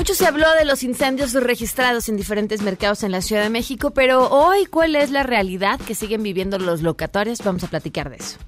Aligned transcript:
Mucho 0.00 0.14
se 0.14 0.26
habló 0.26 0.46
de 0.58 0.64
los 0.64 0.82
incendios 0.82 1.34
registrados 1.34 2.08
en 2.08 2.16
diferentes 2.16 2.62
mercados 2.62 3.02
en 3.02 3.12
la 3.12 3.20
Ciudad 3.20 3.42
de 3.42 3.50
México, 3.50 3.90
pero 3.90 4.30
hoy, 4.30 4.64
¿cuál 4.64 4.96
es 4.96 5.10
la 5.10 5.24
realidad 5.24 5.78
que 5.78 5.94
siguen 5.94 6.22
viviendo 6.22 6.58
los 6.58 6.80
locatorios? 6.80 7.40
Vamos 7.44 7.64
a 7.64 7.66
platicar 7.66 8.08
de 8.08 8.16
eso. 8.16 8.38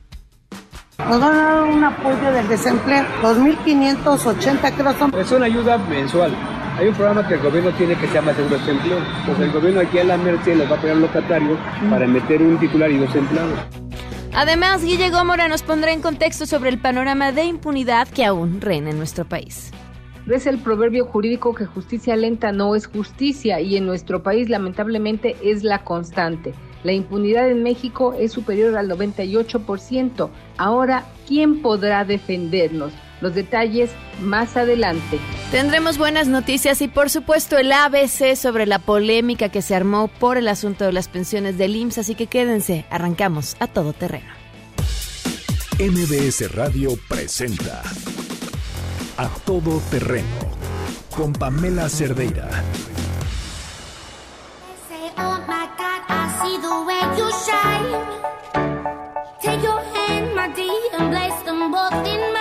Nos 0.97 1.21
van 1.21 1.35
a 1.35 1.43
dar 1.43 1.62
un 1.65 1.85
apoyo 1.85 2.33
del 2.33 2.49
desempleo, 2.49 3.05
2.580 3.21 4.77
creo 4.77 4.99
son. 4.99 5.15
Es 5.15 5.31
una 5.31 5.45
ayuda 5.45 5.77
mensual. 5.77 6.35
Hay 6.79 6.89
un 6.89 6.95
programa 6.95 7.29
que 7.29 7.35
el 7.35 7.41
gobierno 7.41 7.71
tiene 7.75 7.97
que 7.97 8.07
se 8.07 8.15
llama 8.15 8.33
Seguro 8.33 8.57
Desempleo. 8.57 8.98
Pues 9.27 9.39
el 9.41 9.53
gobierno 9.53 9.81
aquí 9.83 9.98
a 9.98 10.05
la 10.05 10.17
Merced 10.17 10.57
les 10.57 10.71
va 10.71 10.77
a 10.77 10.79
apoyar 10.79 10.97
al 10.97 11.03
locatorios 11.03 11.59
para 11.91 12.07
meter 12.07 12.41
un 12.41 12.59
titular 12.59 12.91
y 12.91 12.97
dos 12.97 13.15
empleados. 13.15 13.59
Además, 14.33 14.83
Guille 14.83 15.11
Gómora 15.11 15.48
nos 15.48 15.62
pondrá 15.62 15.93
en 15.93 16.01
contexto 16.01 16.47
sobre 16.47 16.71
el 16.71 16.79
panorama 16.81 17.31
de 17.31 17.45
impunidad 17.45 18.09
que 18.09 18.25
aún 18.25 18.62
reina 18.62 18.89
en 18.89 18.97
nuestro 18.97 19.27
país. 19.27 19.71
Es 20.31 20.47
el 20.47 20.59
proverbio 20.59 21.05
jurídico 21.05 21.55
que 21.55 21.67
justicia 21.67 22.17
lenta 22.17 22.53
no 22.53 22.77
es 22.77 22.87
justicia 22.87 23.61
y 23.61 23.77
en 23.77 23.87
nuestro 23.87 24.23
país 24.23 24.48
lamentablemente 24.48 25.37
es 25.43 25.65
la 25.65 25.85
constante. 25.85 26.55
La 26.85 26.93
impunidad 26.93 27.48
en 27.48 27.62
México 27.62 28.15
es 28.19 28.33
superior 28.33 28.77
al 28.77 28.89
98%. 28.89 30.31
Ahora, 30.56 31.05
¿quién 31.27 31.61
podrá 31.61 32.05
defendernos? 32.05 32.93
Los 33.20 33.34
detalles 33.34 33.91
más 34.20 34.56
adelante. 34.56 35.19
Tendremos 35.50 35.98
buenas 35.98 36.27
noticias 36.27 36.83
y 36.83 36.89
por 36.89 37.11
supuesto 37.11 37.59
el 37.59 37.70
ABC 37.70 38.34
sobre 38.34 38.67
la 38.67 38.81
polémica 38.81 39.48
que 39.48 39.62
se 39.62 39.75
armó 39.75 40.09
por 40.09 40.39
el 40.39 40.48
asunto 40.48 40.84
de 40.84 40.93
las 40.93 41.09
pensiones 41.09 41.56
del 41.59 41.77
IMSS, 41.77 41.98
así 41.98 42.15
que 42.15 42.27
quédense, 42.27 42.84
arrancamos 42.91 43.56
a 43.61 43.69
todo 43.69 43.93
terreno. 43.93 44.33
MBS 45.78 46.53
Radio 46.53 46.91
presenta 47.09 47.83
A 49.17 49.29
Todo 49.45 49.81
Terreno 49.91 50.27
con 51.15 51.33
Pamela 51.35 51.89
Cerdeira. 51.89 52.49
Take 59.43 59.63
your 59.63 59.83
hand, 59.95 60.35
my 60.35 60.49
dear, 60.55 60.73
and 60.99 61.11
place 61.13 61.43
them 61.45 61.71
both 61.71 62.07
in 62.07 62.31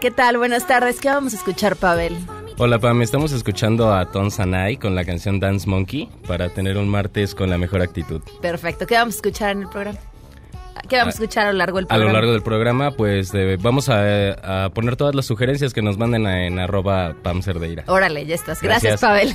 ¿qué 0.00 0.10
tal? 0.10 0.38
Buenas 0.38 0.66
tardes. 0.66 1.00
¿Qué 1.00 1.08
vamos 1.08 1.32
a 1.34 1.36
escuchar, 1.36 1.76
Pavel? 1.76 2.16
Hola 2.58 2.78
Pam, 2.78 3.02
estamos 3.02 3.32
escuchando 3.32 3.92
a 3.94 4.06
Ton 4.10 4.30
Sanai 4.30 4.76
con 4.76 4.94
la 4.94 5.04
canción 5.04 5.40
Dance 5.40 5.68
Monkey 5.68 6.08
para 6.26 6.48
tener 6.50 6.76
un 6.78 6.88
martes 6.88 7.34
con 7.34 7.50
la 7.50 7.58
mejor 7.58 7.82
actitud. 7.82 8.20
Perfecto. 8.40 8.86
¿Qué 8.86 8.94
vamos 8.94 9.14
a 9.14 9.16
escuchar 9.16 9.50
en 9.50 9.62
el 9.62 9.68
programa? 9.68 9.98
¿Qué 10.88 10.96
vamos 10.96 11.14
a 11.14 11.16
escuchar 11.16 11.46
a 11.46 11.52
lo 11.52 11.58
largo 11.58 11.76
del 11.78 11.84
A 11.86 11.88
programa? 11.88 12.10
lo 12.12 12.18
largo 12.18 12.32
del 12.32 12.42
programa, 12.42 12.90
pues 12.92 13.30
de- 13.32 13.56
vamos 13.56 13.88
a, 13.88 14.64
a 14.66 14.70
poner 14.70 14.96
todas 14.96 15.14
las 15.14 15.26
sugerencias 15.26 15.72
que 15.72 15.82
nos 15.82 15.98
manden 15.98 16.26
a- 16.26 16.46
en 16.46 16.58
arroba 16.58 17.14
Pam 17.22 17.42
Cerdeira. 17.42 17.84
Órale, 17.88 18.24
ya 18.26 18.34
estás. 18.34 18.60
Gracias, 18.62 19.00
Gracias. 19.00 19.34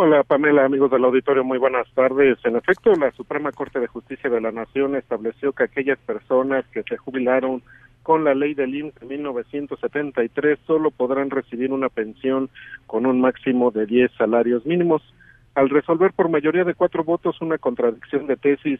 Hola 0.00 0.22
Pamela, 0.22 0.64
amigos 0.64 0.92
del 0.92 1.04
auditorio, 1.04 1.42
muy 1.42 1.58
buenas 1.58 1.92
tardes. 1.92 2.38
En 2.44 2.54
efecto, 2.54 2.92
la 2.94 3.10
Suprema 3.10 3.50
Corte 3.50 3.80
de 3.80 3.88
Justicia 3.88 4.30
de 4.30 4.40
la 4.40 4.52
Nación 4.52 4.94
estableció 4.94 5.52
que 5.52 5.64
aquellas 5.64 5.98
personas 5.98 6.64
que 6.72 6.84
se 6.84 6.96
jubilaron 6.96 7.62
con 8.04 8.22
la 8.22 8.32
ley 8.32 8.54
del 8.54 8.74
IMSS 8.74 9.00
de 9.00 9.06
1973 9.06 10.58
solo 10.68 10.92
podrán 10.92 11.30
recibir 11.30 11.72
una 11.72 11.88
pensión 11.88 12.48
con 12.86 13.06
un 13.06 13.20
máximo 13.20 13.72
de 13.72 13.86
10 13.86 14.12
salarios 14.16 14.64
mínimos. 14.64 15.02
Al 15.56 15.68
resolver 15.68 16.12
por 16.12 16.28
mayoría 16.28 16.62
de 16.62 16.74
cuatro 16.74 17.02
votos 17.02 17.40
una 17.40 17.58
contradicción 17.58 18.28
de 18.28 18.36
tesis 18.36 18.78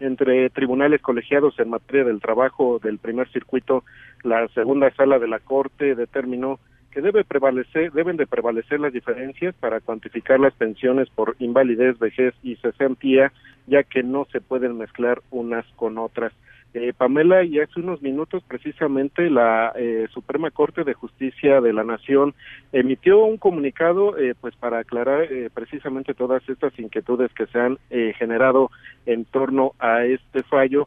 entre 0.00 0.50
tribunales 0.50 1.00
colegiados 1.02 1.58
en 1.58 1.70
materia 1.70 2.04
del 2.04 2.20
trabajo 2.20 2.80
del 2.82 2.98
primer 2.98 3.30
circuito, 3.30 3.84
la 4.22 4.48
segunda 4.48 4.90
sala 4.94 5.18
de 5.18 5.28
la 5.28 5.38
Corte 5.38 5.94
determinó 5.94 6.58
que 6.90 7.00
debe 7.00 7.22
prevalecer, 7.24 7.92
deben 7.92 8.16
de 8.16 8.26
prevalecer 8.26 8.80
las 8.80 8.92
diferencias 8.92 9.54
para 9.54 9.80
cuantificar 9.80 10.40
las 10.40 10.54
pensiones 10.54 11.08
por 11.10 11.36
invalidez, 11.38 11.98
vejez 11.98 12.34
y 12.42 12.56
cesantía, 12.56 13.32
ya 13.66 13.84
que 13.84 14.02
no 14.02 14.26
se 14.32 14.40
pueden 14.40 14.76
mezclar 14.76 15.22
unas 15.30 15.64
con 15.76 15.98
otras. 15.98 16.32
Eh, 16.72 16.92
Pamela, 16.96 17.42
y 17.42 17.58
hace 17.58 17.80
unos 17.80 18.00
minutos 18.00 18.44
precisamente 18.46 19.28
la 19.28 19.72
eh, 19.74 20.06
Suprema 20.12 20.52
Corte 20.52 20.84
de 20.84 20.94
Justicia 20.94 21.60
de 21.60 21.72
la 21.72 21.82
Nación 21.82 22.32
emitió 22.70 23.24
un 23.24 23.38
comunicado 23.38 24.16
eh, 24.16 24.36
pues 24.40 24.54
para 24.54 24.78
aclarar 24.78 25.24
eh, 25.24 25.50
precisamente 25.52 26.14
todas 26.14 26.48
estas 26.48 26.78
inquietudes 26.78 27.32
que 27.34 27.46
se 27.46 27.58
han 27.58 27.78
eh, 27.90 28.14
generado 28.16 28.70
en 29.04 29.24
torno 29.24 29.72
a 29.80 30.04
este 30.04 30.44
fallo 30.44 30.86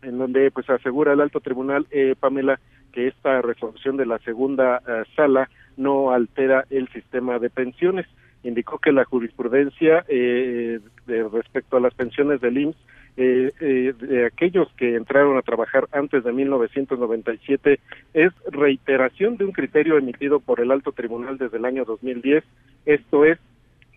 en 0.00 0.16
donde 0.16 0.50
pues 0.52 0.70
asegura 0.70 1.12
el 1.12 1.20
alto 1.20 1.40
tribunal 1.40 1.86
eh, 1.90 2.14
Pamela 2.18 2.58
que 2.90 3.06
esta 3.06 3.42
resolución 3.42 3.98
de 3.98 4.06
la 4.06 4.18
segunda 4.20 4.82
sala 5.14 5.48
no 5.76 6.10
altera 6.10 6.64
el 6.70 6.88
sistema 6.88 7.38
de 7.38 7.48
pensiones. 7.48 8.06
Indicó 8.42 8.78
que 8.78 8.90
la 8.90 9.04
jurisprudencia 9.04 10.04
de 10.08 10.80
respecto 11.32 11.76
a 11.76 11.80
las 11.80 11.94
pensiones 11.94 12.40
del 12.40 12.58
IMSS 12.58 12.76
eh, 13.16 13.52
eh, 13.60 13.92
de 13.98 14.26
aquellos 14.26 14.68
que 14.76 14.94
entraron 14.94 15.36
a 15.36 15.42
trabajar 15.42 15.88
antes 15.92 16.22
de 16.24 16.32
1997 16.32 17.80
es 18.14 18.32
reiteración 18.50 19.36
de 19.36 19.44
un 19.44 19.52
criterio 19.52 19.98
emitido 19.98 20.40
por 20.40 20.60
el 20.60 20.70
alto 20.70 20.92
tribunal 20.92 21.36
desde 21.36 21.58
el 21.58 21.64
año 21.64 21.84
2010 21.84 22.44
esto 22.86 23.24
es 23.24 23.38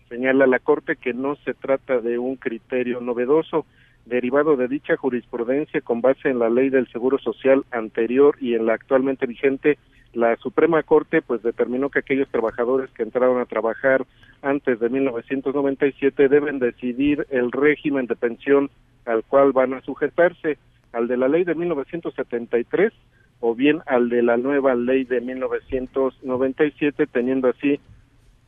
señala 0.08 0.46
la 0.46 0.58
corte 0.58 0.96
que 0.96 1.14
no 1.14 1.36
se 1.36 1.54
trata 1.54 2.00
de 2.00 2.18
un 2.18 2.36
criterio 2.36 3.00
novedoso 3.00 3.66
derivado 4.06 4.56
de 4.56 4.68
dicha 4.68 4.96
jurisprudencia 4.96 5.80
con 5.80 6.00
base 6.00 6.28
en 6.28 6.38
la 6.38 6.50
ley 6.50 6.68
del 6.68 6.88
seguro 6.88 7.18
social 7.18 7.64
anterior 7.70 8.36
y 8.40 8.54
en 8.54 8.66
la 8.66 8.74
actualmente 8.74 9.26
vigente 9.26 9.78
la 10.14 10.36
Suprema 10.36 10.82
Corte 10.82 11.22
pues 11.22 11.42
determinó 11.42 11.90
que 11.90 11.98
aquellos 12.00 12.28
trabajadores 12.28 12.90
que 12.90 13.02
entraron 13.02 13.40
a 13.40 13.46
trabajar 13.46 14.06
antes 14.42 14.78
de 14.80 14.88
1997 14.88 16.28
deben 16.28 16.58
decidir 16.58 17.26
el 17.30 17.50
régimen 17.52 18.06
de 18.06 18.16
pensión 18.16 18.70
al 19.04 19.24
cual 19.24 19.52
van 19.52 19.74
a 19.74 19.80
sujetarse 19.82 20.58
al 20.92 21.08
de 21.08 21.16
la 21.16 21.28
ley 21.28 21.44
de 21.44 21.54
1973 21.54 22.92
o 23.40 23.54
bien 23.54 23.80
al 23.86 24.08
de 24.08 24.22
la 24.22 24.36
nueva 24.36 24.74
ley 24.74 25.04
de 25.04 25.20
1997 25.20 27.06
teniendo 27.06 27.48
así 27.48 27.80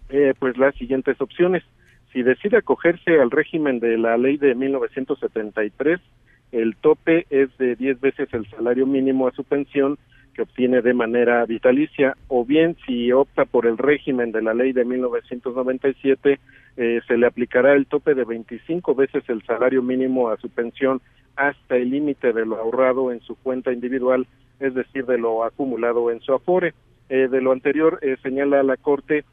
eh, 0.08 0.34
pues 0.38 0.56
las 0.56 0.74
siguientes 0.76 1.20
opciones. 1.20 1.62
Si 2.12 2.22
decide 2.22 2.58
acogerse 2.58 3.20
al 3.20 3.30
régimen 3.30 3.80
de 3.80 3.98
la 3.98 4.16
ley 4.16 4.36
de 4.36 4.54
1973, 4.54 6.00
el 6.52 6.76
tope 6.76 7.26
es 7.30 7.56
de 7.58 7.74
10 7.76 8.00
veces 8.00 8.28
el 8.32 8.48
salario 8.50 8.86
mínimo 8.86 9.26
a 9.26 9.32
su 9.32 9.44
pensión 9.44 9.98
que 10.36 10.42
obtiene 10.42 10.82
de 10.82 10.92
manera 10.92 11.46
vitalicia, 11.46 12.14
o 12.28 12.44
bien 12.44 12.76
si 12.86 13.10
opta 13.10 13.46
por 13.46 13.66
el 13.66 13.78
régimen 13.78 14.32
de 14.32 14.42
la 14.42 14.52
ley 14.52 14.74
de 14.74 14.84
1997, 14.84 16.38
eh, 16.76 17.00
se 17.08 17.16
le 17.16 17.26
aplicará 17.26 17.72
el 17.72 17.86
tope 17.86 18.14
de 18.14 18.24
25 18.24 18.94
veces 18.94 19.24
el 19.28 19.42
salario 19.44 19.82
mínimo 19.82 20.28
a 20.28 20.36
su 20.36 20.50
pensión 20.50 21.00
hasta 21.36 21.76
el 21.76 21.88
límite 21.88 22.34
de 22.34 22.44
lo 22.44 22.56
ahorrado 22.56 23.12
en 23.12 23.20
su 23.20 23.34
cuenta 23.36 23.72
individual, 23.72 24.26
es 24.60 24.74
decir, 24.74 25.06
de 25.06 25.16
lo 25.16 25.42
acumulado 25.42 26.10
en 26.10 26.20
su 26.20 26.34
afore. 26.34 26.74
Eh, 27.08 27.28
de 27.30 27.40
lo 27.40 27.52
anterior, 27.52 27.98
eh, 28.02 28.16
señala 28.22 28.62
la 28.62 28.76
Corte, 28.76 29.24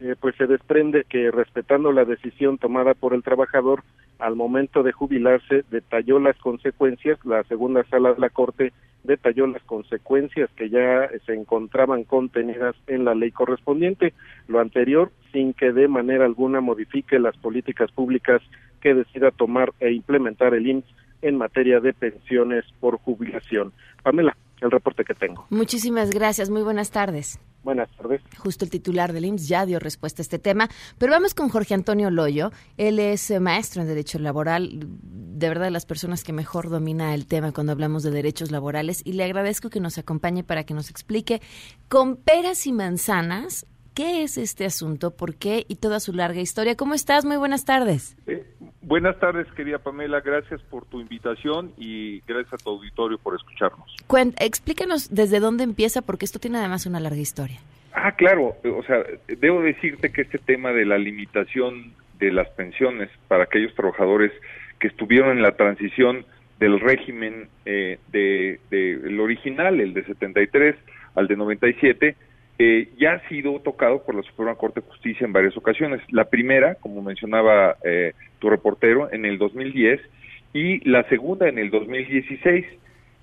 eh, 0.00 0.14
pues 0.18 0.34
se 0.36 0.46
desprende 0.46 1.04
que 1.04 1.30
respetando 1.30 1.92
la 1.92 2.06
decisión 2.06 2.56
tomada 2.56 2.94
por 2.94 3.12
el 3.12 3.22
trabajador 3.22 3.82
al 4.20 4.36
momento 4.36 4.82
de 4.82 4.92
jubilarse, 4.92 5.64
detalló 5.70 6.18
las 6.18 6.36
consecuencias, 6.38 7.18
la 7.24 7.42
segunda 7.44 7.84
sala 7.84 8.14
de 8.14 8.20
la 8.20 8.30
Corte 8.30 8.72
detalló 9.04 9.46
las 9.46 9.62
consecuencias 9.62 10.50
que 10.56 10.68
ya 10.68 11.08
se 11.24 11.34
encontraban 11.34 12.04
contenidas 12.04 12.76
en 12.86 13.04
la 13.04 13.14
ley 13.14 13.30
correspondiente, 13.30 14.12
lo 14.46 14.60
anterior 14.60 15.10
sin 15.32 15.54
que 15.54 15.72
de 15.72 15.88
manera 15.88 16.24
alguna 16.24 16.60
modifique 16.60 17.18
las 17.18 17.36
políticas 17.36 17.90
públicas 17.92 18.42
que 18.80 18.94
decida 18.94 19.30
tomar 19.30 19.72
e 19.80 19.92
implementar 19.92 20.54
el 20.54 20.66
IMSS 20.66 20.94
en 21.22 21.36
materia 21.36 21.80
de 21.80 21.92
pensiones 21.92 22.64
por 22.80 22.98
jubilación. 22.98 23.72
Pamela, 24.02 24.36
el 24.60 24.70
reporte 24.70 25.04
que 25.04 25.14
tengo. 25.14 25.46
Muchísimas 25.50 26.10
gracias, 26.10 26.50
muy 26.50 26.62
buenas 26.62 26.90
tardes. 26.90 27.40
Buenas 27.62 27.90
tardes. 27.96 28.22
Justo 28.38 28.64
el 28.64 28.70
titular 28.70 29.12
del 29.12 29.26
IMSS 29.26 29.48
ya 29.48 29.66
dio 29.66 29.78
respuesta 29.78 30.22
a 30.22 30.24
este 30.24 30.38
tema, 30.38 30.68
pero 30.98 31.12
vamos 31.12 31.34
con 31.34 31.48
Jorge 31.50 31.74
Antonio 31.74 32.10
Loyo. 32.10 32.52
Él 32.78 32.98
es 32.98 33.30
eh, 33.30 33.38
maestro 33.38 33.82
en 33.82 33.88
Derecho 33.88 34.18
Laboral, 34.18 34.80
de 34.80 35.48
verdad 35.48 35.66
de 35.66 35.70
las 35.70 35.86
personas 35.86 36.24
que 36.24 36.32
mejor 36.32 36.70
domina 36.70 37.14
el 37.14 37.26
tema 37.26 37.52
cuando 37.52 37.72
hablamos 37.72 38.02
de 38.02 38.10
derechos 38.10 38.50
laborales 38.50 39.02
y 39.04 39.12
le 39.12 39.24
agradezco 39.24 39.68
que 39.68 39.80
nos 39.80 39.98
acompañe 39.98 40.42
para 40.42 40.64
que 40.64 40.74
nos 40.74 40.90
explique 40.90 41.42
con 41.88 42.16
peras 42.16 42.66
y 42.66 42.72
manzanas 42.72 43.66
qué 43.94 44.22
es 44.22 44.38
este 44.38 44.64
asunto, 44.64 45.14
por 45.14 45.34
qué 45.34 45.66
y 45.68 45.76
toda 45.76 46.00
su 46.00 46.12
larga 46.12 46.40
historia. 46.40 46.76
¿Cómo 46.76 46.94
estás? 46.94 47.24
Muy 47.24 47.36
buenas 47.36 47.64
tardes. 47.64 48.16
Eh, 48.26 48.46
buenas 48.82 49.18
tardes, 49.18 49.46
querida 49.52 49.78
Pamela. 49.78 50.20
Gracias 50.20 50.60
por 50.62 50.84
tu 50.86 51.00
invitación 51.00 51.72
y 51.78 52.20
gracias 52.26 52.54
a 52.54 52.56
tu 52.58 52.70
auditorio 52.70 53.18
por 53.18 53.34
escucharnos. 53.34 53.94
Cuen- 54.08 54.34
explícanos 54.40 55.14
desde 55.14 55.40
dónde 55.40 55.64
empieza, 55.64 56.02
porque 56.02 56.24
esto 56.24 56.38
tiene 56.38 56.58
además 56.58 56.86
una 56.86 57.00
larga 57.00 57.18
historia. 57.20 57.58
Ah, 57.92 58.12
claro. 58.12 58.56
O 58.64 58.82
sea, 58.84 59.02
debo 59.26 59.62
decirte 59.62 60.12
que 60.12 60.22
este 60.22 60.38
tema 60.38 60.72
de 60.72 60.84
la 60.86 60.98
limitación 60.98 61.92
de 62.18 62.30
las 62.32 62.48
pensiones 62.50 63.08
para 63.28 63.44
aquellos 63.44 63.74
trabajadores 63.74 64.30
que 64.78 64.88
estuvieron 64.88 65.36
en 65.36 65.42
la 65.42 65.52
transición 65.56 66.24
del 66.58 66.78
régimen 66.78 67.48
eh, 67.64 67.98
de, 68.12 68.60
de 68.70 68.92
el 68.92 69.18
original, 69.20 69.80
el 69.80 69.94
de 69.94 70.04
73 70.04 70.76
al 71.14 71.26
de 71.26 71.36
97, 71.36 72.16
eh, 72.62 72.90
ya 72.98 73.12
ha 73.12 73.28
sido 73.30 73.58
tocado 73.60 74.04
por 74.04 74.14
la 74.14 74.22
Suprema 74.22 74.54
Corte 74.54 74.82
de 74.82 74.86
Justicia 74.86 75.24
en 75.24 75.32
varias 75.32 75.56
ocasiones. 75.56 76.02
La 76.10 76.26
primera, 76.26 76.74
como 76.74 77.00
mencionaba 77.00 77.76
eh, 77.82 78.12
tu 78.38 78.50
reportero, 78.50 79.10
en 79.10 79.24
el 79.24 79.38
2010 79.38 79.98
y 80.52 80.86
la 80.86 81.08
segunda 81.08 81.48
en 81.48 81.58
el 81.58 81.70
2016. 81.70 82.66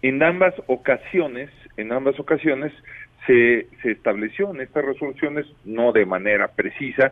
En 0.02 0.24
ambas 0.24 0.56
ocasiones, 0.66 1.52
en 1.78 1.92
ambas 1.92 2.20
ocasiones 2.20 2.74
se, 3.28 3.68
se 3.84 3.92
estableció 3.92 4.50
en 4.50 4.62
estas 4.62 4.84
resoluciones, 4.84 5.46
no 5.66 5.92
de 5.92 6.08
manera 6.08 6.48
precisa, 6.48 7.12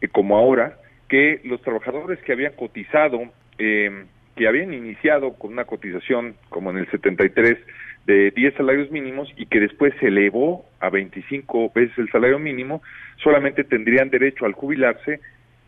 eh, 0.00 0.06
como 0.06 0.36
ahora, 0.36 0.78
que 1.08 1.40
los 1.42 1.60
trabajadores 1.62 2.20
que 2.20 2.34
habían 2.34 2.52
cotizado, 2.52 3.20
eh, 3.58 4.04
que 4.36 4.48
habían 4.48 4.72
iniciado 4.72 5.34
con 5.34 5.52
una 5.52 5.64
cotización 5.64 6.34
como 6.48 6.70
en 6.70 6.78
el 6.78 6.90
73 6.90 7.58
de 8.06 8.30
10 8.32 8.54
salarios 8.54 8.90
mínimos 8.90 9.28
y 9.36 9.46
que 9.46 9.60
después 9.60 9.94
se 10.00 10.08
elevó 10.08 10.66
a 10.80 10.90
25 10.90 11.72
veces 11.74 11.96
el 11.98 12.10
salario 12.10 12.38
mínimo, 12.38 12.82
solamente 13.22 13.64
tendrían 13.64 14.10
derecho 14.10 14.44
al 14.44 14.52
jubilarse 14.52 15.20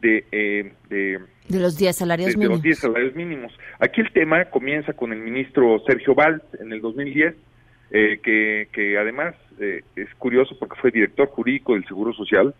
de, 0.02 0.24
eh, 0.32 0.72
de 0.90 1.18
De 1.48 1.60
los 1.60 1.78
10 1.78 1.96
salarios 1.96 2.26
de, 2.26 2.32
de 2.32 2.36
mínimos. 2.38 2.56
los 2.58 2.62
10 2.62 2.78
salarios 2.78 3.14
mínimos. 3.14 3.58
Aquí 3.78 4.00
el 4.00 4.12
tema 4.12 4.44
comienza 4.46 4.92
con 4.92 5.12
el 5.12 5.20
ministro 5.20 5.78
Sergio 5.86 6.14
Valls 6.14 6.42
en 6.60 6.72
el 6.72 6.80
2010, 6.80 7.34
eh, 7.92 8.20
que, 8.22 8.68
que 8.72 8.98
además 8.98 9.34
eh, 9.58 9.82
es 9.94 10.12
curioso 10.16 10.58
porque 10.58 10.78
fue 10.80 10.90
director 10.90 11.28
jurídico 11.28 11.74
del 11.74 11.86
Seguro 11.86 12.12
Social, 12.12 12.54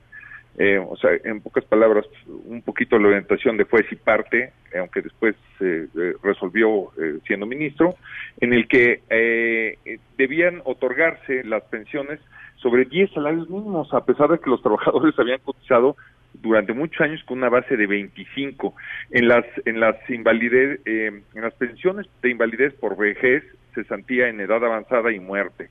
eh, 0.58 0.78
o 0.78 0.96
sea, 0.96 1.10
en 1.24 1.40
pocas 1.40 1.64
palabras, 1.64 2.06
un 2.26 2.62
poquito 2.62 2.98
la 2.98 3.08
orientación 3.08 3.58
de 3.58 3.64
juez 3.64 3.86
y 3.90 3.96
parte, 3.96 4.52
eh, 4.72 4.78
aunque 4.78 5.02
después 5.02 5.36
eh, 5.60 5.86
resolvió 6.22 6.92
eh, 6.98 7.18
siendo 7.26 7.46
ministro, 7.46 7.96
en 8.40 8.54
el 8.54 8.66
que 8.68 9.00
eh, 9.10 9.78
debían 10.16 10.62
otorgarse 10.64 11.44
las 11.44 11.62
pensiones 11.64 12.20
sobre 12.56 12.86
10 12.86 13.12
salarios 13.12 13.50
mínimos, 13.50 13.92
a 13.92 14.04
pesar 14.04 14.30
de 14.30 14.38
que 14.38 14.48
los 14.48 14.62
trabajadores 14.62 15.18
habían 15.18 15.40
cotizado 15.40 15.96
durante 16.34 16.72
muchos 16.72 17.00
años 17.02 17.22
con 17.24 17.38
una 17.38 17.50
base 17.50 17.76
de 17.76 17.86
25 17.86 18.74
en 19.10 19.28
las 19.28 19.44
en 19.64 19.80
las 19.80 19.96
invalidez 20.10 20.80
en 20.84 21.22
las 21.32 21.54
pensiones 21.54 22.06
de 22.20 22.30
invalidez 22.30 22.74
por 22.74 22.94
vejez 22.94 23.42
cesantía 23.74 24.28
en 24.28 24.40
edad 24.40 24.62
avanzada 24.62 25.12
y 25.12 25.18
muerte. 25.18 25.70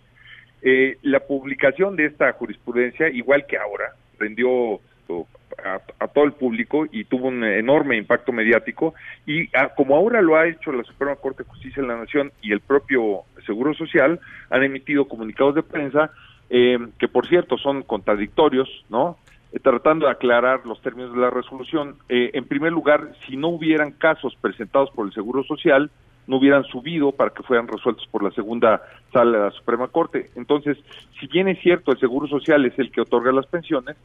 La 1.04 1.20
publicación 1.20 1.96
de 1.96 2.06
esta 2.06 2.34
jurisprudencia 2.34 3.10
igual 3.10 3.46
que 3.46 3.58
ahora 3.60 3.94
rendió 4.20 4.50
oh, 4.50 5.28
a, 5.64 5.82
a 6.04 6.08
todo 6.08 6.26
el 6.26 6.34
público 6.34 6.86
y 6.92 7.06
tuvo 7.06 7.28
un 7.28 7.44
enorme 7.44 7.98
impacto 7.98 8.32
mediático 8.32 8.94
y 9.26 9.48
ah, 9.56 9.70
como 9.76 9.96
ahora 9.96 10.22
lo 10.22 10.36
ha 10.36 10.48
hecho 10.48 10.72
la 10.72 10.84
Suprema 10.84 11.16
Corte 11.16 11.44
de 11.44 11.50
Justicia 11.50 11.82
de 11.82 11.88
la 11.88 11.98
Nación 11.98 12.32
y 12.42 12.52
el 12.52 12.60
propio 12.60 13.24
Seguro 13.46 13.74
Social 13.74 14.20
han 14.50 14.64
emitido 14.64 15.08
comunicados 15.08 15.56
de 15.56 15.64
prensa 15.64 16.12
eh, 16.50 16.78
que 17.00 17.08
por 17.08 17.28
cierto 17.28 17.58
son 17.58 17.84
contradictorios, 17.84 18.70
¿no? 18.90 19.18
Eh, 19.52 19.60
tratando 19.60 20.06
de 20.06 20.12
aclarar 20.12 20.66
los 20.66 20.82
términos 20.82 21.14
de 21.14 21.22
la 21.22 21.30
resolución. 21.30 21.96
Eh, 22.10 22.32
en 22.34 22.46
primer 22.46 22.72
lugar, 22.72 23.14
si 23.26 23.38
no 23.38 23.50
hubieran 23.50 23.92
casos 23.92 24.36
presentados 24.40 24.92
por 24.92 25.08
el 25.08 25.14
Seguro 25.14 25.44
Social, 25.44 25.90
no 26.28 26.38
hubieran 26.38 26.64
subido 26.66 27.12
para 27.12 27.32
que 27.32 27.44
fueran 27.44 27.68
resueltos 27.68 28.08
por 28.08 28.24
la 28.24 28.32
segunda 28.32 28.82
sala 29.14 29.38
de 29.38 29.44
la 29.46 29.52
Suprema 29.52 29.88
Corte. 29.88 30.30
Entonces, 30.36 30.78
si 31.20 31.28
bien 31.28 31.48
es 31.48 31.60
cierto, 31.62 31.92
el 31.92 32.00
Seguro 32.00 32.28
Social 32.28 32.66
es 32.66 32.78
el 32.80 32.92
que 32.92 33.02
otorga 33.02 33.32
las 33.32 33.46
pensiones, 33.48 33.96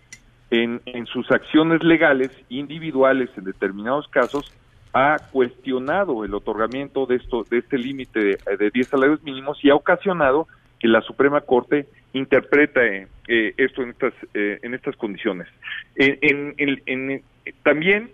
en, 0.51 0.81
en 0.87 1.07
sus 1.07 1.31
acciones 1.31 1.83
legales 1.85 2.31
individuales 2.49 3.31
en 3.37 3.45
determinados 3.45 4.09
casos 4.09 4.53
ha 4.93 5.19
cuestionado 5.31 6.25
el 6.25 6.35
otorgamiento 6.35 7.07
de 7.07 7.17
esto 7.17 7.47
de 7.49 7.59
este 7.59 7.79
límite 7.79 8.19
de, 8.19 8.57
de 8.59 8.71
10 8.71 8.89
salarios 8.89 9.23
mínimos 9.23 9.65
y 9.65 9.71
ha 9.71 9.77
ocasionado 9.77 10.49
que 10.81 10.89
la 10.89 11.01
Suprema 11.03 11.43
Corte 11.43 11.87
interprete 12.13 13.07
eh, 13.29 13.55
esto 13.57 13.83
en 13.83 13.91
estas 13.91 14.13
eh, 14.35 14.59
en 14.63 14.75
estas 14.75 14.97
condiciones. 14.97 15.47
En- 15.95 16.19
en- 16.59 16.83
en- 16.87 17.23
también 17.63 18.11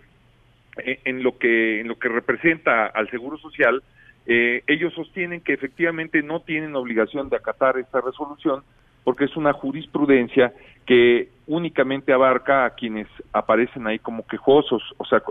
eh, 0.85 0.99
en 1.05 1.23
lo 1.23 1.39
que 1.39 1.81
en 1.81 1.87
lo 1.87 1.97
que 1.97 2.09
representa 2.09 2.85
al 2.85 3.09
Seguro 3.09 3.37
Social, 3.39 3.81
eh, 4.27 4.63
ellos 4.67 4.93
sostienen 4.93 5.41
que 5.41 5.53
efectivamente 5.53 6.21
no 6.21 6.41
tienen 6.41 6.75
obligación 6.75 7.29
de 7.29 7.37
acatar 7.37 7.77
esta 7.77 8.01
resolución 8.01 8.63
porque 9.03 9.23
es 9.23 9.37
una 9.37 9.53
jurisprudencia 9.53 10.51
que 10.85 11.29
únicamente 11.47 12.11
abarca 12.11 12.65
a 12.65 12.71
quienes 12.71 13.07
aparecen 13.31 13.87
ahí 13.87 13.99
como 13.99 14.27
quejosos, 14.27 14.83
o 14.97 15.05
sea, 15.05 15.21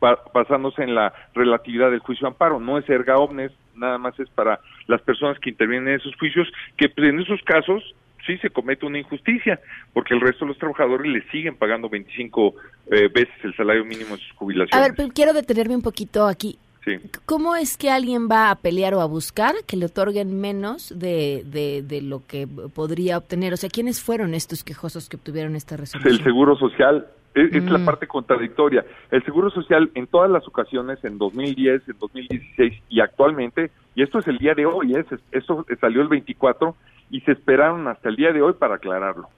ba- 0.00 0.20
basándose 0.32 0.84
en 0.84 0.94
la 0.94 1.12
relatividad 1.34 1.90
del 1.90 1.98
juicio 1.98 2.26
de 2.26 2.32
amparo, 2.32 2.60
no 2.60 2.78
es 2.78 2.88
erga 2.88 3.18
omnes, 3.18 3.50
nada 3.74 3.98
más 3.98 4.18
es 4.20 4.28
para 4.30 4.60
las 4.86 5.02
personas 5.02 5.36
que 5.40 5.50
intervienen 5.50 5.88
en 5.88 5.94
esos 5.96 6.14
juicios, 6.16 6.46
que 6.76 6.88
pues, 6.88 7.08
en 7.08 7.18
esos 7.20 7.42
casos 7.42 7.82
sí 8.24 8.38
se 8.38 8.50
comete 8.50 8.86
una 8.86 9.00
injusticia, 9.00 9.58
porque 9.92 10.14
el 10.14 10.20
resto 10.20 10.44
de 10.44 10.50
los 10.50 10.58
trabajadores 10.58 11.10
le 11.10 11.22
siguen 11.30 11.56
pagando 11.56 11.88
25 11.88 12.54
eh, 12.92 13.08
veces 13.12 13.34
el 13.42 13.54
salario 13.56 13.84
mínimo 13.84 14.14
de 14.16 14.22
sus 14.22 14.30
A 14.30 14.36
jubilaciones. 14.36 14.88
ver, 14.88 14.96
pero 14.96 15.08
quiero 15.12 15.32
detenerme 15.32 15.74
un 15.74 15.82
poquito 15.82 16.26
aquí. 16.28 16.56
Sí. 16.84 16.98
¿Cómo 17.24 17.56
es 17.56 17.76
que 17.76 17.90
alguien 17.90 18.28
va 18.30 18.50
a 18.50 18.56
pelear 18.56 18.94
o 18.94 19.00
a 19.00 19.06
buscar 19.06 19.54
que 19.66 19.76
le 19.76 19.86
otorguen 19.86 20.40
menos 20.40 20.92
de, 20.94 21.42
de, 21.46 21.82
de 21.82 22.02
lo 22.02 22.22
que 22.26 22.46
podría 22.46 23.16
obtener? 23.18 23.52
O 23.54 23.56
sea, 23.56 23.70
¿quiénes 23.70 24.02
fueron 24.02 24.34
estos 24.34 24.62
quejosos 24.64 25.08
que 25.08 25.16
obtuvieron 25.16 25.56
esta 25.56 25.76
resolución? 25.76 26.12
El 26.12 26.22
Seguro 26.22 26.56
Social 26.56 27.06
es, 27.34 27.52
es 27.54 27.64
la 27.64 27.78
Mm. 27.78 27.84
parte 27.86 28.06
contradictoria. 28.06 28.84
El 29.10 29.24
Seguro 29.24 29.50
Social 29.50 29.90
en 29.94 30.06
todas 30.06 30.30
las 30.30 30.46
ocasiones, 30.46 31.02
en 31.04 31.16
2010, 31.18 31.88
en 31.88 31.98
2016 31.98 32.82
y 32.90 33.00
actualmente, 33.00 33.70
y 33.94 34.02
esto 34.02 34.18
es 34.18 34.26
el 34.28 34.38
día 34.38 34.54
de 34.54 34.66
hoy, 34.66 34.94
¿eh? 34.94 35.04
Esto 35.32 35.64
salió 35.80 36.02
el 36.02 36.08
24 36.08 36.76
y 37.10 37.20
se 37.22 37.32
esperaron 37.32 37.88
hasta 37.88 38.08
el 38.08 38.16
día 38.16 38.32
de 38.32 38.42
hoy 38.42 38.52
para 38.54 38.74
aclararlo. 38.74 39.28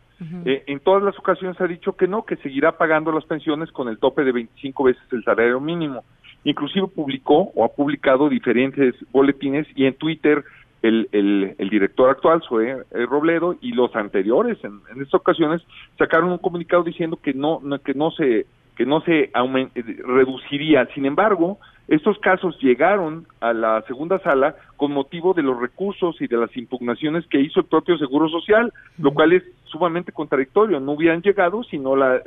Eh, 0.47 0.63
en 0.67 0.81
todas 0.81 1.03
las 1.03 1.19
ocasiones 1.19 1.61
ha 1.61 1.67
dicho 1.67 1.93
que 1.93 2.09
no, 2.09 2.25
que 2.25 2.37
seguirá 2.37 2.79
pagando 2.79 3.13
las 3.13 3.25
pensiones 3.27 3.71
con 3.71 3.89
el 3.89 3.99
tope 3.99 4.25
de 4.25 4.33
25 4.33 4.85
veces 4.85 5.03
el 5.13 5.23
salario 5.23 5.61
mínimo. 5.61 6.05
Inclusive 6.53 6.87
publicó 6.89 7.51
o 7.55 7.65
ha 7.65 7.69
publicado 7.69 8.29
diferentes 8.29 8.95
boletines 9.13 9.67
y 9.75 9.85
en 9.87 9.95
Twitter 9.95 10.45
el, 10.83 11.09
el, 11.13 11.55
el 11.59 11.69
director 11.69 12.09
actual, 12.11 12.43
Zoe 12.49 12.71
eh, 12.71 13.07
Robledo, 13.11 13.57
y 13.61 13.73
los 13.73 13.95
anteriores 13.97 14.57
en, 14.63 14.75
en 14.93 15.03
estas 15.03 15.21
ocasiones 15.21 15.61
sacaron 15.99 16.31
un 16.31 16.39
comunicado 16.39 16.83
diciendo 16.85 17.19
que 17.21 17.35
no, 17.35 17.61
no- 17.63 17.79
que 17.81 17.95
no 17.95 18.11
se 18.13 18.47
que 18.77 18.85
no 18.87 19.01
se 19.01 19.31
eh, 19.33 19.69
reduciría. 20.07 20.87
Sin 20.95 21.05
embargo, 21.07 21.59
Estos 21.89 22.19
casos 22.19 22.59
llegaron 22.61 23.27
a 23.41 23.53
la 23.53 23.81
segunda 23.83 24.19
sala 24.19 24.57
con 24.77 24.91
motivo 24.93 25.35
de 25.35 25.43
los 25.43 25.59
recursos 25.61 26.21
y 26.21 26.27
de 26.27 26.37
las 26.37 26.55
impugnaciones 26.57 27.25
que 27.29 27.41
hizo 27.41 27.61
el 27.61 27.67
propio 27.67 27.97
Seguro 27.97 28.29
Social, 28.29 28.73
lo 28.99 29.13
cual 29.13 29.33
es 29.33 29.45
sumamente 29.67 30.11
contradictorio. 30.13 30.81
No 30.81 30.93
hubieran 30.93 31.23
llegado 31.23 31.63
si 31.63 31.79
no, 31.79 31.95
la, 31.95 32.21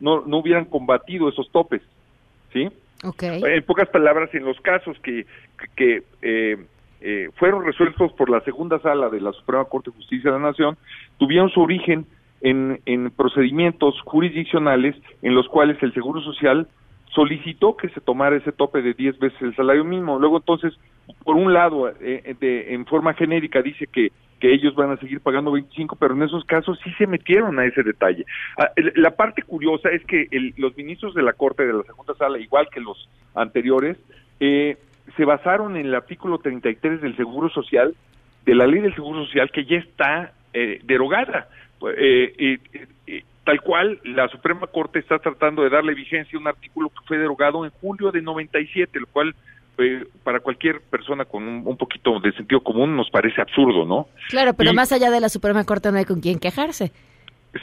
no, 0.00 0.22
no, 0.26 0.38
hubieran 0.38 0.64
combatido 0.64 1.28
esos 1.28 1.48
topes. 1.52 1.82
¿Sí? 2.52 2.68
En 3.20 3.62
pocas 3.64 3.88
palabras, 3.88 4.30
en 4.34 4.44
los 4.44 4.60
casos 4.60 4.98
que, 5.00 5.26
que 5.76 6.02
eh, 6.22 6.56
eh, 7.00 7.30
fueron 7.36 7.64
resueltos 7.64 8.12
por 8.12 8.30
la 8.30 8.40
segunda 8.40 8.78
sala 8.80 9.08
de 9.08 9.20
la 9.20 9.32
Suprema 9.32 9.64
Corte 9.64 9.90
de 9.90 9.96
Justicia 9.96 10.30
de 10.30 10.38
la 10.38 10.46
Nación, 10.48 10.76
tuvieron 11.18 11.50
su 11.50 11.60
origen 11.60 12.06
en, 12.40 12.80
en 12.86 13.10
procedimientos 13.10 14.00
jurisdiccionales 14.02 14.96
en 15.22 15.34
los 15.34 15.48
cuales 15.48 15.82
el 15.82 15.92
Seguro 15.94 16.20
Social 16.20 16.68
solicitó 17.14 17.76
que 17.76 17.88
se 17.88 18.00
tomara 18.00 18.36
ese 18.36 18.52
tope 18.52 18.82
de 18.82 18.92
10 18.92 19.18
veces 19.18 19.40
el 19.40 19.56
salario 19.56 19.84
mínimo. 19.84 20.18
Luego 20.18 20.36
entonces, 20.36 20.74
por 21.24 21.36
un 21.36 21.52
lado, 21.52 21.88
eh, 22.00 22.36
de, 22.40 22.74
en 22.74 22.84
forma 22.86 23.14
genérica 23.14 23.62
dice 23.62 23.86
que, 23.86 24.12
que 24.40 24.52
ellos 24.52 24.74
van 24.74 24.90
a 24.90 24.96
seguir 24.98 25.20
pagando 25.20 25.52
25, 25.52 25.96
pero 25.96 26.14
en 26.14 26.22
esos 26.22 26.44
casos 26.44 26.78
sí 26.84 26.92
se 26.98 27.06
metieron 27.06 27.58
a 27.58 27.64
ese 27.64 27.82
detalle. 27.82 28.26
Ah, 28.58 28.70
la 28.94 29.12
parte 29.12 29.42
curiosa 29.42 29.88
es 29.90 30.04
que 30.04 30.28
los 30.56 30.76
ministros 30.76 31.14
de 31.14 31.22
la 31.22 31.32
Corte 31.32 31.66
de 31.66 31.72
la 31.72 31.82
Segunda 31.84 32.14
Sala, 32.14 32.38
igual 32.38 32.68
que 32.70 32.80
los 32.80 33.08
anteriores, 33.34 33.96
eh, 34.40 34.76
se 35.16 35.24
basaron 35.24 35.76
en 35.76 35.86
el 35.86 35.94
artículo 35.94 36.38
33 36.38 37.00
del 37.00 37.16
Seguro 37.16 37.48
Social, 37.48 37.94
de 38.44 38.54
la 38.54 38.66
ley 38.66 38.80
del 38.80 38.94
Seguro 38.94 39.24
Social, 39.24 39.50
que 39.50 39.64
ya 39.64 39.78
está 39.78 40.32
eh, 40.52 40.80
derogada. 40.84 41.48
Eh, 41.96 42.58
tal 43.44 43.60
cual 43.60 44.00
la 44.02 44.28
Suprema 44.28 44.66
Corte 44.66 44.98
está 44.98 45.18
tratando 45.18 45.62
de 45.62 45.70
darle 45.70 45.94
vigencia 45.94 46.36
a 46.36 46.40
un 46.40 46.48
artículo 46.48 46.90
que 46.90 47.06
fue 47.06 47.16
derogado 47.16 47.64
en 47.64 47.70
julio 47.70 48.10
de 48.10 48.20
97, 48.20 48.98
lo 49.00 49.06
cual 49.06 49.34
eh, 49.78 50.06
para 50.22 50.40
cualquier 50.40 50.80
persona 50.80 51.24
con 51.24 51.46
un, 51.46 51.76
poquito 51.76 52.18
de 52.20 52.32
sentido 52.32 52.60
común 52.62 52.96
nos 52.96 53.10
parece 53.10 53.40
absurdo, 53.40 53.84
¿no? 53.84 54.08
Claro, 54.28 54.54
pero 54.54 54.72
más 54.72 54.92
allá 54.92 55.10
de 55.10 55.20
la 55.20 55.28
Suprema 55.28 55.64
Corte 55.64 55.90
no 55.92 55.98
hay 55.98 56.04
con 56.04 56.20
quién 56.20 56.38
quejarse. 56.38 56.92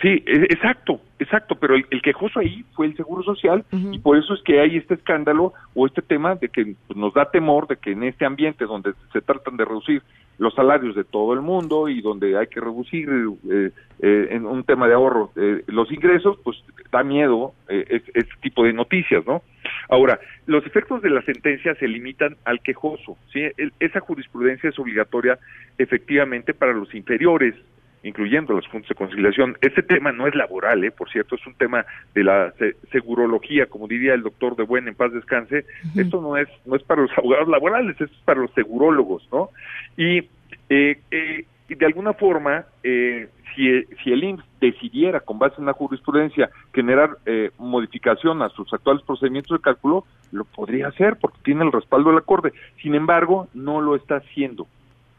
Sí, 0.01 0.23
e, 0.25 0.47
exacto, 0.49 1.01
exacto, 1.19 1.55
pero 1.55 1.75
el, 1.75 2.01
quejoso 2.01 2.39
ahí 2.39 2.63
fue 2.73 2.87
el 2.87 2.95
Seguro 2.95 3.23
Social 3.23 3.63
y 3.71 3.99
por 3.99 4.17
eso 4.17 4.33
es 4.33 4.41
que 4.43 4.59
hay 4.59 4.77
este 4.77 4.95
escándalo 4.95 5.53
o 5.73 5.85
este 5.85 6.01
tema 6.01 6.35
de 6.35 6.49
que 6.49 6.75
pues, 6.87 6.97
nos 6.97 7.13
da 7.13 7.29
temor 7.29 7.67
de 7.67 7.77
que 7.77 7.91
en 7.91 8.03
este 8.03 8.25
ambiente 8.25 8.65
donde 8.65 8.93
se 9.11 9.21
tratan 9.21 9.57
de 9.57 9.65
reducir 9.65 10.01
los 10.37 10.53
salarios 10.55 10.95
de 10.95 11.03
todo 11.03 11.33
el 11.33 11.41
mundo 11.41 11.87
y 11.89 12.01
donde 12.01 12.37
hay 12.37 12.47
que 12.47 12.59
reducir 12.59 13.07
eh, 13.51 13.71
eh, 13.99 14.27
en 14.31 14.45
un 14.45 14.63
tema 14.63 14.87
de 14.87 14.93
ahorro 14.95 15.31
eh, 15.35 15.63
los 15.67 15.91
ingresos, 15.91 16.37
pues 16.43 16.57
da 16.91 17.03
miedo 17.03 17.53
este 17.69 18.25
tipo 18.41 18.63
de 18.63 18.73
noticias, 18.73 19.25
¿no? 19.25 19.41
Ahora, 19.89 20.19
los 20.45 20.65
efectos 20.65 21.01
de 21.01 21.09
la 21.09 21.21
sentencia 21.23 21.75
se 21.75 21.87
limitan 21.87 22.37
al 22.45 22.61
quejoso, 22.61 23.17
¿sí? 23.31 23.41
esa 23.79 23.99
jurisprudencia 23.99 24.69
es 24.69 24.79
obligatoria 24.79 25.37
efectivamente 25.77 26.53
para 26.53 26.73
los 26.73 26.93
inferiores, 26.93 27.55
incluyendo 28.03 28.53
los 28.53 28.67
puntos 28.67 28.89
de 28.89 28.95
conciliación. 28.95 29.57
Este 29.61 29.81
tema 29.81 30.11
no 30.11 30.27
es 30.27 30.35
laboral, 30.35 30.83
¿eh? 30.83 30.91
por 30.91 31.09
cierto, 31.09 31.35
es 31.35 31.47
un 31.47 31.55
tema 31.55 31.85
de 32.13 32.23
la 32.23 32.53
segurología, 32.91 33.65
como 33.67 33.87
diría 33.87 34.13
el 34.13 34.23
doctor 34.23 34.55
de 34.55 34.63
Buen 34.63 34.87
en 34.87 34.95
paz 34.95 35.13
descanse. 35.13 35.65
Esto 35.95 36.21
no 36.21 36.37
es 36.37 36.47
no 36.65 36.75
es 36.75 36.83
para 36.83 37.01
los 37.01 37.11
abogados 37.17 37.47
laborales, 37.47 37.99
es 37.99 38.09
para 38.25 38.41
los 38.41 38.51
segurólogos, 38.53 39.27
¿no? 39.31 39.49
Y 39.95 40.29
eh, 40.69 40.99
eh, 41.11 41.45
de 41.69 41.85
alguna 41.85 42.13
forma, 42.13 42.65
eh, 42.83 43.29
si, 43.55 43.83
si 44.03 44.11
el 44.11 44.23
IMSS 44.23 44.43
decidiera, 44.59 45.19
con 45.19 45.39
base 45.39 45.55
en 45.59 45.65
la 45.65 45.73
jurisprudencia, 45.73 46.49
generar 46.73 47.17
eh, 47.25 47.51
modificación 47.57 48.41
a 48.41 48.49
sus 48.49 48.71
actuales 48.73 49.03
procedimientos 49.03 49.57
de 49.57 49.61
cálculo, 49.61 50.05
lo 50.31 50.45
podría 50.45 50.87
hacer 50.87 51.17
porque 51.19 51.39
tiene 51.43 51.63
el 51.63 51.71
respaldo 51.71 52.09
del 52.09 52.19
acorde. 52.19 52.53
Sin 52.81 52.95
embargo, 52.95 53.47
no 53.53 53.81
lo 53.81 53.95
está 53.95 54.17
haciendo. 54.17 54.67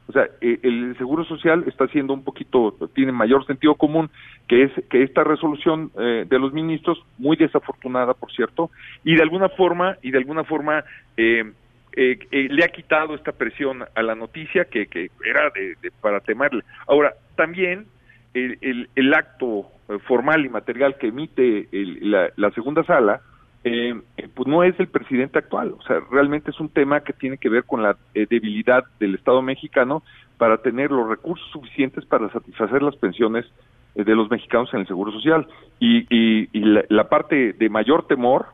O 0.06 0.12
sea, 0.12 0.28
eh, 0.40 0.58
el 0.62 0.96
Seguro 0.98 1.24
Social 1.24 1.64
está 1.66 1.84
haciendo 1.84 2.12
un 2.12 2.24
poquito, 2.24 2.76
tiene 2.94 3.12
mayor 3.12 3.46
sentido 3.46 3.74
común 3.74 4.10
que 4.48 4.64
es 4.64 4.72
que 4.90 5.02
esta 5.02 5.24
resolución 5.24 5.90
eh, 5.98 6.26
de 6.28 6.38
los 6.38 6.52
ministros, 6.52 7.02
muy 7.16 7.36
desafortunada, 7.36 8.12
por 8.12 8.30
cierto, 8.30 8.70
y 9.02 9.16
de 9.16 9.22
alguna 9.22 9.48
forma, 9.48 9.96
y 10.02 10.10
de 10.10 10.18
alguna 10.18 10.44
forma 10.44 10.84
eh, 11.16 11.50
le 11.96 12.64
ha 12.64 12.68
quitado 12.68 13.14
esta 13.14 13.32
presión 13.32 13.84
a 13.94 14.02
la 14.02 14.14
noticia 14.14 14.64
que, 14.64 14.86
que 14.86 15.10
era 15.24 15.50
de, 15.50 15.90
para 16.00 16.20
temerle. 16.20 16.62
Ahora, 16.86 17.14
también 17.36 17.86
el, 18.34 18.88
el, 18.94 19.14
acto 19.14 19.68
formal 20.06 20.44
y 20.44 20.48
material 20.48 20.96
que 20.98 21.08
emite 21.08 21.68
la, 21.72 22.30
la 22.36 22.50
segunda 22.50 22.82
sala, 22.84 23.20
eh, 23.64 23.98
pues 24.34 24.46
no 24.46 24.62
es 24.62 24.78
el 24.78 24.88
presidente 24.88 25.38
actual. 25.38 25.74
O 25.78 25.82
sea, 25.84 26.00
realmente 26.10 26.50
es 26.50 26.60
un 26.60 26.68
tema 26.68 27.00
que 27.00 27.14
tiene 27.14 27.38
que 27.38 27.48
ver 27.48 27.64
con 27.64 27.82
la 27.82 27.96
eh, 28.14 28.26
debilidad 28.28 28.84
del 29.00 29.14
Estado 29.14 29.40
mexicano 29.40 30.02
para 30.36 30.58
tener 30.58 30.90
los 30.90 31.08
recursos 31.08 31.48
suficientes 31.50 32.04
para 32.04 32.30
satisfacer 32.30 32.82
las 32.82 32.94
pensiones 32.96 33.46
eh, 33.94 34.04
de 34.04 34.14
los 34.14 34.30
mexicanos 34.30 34.68
en 34.74 34.80
el 34.80 34.86
Seguro 34.86 35.12
Social. 35.12 35.46
Y, 35.80 36.06
y, 36.10 36.46
la, 36.60 37.08
parte 37.08 37.54
de 37.54 37.68
mayor 37.70 38.06
temor, 38.06 38.46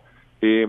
eh, 0.42 0.66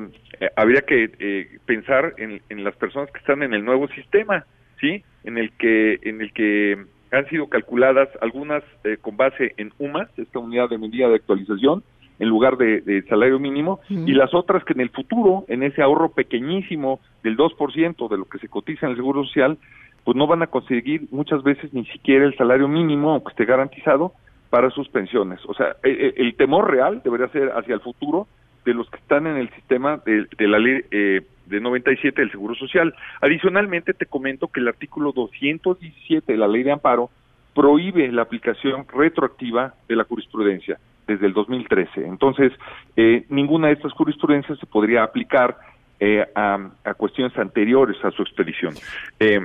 habría 0.55 0.81
que 0.81 1.59
pensar 1.65 2.13
en, 2.17 2.41
en, 2.49 2.63
las 2.63 2.75
personas 2.75 3.11
que 3.11 3.19
están 3.19 3.43
en 3.43 3.53
el 3.53 3.63
nuevo 3.63 3.87
sistema, 3.89 4.45
¿sí? 4.79 5.03
En 5.23 5.37
el 5.37 5.51
que, 5.53 5.99
en 6.03 6.21
el 6.21 6.33
que 6.33 6.77
han 7.11 7.27
sido 7.29 7.47
calculadas 7.47 8.09
algunas 8.21 8.63
con 9.01 9.17
base 9.17 9.53
en 9.57 9.71
UMAS, 9.77 10.09
esta 10.17 10.39
unidad 10.39 10.69
de 10.69 10.77
medida 10.77 11.09
de 11.09 11.15
actualización, 11.15 11.83
en 12.21 12.29
lugar 12.29 12.55
de, 12.55 13.03
salario 13.09 13.39
mínimo, 13.39 13.79
y 13.89 14.13
las 14.13 14.31
otras 14.35 14.63
que 14.63 14.73
en 14.73 14.81
el 14.81 14.91
futuro, 14.91 15.43
en 15.47 15.63
ese 15.63 15.81
ahorro 15.81 16.11
pequeñísimo 16.11 16.99
del 17.23 17.35
2% 17.35 18.09
de 18.09 18.17
lo 18.17 18.25
que 18.25 18.37
se 18.37 18.47
cotiza 18.47 18.85
en 18.85 18.91
el 18.91 18.97
Seguro 18.97 19.23
Social, 19.25 19.57
pues 20.03 20.15
no 20.15 20.27
van 20.27 20.43
a 20.43 20.47
conseguir 20.47 21.07
muchas 21.09 21.41
veces 21.41 21.73
ni 21.73 21.83
siquiera 21.85 22.25
el 22.25 22.37
salario 22.37 22.67
mínimo, 22.67 23.09
aunque 23.09 23.31
esté 23.31 23.45
garantizado, 23.45 24.13
para 24.51 24.69
sus 24.69 24.87
pensiones. 24.89 25.39
O 25.47 25.55
sea, 25.55 25.77
e, 25.83 25.89
e, 25.89 26.13
el, 26.17 26.35
temor 26.35 26.69
real 26.69 27.01
debería 27.03 27.27
ser 27.29 27.49
hacia 27.55 27.73
el 27.73 27.81
futuro 27.81 28.27
de 28.65 28.73
los 28.73 28.89
que 28.89 28.97
están 28.97 29.27
en 29.27 29.37
el 29.37 29.49
sistema 29.51 30.01
de, 30.05 30.27
la 30.47 30.59
ley 30.59 30.81
eh, 30.91 31.21
de 31.45 31.59
97 31.59 32.21
del 32.21 32.31
Seguro 32.31 32.55
Social. 32.55 32.93
Adicionalmente, 33.21 33.93
te 33.93 34.05
comento 34.05 34.47
que 34.47 34.59
el 34.59 34.67
artículo 34.67 35.11
217 35.11 36.31
de 36.31 36.37
la 36.37 36.47
ley 36.47 36.63
de 36.63 36.71
amparo 36.71 37.09
prohíbe 37.53 38.11
la 38.11 38.21
aplicación 38.21 38.85
retroactiva 38.93 39.73
de 39.87 39.95
la 39.95 40.03
jurisprudencia 40.05 40.79
desde 41.07 41.27
el 41.27 41.33
2013. 41.33 42.05
Entonces, 42.05 42.53
eh, 42.95 43.25
ninguna 43.29 43.67
de 43.67 43.73
estas 43.73 43.91
jurisprudencias 43.93 44.57
se 44.59 44.65
podría 44.65 45.03
aplicar 45.03 45.57
eh, 45.99 46.25
a, 46.33 46.71
cuestiones 46.95 47.37
anteriores 47.37 47.97
a 48.03 48.11
su 48.11 48.21
expedición. 48.23 48.73
Eh, 49.19 49.39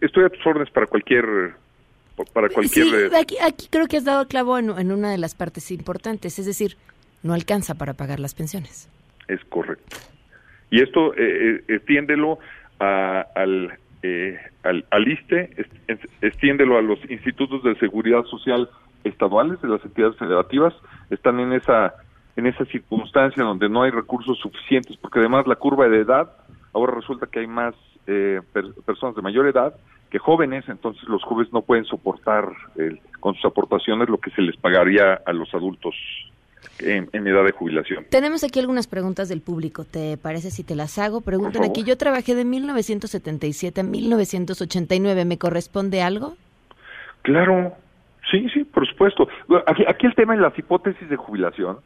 estoy 0.00 0.24
a 0.24 0.28
tus 0.28 0.44
órdenes 0.46 0.70
para 0.70 0.86
cualquier 0.86 1.54
para 2.32 2.48
cualquier 2.50 2.86
sí, 2.86 3.16
aquí, 3.16 3.36
aquí, 3.38 3.68
creo 3.70 3.86
que 3.86 3.96
has 3.96 4.04
dado 4.04 4.28
clavo 4.28 4.58
en, 4.58 4.70
una 4.70 5.10
de 5.10 5.18
las 5.18 5.34
partes 5.34 5.70
importantes, 5.70 6.38
es 6.38 6.46
decir, 6.46 6.76
no 7.22 7.34
alcanza 7.34 7.74
para 7.74 7.94
pagar 7.94 8.20
las 8.20 8.34
pensiones. 8.34 8.88
Es 9.28 9.44
correcto. 9.46 9.96
Y 10.70 10.80
esto 10.80 11.14
extiéndelo 11.68 12.38
al, 12.78 13.78
al, 14.62 14.86
al 14.90 15.08
ISTE, 15.08 15.50
extiéndelo 16.22 16.78
a 16.78 16.82
los 16.82 16.98
institutos 17.10 17.62
de 17.62 17.74
seguridad 17.76 18.24
social 18.24 18.68
estaduales 19.04 19.60
de 19.60 19.68
las 19.68 19.84
entidades 19.84 20.16
federativas 20.16 20.74
están 21.10 21.40
en 21.40 21.52
esa 21.52 21.94
en 22.36 22.46
esa 22.46 22.64
circunstancia 22.66 23.42
donde 23.42 23.68
no 23.68 23.82
hay 23.82 23.90
recursos 23.90 24.38
suficientes 24.38 24.96
porque 24.96 25.18
además 25.18 25.46
la 25.46 25.56
curva 25.56 25.88
de 25.88 26.00
edad 26.00 26.30
ahora 26.72 26.94
resulta 26.94 27.26
que 27.26 27.40
hay 27.40 27.46
más 27.46 27.74
eh, 28.06 28.40
personas 28.86 29.14
de 29.16 29.22
mayor 29.22 29.46
edad 29.46 29.74
que 30.10 30.18
jóvenes 30.18 30.64
entonces 30.68 31.02
los 31.08 31.22
jóvenes 31.24 31.52
no 31.52 31.62
pueden 31.62 31.84
soportar 31.84 32.44
con 33.20 33.34
sus 33.34 33.44
aportaciones 33.44 34.08
lo 34.08 34.18
que 34.18 34.30
se 34.30 34.42
les 34.42 34.56
pagaría 34.56 35.20
a 35.26 35.32
los 35.32 35.52
adultos 35.54 35.94
en, 36.78 37.08
edad 37.26 37.44
de 37.44 37.52
jubilación. 37.52 38.06
Tenemos 38.10 38.44
aquí 38.44 38.60
algunas 38.60 38.86
preguntas 38.86 39.28
del 39.28 39.40
público. 39.40 39.84
¿Te 39.84 40.16
parece 40.16 40.50
si 40.50 40.64
te 40.64 40.74
las 40.74 40.98
hago? 40.98 41.20
Preguntan 41.20 41.64
aquí. 41.64 41.84
Yo 41.84 41.96
trabajé 41.96 42.34
de 42.34 42.44
1977 42.44 43.80
a 43.80 43.84
1989. 43.84 45.24
¿Me 45.24 45.38
corresponde 45.38 46.02
algo? 46.02 46.36
Claro, 47.22 47.76
Sí, 48.30 48.48
sí, 48.48 48.64
por 48.64 48.86
supuesto. 48.86 49.28
Aquí, 49.66 50.06
el 50.06 50.14
tema 50.14 50.34
de 50.34 50.40
las 50.40 50.58
hipótesis 50.58 51.08
de 51.08 51.16
jubilación 51.16 51.78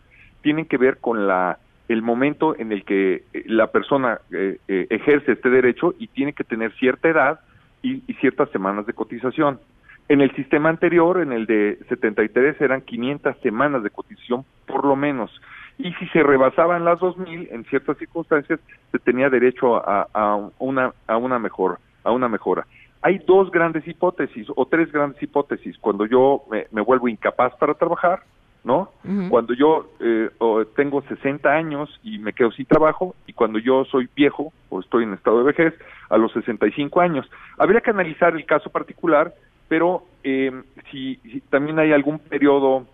tienen 0.43 0.67
que 0.67 0.77
ver 0.77 0.99
con 0.99 1.27
la 1.27 1.59
el 1.89 2.03
momento 2.03 2.59
en 2.59 2.73
el 2.73 2.85
que 2.85 3.23
eh, 3.33 3.45
la 3.47 3.69
persona 3.69 4.21
eh, 4.33 4.59
eh, 4.67 4.87
ejerce 4.91 5.33
este 5.33 5.51
derecho 5.51 5.95
y 6.01 6.09
tiene 6.09 6.33
que 6.33 6.43
tener 6.43 6.73
cierta 6.73 7.09
edad 7.09 7.41
y, 7.81 8.01
ciertas 8.15 8.51
semanas 8.51 8.87
de 8.87 8.93
cotización. 8.93 9.61
En 10.09 10.21
el 10.21 10.35
sistema 10.37 10.69
anterior, 10.69 11.21
en 11.21 11.33
el 11.33 11.47
de 11.47 11.79
73, 11.89 12.61
eran 12.61 12.83
500 12.83 13.37
semanas 13.41 13.83
de 13.83 13.91
cotización 13.91 14.45
por 14.67 14.85
lo 14.85 14.97
menos. 14.97 15.31
Y 15.79 15.93
si 15.95 16.07
se 16.09 16.23
rebasaban 16.23 16.85
las 16.85 17.01
2.000, 17.01 17.49
en 17.51 17.65
ciertas 17.65 17.99
circunstancias, 17.99 18.61
se 18.93 18.99
tenía 18.99 19.29
derecho 19.29 19.77
a, 19.77 20.09
a, 20.15 20.51
una, 20.59 20.93
a, 21.07 21.17
una, 21.17 21.39
mejor, 21.39 21.79
a 22.05 22.13
una 22.13 22.29
mejora 22.29 22.67
hay 23.07 23.19
dos 23.19 23.53
grandes 23.53 23.87
hipótesis 23.87 24.49
o 24.57 24.67
tres 24.67 24.91
grandes 24.91 25.23
hipótesis. 25.23 25.79
Cuando 25.79 26.07
yo 26.07 26.43
me, 26.51 26.81
vuelvo 26.83 27.07
incapaz 27.07 27.55
para 27.55 27.75
trabajar, 27.75 28.25
¿no? 28.65 28.91
Cuando 29.31 29.55
yo 29.55 29.91
eh, 30.01 30.29
tengo 30.75 31.01
60 31.03 31.49
años 31.49 31.89
y 32.03 32.19
me 32.19 32.33
quedo 32.33 32.51
sin 32.51 32.67
trabajo, 32.67 33.15
y 33.29 33.33
cuando 33.33 33.61
yo 33.61 33.85
soy 33.85 34.09
viejo 34.17 34.53
o 34.71 34.81
estoy 34.81 35.05
en 35.05 35.13
estado 35.13 35.39
de 35.39 35.45
vejez, 35.45 35.75
a 36.11 36.17
los 36.17 36.33
65 36.33 37.01
años. 37.01 37.31
Habría 37.59 37.81
que 37.81 37.91
analizar 37.91 38.35
el 38.35 38.45
caso 38.45 38.71
particular, 38.71 39.33
pero 39.69 40.05
eh, 40.25 40.51
si, 40.91 41.19
también 41.51 41.79
hay 41.79 41.93
algún 41.93 42.19
periodo 42.19 42.87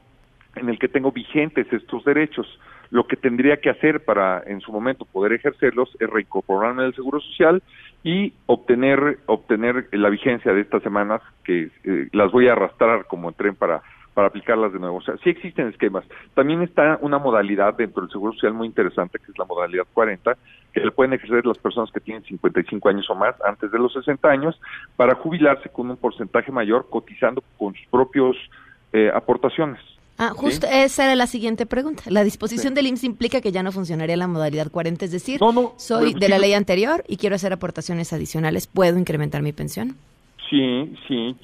en 0.57 0.69
el 0.69 0.79
que 0.79 0.88
tengo 0.88 1.12
vigentes 1.12 1.67
estos 1.73 2.05
derechos, 2.05 2.47
lo 2.91 3.07
que 3.07 3.17
tendría 3.17 3.57
que 3.57 3.71
hacer 3.71 4.05
para 4.05 4.43
en 4.47 4.61
su 4.61 4.71
momento 4.71 5.07
poder 5.07 5.33
ejercerlos 5.33 5.97
es 5.99 6.11
reincorporarme 6.11 6.83
al 6.83 6.95
Seguro 6.95 7.21
Social 7.21 7.62
y 8.05 8.35
obtener 8.47 9.21
obtener 9.26 9.88
la 9.93 10.11
vigencia 10.11 10.52
de 10.52 10.61
estas 10.61 10.83
semanas 10.83 11.23
que 11.45 11.71
eh, 11.85 12.09
las 12.12 12.31
voy 12.31 12.49
a 12.49 12.52
arrastrar 12.52 13.07
como 13.07 13.33
tren 13.33 13.55
para 13.55 13.83
para 14.14 14.28
aplicarlas 14.28 14.73
de 14.73 14.78
nuevo. 14.78 14.99
O 14.99 15.02
sea, 15.02 15.16
sí 15.23 15.31
existen 15.31 15.69
esquemas. 15.69 16.04
También 16.35 16.62
está 16.62 16.99
una 17.00 17.19
modalidad 17.19 17.75
dentro 17.75 18.02
del 18.02 18.11
Seguro 18.11 18.33
Social 18.33 18.52
muy 18.52 18.66
interesante, 18.66 19.19
que 19.19 19.31
es 19.31 19.38
la 19.38 19.45
modalidad 19.45 19.87
40, 19.92 20.37
que 20.73 20.81
le 20.81 20.90
pueden 20.90 21.12
ejercer 21.14 21.47
las 21.47 21.59
personas 21.59 21.90
que 21.90 22.00
tienen 22.00 22.23
55 22.25 22.88
años 22.88 23.09
o 23.11 23.14
más 23.14 23.35
antes 23.45 23.71
de 23.71 23.78
los 23.78 23.92
60 23.92 24.28
años 24.28 24.61
para 24.97 25.14
jubilarse 25.14 25.69
con 25.69 25.90
un 25.90 25.97
porcentaje 25.97 26.52
mayor 26.52 26.87
cotizando 26.90 27.42
con 27.59 27.75
sus 27.75 27.87
propios 27.87 28.37
eh, 28.92 29.11
aportaciones. 29.14 29.81
Ah, 30.19 30.33
justo 30.37 30.66
esa 30.71 31.04
era 31.04 31.16
la 31.16 31.26
siguiente 31.26 31.66
pregunta. 31.66 32.04
La 32.07 32.23
disposición 32.23 32.75
del 32.75 32.87
IMSS 32.87 33.04
implica 33.04 33.40
que 33.40 33.50
ya 33.50 33.62
no 33.62 33.73
funcionaría 33.73 34.16
la 34.16 34.26
modalidad 34.26 34.71
40, 34.71 35.07
es 35.07 35.11
decir, 35.11 35.40
soy 35.76 36.14
de 36.14 36.28
la 36.28 36.38
ley 36.38 36.52
anterior 36.52 37.02
y 37.09 37.16
quiero 37.16 37.35
hacer 37.35 37.52
aportaciones 37.52 38.12
adicionales, 38.12 38.66
¿puedo 38.66 38.99
incrementar 38.99 39.42
mi 39.42 39.52
pensión? 39.52 39.97
Sí, 40.52 40.94
sí, 41.09 41.35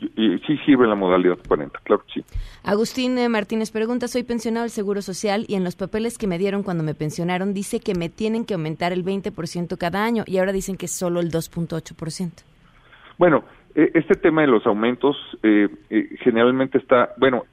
sí 0.47 0.59
sirve 0.67 0.87
la 0.87 0.95
modalidad 0.95 1.39
40, 1.49 1.81
claro 1.83 2.05
que 2.05 2.21
sí. 2.21 2.25
Agustín 2.63 3.17
eh, 3.17 3.31
Martínez 3.31 3.71
pregunta, 3.71 4.07
soy 4.07 4.23
pensionado 4.23 4.65
del 4.65 4.71
Seguro 4.71 5.01
Social 5.01 5.47
y 5.49 5.55
en 5.55 5.65
los 5.65 5.77
papeles 5.77 6.19
que 6.19 6.27
me 6.27 6.37
dieron 6.37 6.63
cuando 6.63 6.85
me 6.85 6.93
pensionaron 6.93 7.55
dice 7.55 7.81
que 7.81 7.95
me 7.95 8.11
tienen 8.11 8.45
que 8.45 8.53
aumentar 8.53 8.93
el 8.93 9.07
20% 9.07 9.79
cada 9.79 10.05
año 10.05 10.25
y 10.27 10.37
ahora 10.37 10.53
dicen 10.53 10.77
que 10.77 10.89
solo 10.89 11.21
el 11.21 11.31
2.8%. 11.31 12.45
Bueno, 13.17 13.45
e, 13.75 13.93
este 13.95 14.15
tema 14.15 14.43
de 14.43 14.49
los 14.49 14.67
aumentos 14.67 15.17
eh, 15.43 15.69
eh, 15.89 16.11
generalmente 16.23 16.77
está, 16.77 17.15
bueno, 17.17 17.45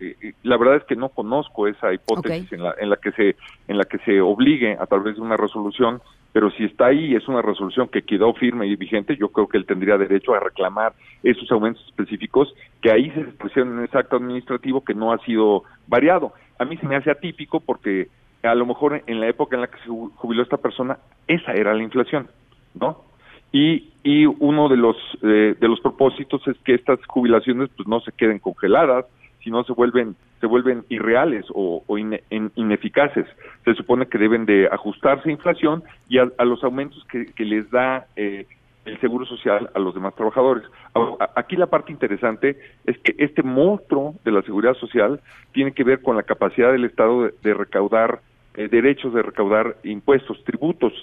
la 0.43 0.57
verdad 0.57 0.75
es 0.75 0.83
que 0.83 0.97
no 0.97 1.07
conozco 1.07 1.69
esa 1.69 1.93
hipótesis 1.93 2.51
en, 2.51 2.63
la, 2.63 2.75
en 2.77 2.89
la 2.89 2.97
que 2.97 3.13
se 3.13 3.37
en 3.69 3.77
la 3.77 3.85
que 3.85 3.99
se 3.99 4.19
obligue 4.19 4.75
a 4.77 4.85
través 4.87 5.15
de 5.15 5.21
una 5.21 5.37
resolución 5.37 6.01
pero 6.35 6.51
si 6.51 6.65
está 6.65 6.87
ahí 6.87 7.15
es 7.15 7.25
una 7.29 7.41
resolución 7.41 7.87
que 7.87 8.01
quedó 8.01 8.33
firme 8.33 8.67
y 8.67 8.75
vigente, 8.75 9.15
yo 9.15 9.29
creo 9.29 9.47
que 9.47 9.57
él 9.57 9.65
tendría 9.65 9.97
derecho 9.97 10.33
a 10.33 10.41
reclamar 10.41 10.91
esos 11.23 11.49
aumentos 11.49 11.81
específicos 11.87 12.53
que 12.81 12.91
ahí 12.91 13.09
se 13.11 13.21
expresaron 13.21 13.79
en 13.79 13.85
ese 13.85 13.97
acto 13.97 14.17
administrativo 14.17 14.83
que 14.83 14.93
no 14.93 15.13
ha 15.13 15.17
sido 15.19 15.63
variado. 15.87 16.33
A 16.59 16.65
mí 16.65 16.75
se 16.75 16.87
me 16.87 16.97
hace 16.97 17.09
atípico 17.09 17.61
porque 17.61 18.09
a 18.43 18.53
lo 18.53 18.65
mejor 18.65 19.01
en 19.07 19.21
la 19.21 19.29
época 19.29 19.55
en 19.55 19.61
la 19.61 19.67
que 19.67 19.77
se 19.77 19.87
jubiló 19.87 20.43
esta 20.43 20.57
persona, 20.57 20.97
esa 21.25 21.53
era 21.53 21.73
la 21.73 21.83
inflación, 21.83 22.27
¿no? 22.73 23.05
Y, 23.53 23.93
y 24.03 24.25
uno 24.25 24.67
de 24.67 24.75
los, 24.75 24.97
eh, 25.23 25.55
de 25.57 25.67
los 25.69 25.79
propósitos 25.79 26.45
es 26.49 26.57
que 26.65 26.73
estas 26.73 26.99
jubilaciones 27.05 27.69
pues 27.77 27.87
no 27.87 28.01
se 28.01 28.11
queden 28.11 28.39
congeladas, 28.39 29.05
si 29.45 29.51
no 29.51 29.63
se 29.63 29.73
vuelven 29.73 30.15
se 30.41 30.47
vuelven 30.47 30.83
irreales 30.89 31.45
o, 31.53 31.83
ineficaces. 31.97 33.25
Se 33.63 33.73
supone 33.75 34.07
que 34.07 34.17
deben 34.17 34.45
de 34.45 34.67
ajustarse 34.71 35.29
a 35.29 35.31
inflación 35.31 35.83
y 36.09 36.17
a, 36.17 36.25
los 36.43 36.63
aumentos 36.63 37.05
que, 37.09 37.45
les 37.45 37.69
da 37.69 38.07
eh, 38.15 38.47
el 38.85 38.99
seguro 38.99 39.25
social 39.25 39.69
a 39.73 39.79
los 39.79 39.93
demás 39.93 40.15
trabajadores. 40.15 40.63
Aquí 41.35 41.55
la 41.55 41.67
parte 41.67 41.91
interesante 41.91 42.57
es 42.85 42.97
que 42.99 43.15
este 43.17 43.43
monstruo 43.43 44.15
de 44.25 44.31
la 44.31 44.41
seguridad 44.41 44.73
social 44.75 45.21
tiene 45.53 45.71
que 45.71 45.83
ver 45.83 46.01
con 46.01 46.15
la 46.15 46.23
capacidad 46.23 46.71
del 46.71 46.85
Estado 46.85 47.29
de, 47.41 47.53
recaudar 47.53 48.21
eh, 48.55 48.67
derechos, 48.67 49.13
de 49.13 49.21
recaudar 49.21 49.77
impuestos, 49.83 50.43
tributos. 50.43 50.93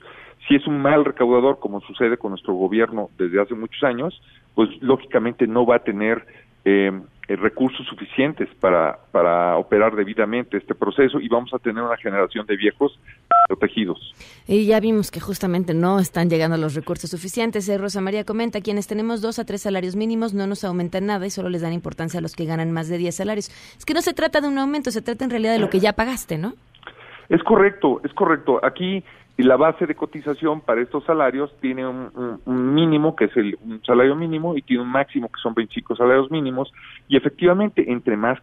Si 0.49 0.57
es 0.57 0.67
un 0.67 0.83
mal 0.83 1.05
recaudador, 1.05 1.61
como 1.61 1.81
sucede 1.81 2.17
con 2.17 2.31
nuestro 2.31 2.55
gobierno 2.55 3.09
desde 3.19 3.41
hace 3.41 3.55
muchos 3.55 3.83
años, 3.85 4.21
pues 4.55 4.69
lógicamente 4.83 5.47
no 5.47 5.65
va 5.65 5.77
a 5.77 5.85
tener 5.85 6.27
eh, 6.65 6.93
recursos 7.29 7.87
suficientes 7.87 8.49
para, 8.61 8.99
para 9.11 9.57
operar 9.57 9.95
debidamente 9.95 10.57
este 10.57 10.75
proceso 10.75 11.21
y 11.21 11.29
vamos 11.29 11.53
a 11.55 11.59
tener 11.59 11.83
una 11.83 11.97
generación 11.97 12.47
de 12.47 12.57
viejos 12.57 12.99
protegidos. 13.49 14.15
Y 14.47 14.67
ya 14.67 14.81
vimos 14.81 15.11
que 15.11 15.21
justamente 15.21 15.75
no 15.75 15.99
están 15.99 16.29
llegando 16.29 16.57
los 16.57 16.75
recursos 16.75 17.11
suficientes. 17.11 17.69
Eh, 17.69 17.79
Rosa 17.79 18.01
María 18.01 18.25
comenta, 18.25 18.61
quienes 18.61 18.87
tenemos 18.87 19.23
dos 19.23 19.39
a 19.39 19.45
tres 19.45 19.63
salarios 19.63 19.97
mínimos 19.97 20.35
no 20.35 20.47
nos 20.47 20.65
aumentan 20.65 21.07
nada 21.07 21.27
y 21.27 21.31
solo 21.31 21.49
les 21.49 21.63
dan 21.63 21.73
importancia 21.73 22.19
a 22.19 22.23
los 22.23 22.35
que 22.35 22.45
ganan 22.45 22.73
más 22.73 22.89
de 22.89 22.99
10 22.99 23.15
salarios. 23.15 23.49
Es 23.79 23.85
que 23.85 23.95
no 23.95 24.03
se 24.03 24.15
trata 24.15 24.41
de 24.41 24.49
un 24.49 24.59
aumento, 24.59 24.91
se 24.91 25.03
trata 25.03 25.25
en 25.25 25.31
realidad 25.31 25.53
de 25.53 25.59
lo 25.59 25.71
que 25.71 25.81
ya 25.81 25.93
pagaste, 25.93 26.39
¿no? 26.39 26.55
Es 27.29 27.43
correcto, 27.45 28.01
es 28.05 28.13
correcto. 28.13 28.61
Aquí 28.65 29.03
y 29.37 29.43
la 29.45 29.57
base 29.57 29.87
de 29.87 29.95
cotización 29.95 30.61
para 30.61 30.83
estos 30.83 31.05
salarios 31.05 31.55
tiene 31.61 31.87
un, 31.87 32.75
mínimo, 32.75 33.17
que 33.17 33.27
es 33.27 33.37
el 33.37 33.59
un 33.65 33.83
salario 33.83 34.15
mínimo, 34.15 34.57
y 34.57 34.63
tiene 34.63 34.83
un 34.83 34.91
máximo, 34.91 35.29
que 35.29 35.41
son 35.41 35.55
25 35.55 35.97
salarios 35.97 36.31
mínimos, 36.31 36.73
y 37.09 37.17
efectivamente, 37.17 37.91
entre 37.91 38.17
más 38.17 38.39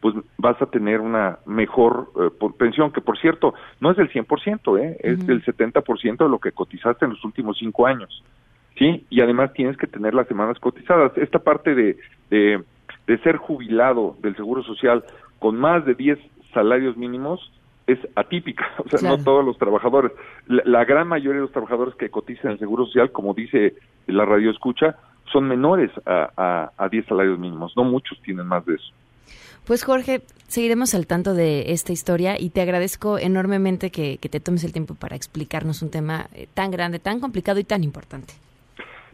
pues 0.00 0.16
vas 0.36 0.60
a 0.60 0.66
tener 0.66 1.00
una 1.00 1.38
mejor 1.46 2.10
eh, 2.16 2.48
pensión, 2.58 2.92
que 2.92 3.00
por 3.00 3.18
cierto, 3.18 3.54
no 3.80 3.92
es 3.92 3.96
del 3.96 4.10
100%, 4.10 4.80
¿eh? 4.80 4.98
es 5.00 5.26
del 5.26 5.44
70% 5.44 6.16
de 6.16 6.28
lo 6.28 6.38
que 6.38 6.52
cotizaste 6.52 7.04
en 7.04 7.12
los 7.12 7.24
últimos 7.24 7.56
cinco 7.58 7.86
años, 7.86 8.22
¿sí? 8.76 9.06
Y 9.10 9.20
además 9.20 9.52
tienes 9.52 9.76
que 9.76 9.86
tener 9.86 10.12
las 10.12 10.26
semanas 10.26 10.58
cotizadas. 10.58 11.16
Esta 11.16 11.38
parte 11.38 11.74
de, 11.74 11.96
de, 12.30 12.62
de 13.06 13.18
ser 13.18 13.36
jubilado 13.36 14.16
del 14.20 14.34
Seguro 14.34 14.62
Social 14.64 15.04
con 15.38 15.56
más 15.56 15.84
de 15.86 15.94
10 15.94 16.18
salarios 16.52 16.96
mínimos, 16.96 17.52
es 17.92 17.98
atípica, 18.16 18.66
o 18.84 18.88
sea, 18.88 19.08
no 19.08 19.22
todos 19.22 19.44
los 19.44 19.58
trabajadores. 19.58 20.12
La, 20.46 20.84
gran 20.84 21.08
mayoría 21.08 21.36
de 21.36 21.42
los 21.42 21.52
trabajadores 21.52 21.94
que 21.94 22.10
cotizan 22.10 22.46
en 22.46 22.52
el 22.52 22.58
Seguro 22.58 22.86
Social, 22.86 23.12
como 23.12 23.34
dice 23.34 23.74
la 24.06 24.24
radio 24.24 24.50
escucha, 24.50 24.96
son 25.32 25.48
menores 25.48 25.90
a, 26.04 26.70
a, 26.76 26.88
10 26.88 27.06
salarios 27.06 27.38
mínimos, 27.38 27.72
no 27.76 27.84
muchos 27.84 28.20
tienen 28.22 28.46
más 28.46 28.64
de 28.66 28.74
eso. 28.74 28.92
Pues 29.64 29.84
Jorge, 29.84 30.22
seguiremos 30.48 30.94
al 30.94 31.06
tanto 31.06 31.34
de 31.34 31.72
esta 31.72 31.92
historia 31.92 32.38
y 32.38 32.50
te 32.50 32.60
agradezco 32.60 33.18
enormemente 33.18 33.90
que 33.90 34.18
te 34.18 34.40
tomes 34.40 34.64
el 34.64 34.72
tiempo 34.72 34.94
para 34.94 35.14
explicarnos 35.14 35.82
un 35.82 35.90
tema 35.90 36.26
eh, 36.34 36.48
tan 36.52 36.70
grande, 36.72 36.98
tan 36.98 37.20
complicado 37.20 37.60
y 37.60 37.64
tan 37.64 37.84
importante. 37.84 38.34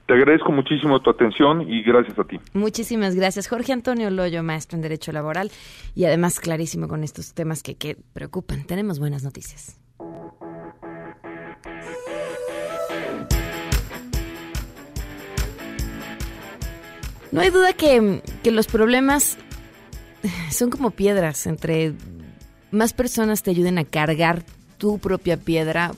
Te 0.09 0.15
agradezco 0.15 0.51
muchísimo 0.53 0.99
tu 1.03 1.11
atención 1.11 1.71
y 1.71 1.83
gracias 1.83 2.19
a 2.19 2.25
ti. 2.25 2.41
Muchísimas 2.55 3.15
gracias. 3.15 3.47
Jorge 3.47 3.75
Antonio 3.75 4.09
Loyo, 4.09 4.43
maestro 4.43 4.77
en 4.77 4.81
Derecho 4.81 5.13
Laboral 5.13 5.51
y 5.95 6.07
además 6.07 6.41
clarísimo 6.41 6.89
con 6.89 7.05
estos 7.05 7.35
temas 7.35 7.63
que, 7.63 7.75
que 7.75 7.95
preocupan. 8.15 8.65
Tenemos 8.65 9.01
buenas 9.01 9.23
noticias. 9.23 9.79
No 17.31 17.43
hay 17.43 17.51
duda 17.51 17.75
que, 17.75 18.23
que 18.43 18.51
los 18.51 18.67
problemas 18.67 19.37
son 20.51 20.71
como 20.71 20.91
piedras. 20.91 21.47
Entre 21.47 21.93
más 22.71 22.95
personas 22.95 23.43
te 23.43 23.51
ayuden 23.51 23.77
a 23.77 23.85
cargar 23.85 24.43
tu 24.79 24.99
propia 25.01 25.37
piedra, 25.37 25.93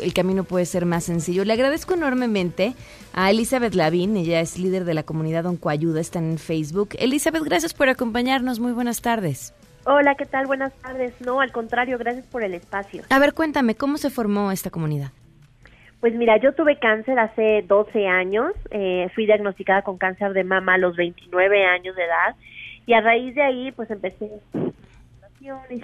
el 0.00 0.14
camino 0.14 0.44
puede 0.44 0.66
ser 0.66 0.86
más 0.86 1.04
sencillo. 1.04 1.44
Le 1.44 1.52
agradezco 1.52 1.94
enormemente 1.94 2.74
a 3.12 3.30
Elizabeth 3.30 3.74
Lavín, 3.74 4.16
ella 4.16 4.40
es 4.40 4.58
líder 4.58 4.84
de 4.84 4.94
la 4.94 5.02
comunidad 5.02 5.46
Oncoayuda, 5.46 6.00
está 6.00 6.18
en 6.18 6.38
Facebook. 6.38 6.90
Elizabeth, 6.98 7.42
gracias 7.44 7.74
por 7.74 7.88
acompañarnos, 7.88 8.60
muy 8.60 8.72
buenas 8.72 9.00
tardes. 9.02 9.54
Hola, 9.86 10.14
¿qué 10.14 10.24
tal? 10.24 10.46
Buenas 10.46 10.72
tardes. 10.80 11.12
No, 11.20 11.40
al 11.40 11.52
contrario, 11.52 11.98
gracias 11.98 12.26
por 12.26 12.42
el 12.42 12.54
espacio. 12.54 13.02
A 13.10 13.18
ver, 13.18 13.34
cuéntame, 13.34 13.74
¿cómo 13.74 13.98
se 13.98 14.08
formó 14.08 14.50
esta 14.50 14.70
comunidad? 14.70 15.10
Pues 16.00 16.14
mira, 16.14 16.36
yo 16.38 16.52
tuve 16.54 16.78
cáncer 16.78 17.18
hace 17.18 17.64
12 17.66 18.06
años, 18.06 18.52
eh, 18.70 19.08
fui 19.14 19.26
diagnosticada 19.26 19.82
con 19.82 19.96
cáncer 19.96 20.32
de 20.32 20.44
mama 20.44 20.74
a 20.74 20.78
los 20.78 20.96
29 20.96 21.64
años 21.66 21.96
de 21.96 22.04
edad 22.04 22.36
y 22.86 22.92
a 22.92 23.00
raíz 23.00 23.34
de 23.34 23.42
ahí 23.42 23.72
pues 23.72 23.90
empecé 23.90 24.30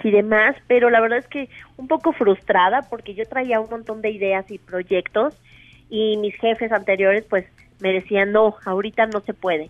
y 0.03 0.11
demás, 0.11 0.55
pero 0.67 0.89
la 0.89 1.01
verdad 1.01 1.19
es 1.19 1.27
que 1.27 1.49
un 1.77 1.87
poco 1.87 2.13
frustrada 2.13 2.81
porque 2.89 3.13
yo 3.13 3.25
traía 3.25 3.59
un 3.59 3.69
montón 3.69 4.01
de 4.01 4.09
ideas 4.09 4.49
y 4.49 4.57
proyectos 4.57 5.35
y 5.89 6.17
mis 6.17 6.35
jefes 6.35 6.71
anteriores 6.71 7.25
pues 7.29 7.45
me 7.79 7.93
decían, 7.93 8.31
no, 8.31 8.55
ahorita 8.65 9.07
no 9.07 9.21
se 9.21 9.33
puede, 9.33 9.69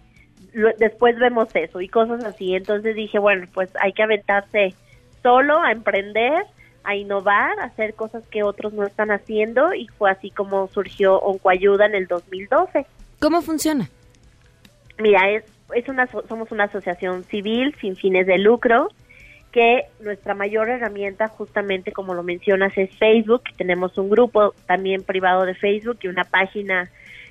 después 0.77 1.17
vemos 1.17 1.49
eso 1.55 1.81
y 1.81 1.87
cosas 1.87 2.23
así, 2.23 2.55
entonces 2.55 2.95
dije, 2.95 3.19
bueno, 3.19 3.47
pues 3.53 3.69
hay 3.81 3.93
que 3.93 4.03
aventarse 4.03 4.73
solo 5.23 5.61
a 5.61 5.71
emprender, 5.71 6.45
a 6.83 6.95
innovar, 6.95 7.59
a 7.59 7.65
hacer 7.65 7.93
cosas 7.93 8.23
que 8.27 8.43
otros 8.43 8.73
no 8.73 8.85
están 8.85 9.11
haciendo 9.11 9.73
y 9.73 9.87
fue 9.87 10.09
así 10.09 10.31
como 10.31 10.67
surgió 10.67 11.19
Oncoayuda 11.19 11.85
en 11.85 11.95
el 11.95 12.07
2012. 12.07 12.85
¿Cómo 13.19 13.41
funciona? 13.41 13.89
Mira, 14.97 15.29
es, 15.31 15.43
es 15.73 15.87
una, 15.89 16.07
somos 16.27 16.51
una 16.51 16.65
asociación 16.65 17.23
civil 17.25 17.75
sin 17.79 17.95
fines 17.95 18.25
de 18.25 18.37
lucro 18.37 18.89
que 19.51 19.85
nuestra 19.99 20.33
mayor 20.33 20.69
herramienta, 20.69 21.27
justamente 21.27 21.91
como 21.91 22.13
lo 22.13 22.23
mencionas, 22.23 22.77
es 22.77 22.95
Facebook. 22.97 23.43
Tenemos 23.57 23.97
un 23.97 24.09
grupo 24.09 24.53
también 24.65 25.03
privado 25.03 25.45
de 25.45 25.55
Facebook 25.55 25.99
y 26.01 26.07
una 26.07 26.23
página 26.23 26.89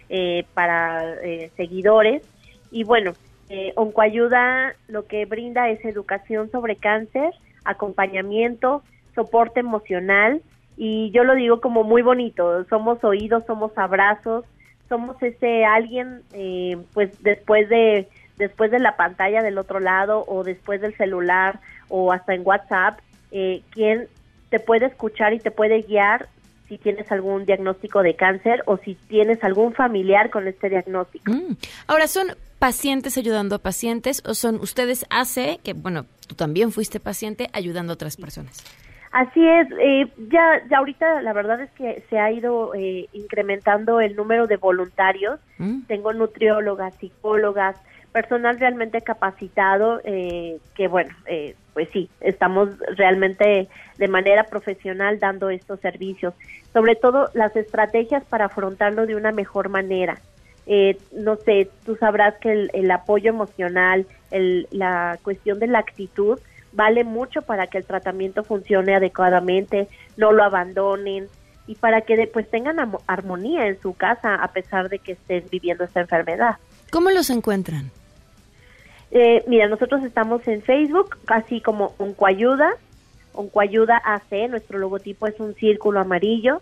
eh, 0.09 0.45
para 0.55 1.15
eh, 1.23 1.51
seguidores. 1.57 2.23
Y 2.71 2.85
bueno, 2.85 3.13
eh, 3.49 3.73
Oncoayuda 3.75 4.75
lo 4.89 5.07
que 5.07 5.25
brinda 5.25 5.71
es 5.71 5.85
educación 5.85 6.51
sobre 6.51 6.77
cáncer 6.77 7.33
acompañamiento, 7.65 8.83
soporte 9.15 9.61
emocional 9.61 10.41
y 10.77 11.11
yo 11.11 11.25
lo 11.25 11.35
digo 11.35 11.61
como 11.61 11.85
muy 11.85 12.03
bonito, 12.03 12.65
somos 12.65 13.03
oídos, 13.05 13.45
somos 13.47 13.77
abrazos, 13.77 14.45
somos 14.89 15.23
ese 15.23 15.65
alguien 15.65 16.23
eh, 16.33 16.79
pues 16.95 17.11
después 17.23 17.69
de 17.69 18.09
después 18.41 18.73
de 18.73 18.81
la 18.81 18.97
pantalla 18.97 19.43
del 19.43 19.59
otro 19.59 19.79
lado 19.79 20.25
o 20.27 20.43
después 20.43 20.81
del 20.81 20.97
celular 20.97 21.61
o 21.89 22.13
hasta 22.13 22.35
en 22.35 22.43
WhatsApp, 22.45 22.99
eh, 23.31 23.63
quien 23.71 24.09
te 24.49 24.59
puede 24.59 24.87
escuchar 24.87 25.33
y 25.33 25.39
te 25.39 25.53
puede 25.53 25.83
guiar 25.83 26.29
si 26.69 26.79
tienes 26.79 27.11
algún 27.13 27.47
diagnóstico 27.47 28.03
de 28.03 28.15
cáncer 28.15 28.63
o 28.67 28.77
si 28.79 28.95
tienes 28.95 29.43
algún 29.45 29.75
familiar 29.75 30.31
con 30.31 30.49
este 30.49 30.69
diagnóstico. 30.69 31.31
Mm. 31.31 31.57
Ahora, 31.87 32.07
¿son 32.09 32.29
pacientes 32.59 33.19
ayudando 33.19 33.57
a 33.57 33.59
pacientes 33.59 34.23
o 34.25 34.35
son 34.35 34.57
ustedes 34.57 35.05
hace, 35.11 35.61
que 35.63 35.73
bueno, 35.73 36.07
tú 36.27 36.35
también 36.35 36.73
fuiste 36.73 37.01
paciente 37.01 37.51
ayudando 37.53 37.93
a 37.93 37.95
otras 37.95 38.17
personas? 38.17 38.65
Así 39.13 39.45
es, 39.45 39.67
eh, 39.81 40.07
ya, 40.31 40.63
ya 40.71 40.79
ahorita 40.79 41.23
la 41.23 41.33
verdad 41.33 41.61
es 41.61 41.71
que 41.73 42.05
se 42.09 42.21
ha 42.21 42.31
ido 42.31 42.73
eh, 42.77 43.09
incrementando 43.13 44.01
el 44.01 44.15
número 44.15 44.47
de 44.47 44.57
voluntarios. 44.57 45.41
Mm. 45.59 45.83
Tengo 45.89 46.13
nutriólogas, 46.13 46.95
psicólogas, 47.01 47.77
personal 48.13 48.59
realmente 48.59 49.01
capacitado, 49.03 50.01
eh, 50.05 50.59
que 50.75 50.89
bueno, 50.89 51.15
eh, 51.27 51.55
pues 51.73 51.89
sí, 51.93 52.11
estamos 52.21 52.71
realmente 52.97 53.69
de 53.99 54.09
manera 54.09 54.45
profesional 54.45 55.19
dando 55.19 55.51
estos 55.51 55.81
servicios. 55.81 56.35
Sobre 56.73 56.97
todo 56.97 57.31
las 57.35 57.55
estrategias 57.57 58.25
para 58.25 58.47
afrontarlo 58.47 59.07
de 59.07 59.17
una 59.17 59.33
mejor 59.33 59.69
manera. 59.69 60.19
Eh, 60.67 60.99
no 61.13 61.37
sé, 61.37 61.71
tú 61.85 61.97
sabrás 61.97 62.35
que 62.39 62.69
el, 62.73 62.91
apoyo 62.91 63.31
emocional, 63.31 64.07
el, 64.31 64.69
la 64.71 65.19
cuestión 65.23 65.59
de 65.59 65.67
la 65.67 65.79
actitud, 65.81 66.39
vale 66.73 67.05
mucho 67.05 67.43
para 67.43 67.67
que 67.67 67.79
el 67.79 67.85
tratamiento 67.85 68.45
funcione 68.45 68.95
adecuadamente, 68.95 69.89
no 70.17 70.33
lo 70.33 70.45
abandonen 70.45 71.29
y 71.67 71.75
para 71.77 72.03
que 72.03 72.29
pues 72.33 72.49
tengan 72.51 72.77
armonía 73.07 73.67
en 73.67 73.81
su 73.81 73.95
casa 73.95 74.35
a 74.35 74.49
pesar 74.49 74.89
de 74.89 74.99
que 74.99 75.13
estén 75.13 75.45
viviendo 75.51 75.85
esta 75.85 76.01
enfermedad. 76.01 76.57
¿Cómo 76.91 77.11
los 77.11 77.31
encuentran? 77.31 77.91
Eh, 79.11 79.43
mira, 79.47 79.69
nosotros 79.69 80.03
estamos 80.05 80.47
en 80.47 80.63
Facebook, 80.63 81.19
casi 81.25 81.61
como 81.61 81.95
Oncoayuda, 81.99 82.75
Oncoayuda 83.33 84.01
AC, 84.05 84.49
nuestro 84.49 84.79
logotipo 84.79 85.27
es 85.27 85.39
un 85.41 85.55
círculo 85.55 86.01
amarillo, 86.01 86.61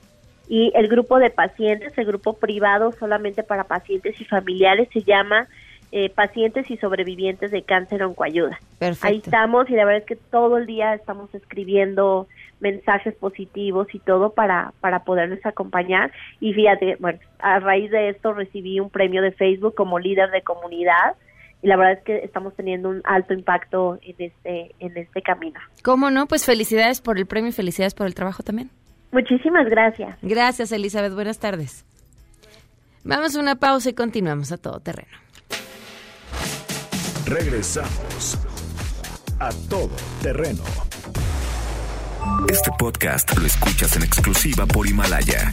y 0.49 0.73
el 0.75 0.89
grupo 0.89 1.19
de 1.19 1.31
pacientes, 1.31 1.97
el 1.99 2.07
grupo 2.07 2.35
privado 2.35 2.93
solamente 2.93 3.43
para 3.43 3.65
pacientes 3.65 4.19
y 4.21 4.25
familiares, 4.25 4.89
se 4.93 5.03
llama 5.03 5.47
eh, 5.93 6.09
Pacientes 6.09 6.71
y 6.71 6.79
Sobrevivientes 6.79 7.51
de 7.51 7.63
Cáncer 7.63 8.03
Oncoayuda. 8.03 8.59
Perfecto. 8.79 9.07
Ahí 9.07 9.17
estamos 9.19 9.69
y 9.69 9.75
la 9.75 9.85
verdad 9.85 10.01
es 10.01 10.07
que 10.07 10.17
todo 10.17 10.57
el 10.57 10.67
día 10.67 10.95
estamos 10.95 11.35
escribiendo 11.35 12.27
mensajes 12.61 13.15
positivos 13.15 13.95
y 13.95 13.99
todo 13.99 14.31
para, 14.31 14.73
para 14.81 15.05
poderles 15.05 15.45
acompañar. 15.45 16.13
Y 16.41 16.55
fíjate, 16.55 16.97
bueno, 16.99 17.19
a 17.39 17.61
raíz 17.61 17.91
de 17.91 18.09
esto 18.09 18.33
recibí 18.33 18.81
un 18.81 18.91
premio 18.91 19.23
de 19.23 19.33
Facebook 19.33 19.75
como 19.75 19.99
líder 19.99 20.31
de 20.31 20.43
comunidad 20.43 21.15
y 21.63 21.67
la 21.67 21.77
verdad 21.77 21.95
es 21.99 22.05
que 22.05 22.19
estamos 22.19 22.55
teniendo 22.55 22.89
un 22.89 23.03
alto 23.05 23.35
impacto 23.35 23.99
en 24.03 24.15
este, 24.19 24.75
en 24.79 24.97
este 24.97 25.23
camino. 25.23 25.59
¿Cómo 25.83 26.11
no? 26.11 26.27
Pues 26.27 26.45
felicidades 26.45 27.01
por 27.01 27.19
el 27.19 27.27
premio 27.27 27.51
y 27.51 27.53
felicidades 27.53 27.95
por 27.95 28.07
el 28.07 28.15
trabajo 28.15 28.43
también. 28.43 28.71
Muchísimas 29.11 29.69
gracias. 29.69 30.17
Gracias, 30.23 30.71
Elizabeth. 30.71 31.15
Buenas 31.15 31.39
tardes. 31.39 31.85
Vamos 33.05 33.35
a 33.37 33.41
una 33.41 33.57
pausa 33.57 33.91
y 33.91 33.95
continuamos 33.95 34.53
a 34.53 34.59
todo 34.59 34.81
terreno. 34.81 35.17
Regresamos 37.27 38.39
a 39.41 39.51
todo 39.69 39.91
terreno. 40.23 40.63
Este 42.49 42.71
podcast 42.79 43.37
lo 43.39 43.47
escuchas 43.47 43.97
en 43.97 44.03
exclusiva 44.03 44.67
por 44.67 44.87
Himalaya. 44.87 45.53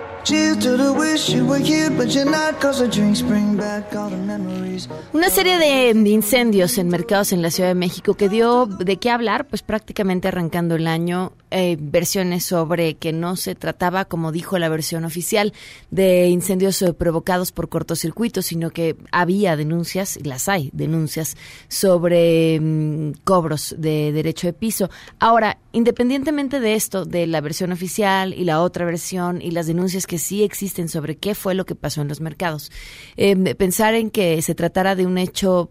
Una 5.13 5.29
serie 5.29 5.57
de 5.57 6.09
incendios 6.09 6.77
en 6.77 6.89
mercados 6.89 7.33
en 7.33 7.41
la 7.41 7.49
Ciudad 7.49 7.69
de 7.69 7.75
México 7.75 8.13
que 8.13 8.29
dio 8.29 8.65
de 8.67 8.97
qué 8.97 9.09
hablar, 9.09 9.47
pues 9.47 9.63
prácticamente 9.63 10.27
arrancando 10.27 10.75
el 10.75 10.85
año, 10.87 11.33
eh, 11.49 11.75
versiones 11.79 12.45
sobre 12.45 12.95
que 12.95 13.13
no 13.13 13.35
se 13.35 13.55
trataba, 13.55 14.05
como 14.05 14.31
dijo 14.31 14.59
la 14.59 14.69
versión 14.69 15.05
oficial, 15.05 15.53
de 15.89 16.27
incendios 16.27 16.81
eh, 16.81 16.93
provocados 16.93 17.51
por 17.51 17.69
cortocircuitos, 17.69 18.45
sino 18.45 18.69
que 18.69 18.95
había 19.11 19.55
denuncias, 19.55 20.17
y 20.17 20.23
las 20.23 20.47
hay, 20.47 20.69
denuncias 20.73 21.35
sobre 21.67 22.59
mm, 22.59 23.13
cobros 23.23 23.75
de 23.77 24.11
derecho 24.11 24.47
de 24.47 24.53
piso. 24.53 24.89
Ahora, 25.19 25.57
independientemente 25.71 26.59
de 26.59 26.75
esto, 26.75 27.05
de 27.05 27.27
la 27.27 27.41
versión 27.41 27.71
oficial 27.71 28.33
y 28.33 28.43
la 28.43 28.61
otra 28.61 28.85
versión 28.85 29.41
y 29.41 29.51
las 29.51 29.67
denuncias 29.67 30.07
que 30.07 30.17
sí 30.17 30.43
existen 30.43 30.89
sobre 30.89 31.17
qué 31.17 31.35
fue 31.35 31.55
lo 31.55 31.65
que 31.65 31.75
pasó 31.75 32.01
en 32.01 32.07
los 32.07 32.21
mercados, 32.21 32.71
eh, 33.17 33.55
pensar 33.55 33.93
en 33.95 34.09
que 34.09 34.41
se 34.41 34.55
tratara 34.55 34.95
de 34.95 35.05
un 35.05 35.17
hecho 35.17 35.69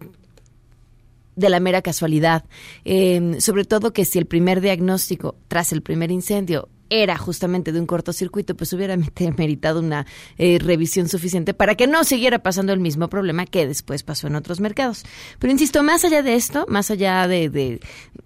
de 1.36 1.48
la 1.48 1.60
mera 1.60 1.82
casualidad, 1.82 2.44
eh, 2.84 3.36
sobre 3.40 3.64
todo 3.64 3.92
que 3.92 4.04
si 4.04 4.18
el 4.18 4.26
primer 4.26 4.60
diagnóstico 4.60 5.36
tras 5.48 5.72
el 5.72 5.82
primer 5.82 6.10
incendio 6.10 6.68
era 6.90 7.16
justamente 7.16 7.72
de 7.72 7.80
un 7.80 7.86
cortocircuito, 7.86 8.56
pues 8.56 8.72
hubiera 8.72 8.96
meritado 9.36 9.80
una 9.80 10.06
eh, 10.36 10.58
revisión 10.60 11.08
suficiente 11.08 11.54
para 11.54 11.76
que 11.76 11.86
no 11.86 12.04
siguiera 12.04 12.40
pasando 12.40 12.72
el 12.72 12.80
mismo 12.80 13.08
problema 13.08 13.46
que 13.46 13.66
después 13.66 14.02
pasó 14.02 14.26
en 14.26 14.34
otros 14.34 14.60
mercados. 14.60 15.04
Pero 15.38 15.52
insisto, 15.52 15.82
más 15.82 16.04
allá 16.04 16.22
de 16.22 16.34
esto, 16.34 16.66
más 16.68 16.90
allá 16.90 17.26
de, 17.28 17.48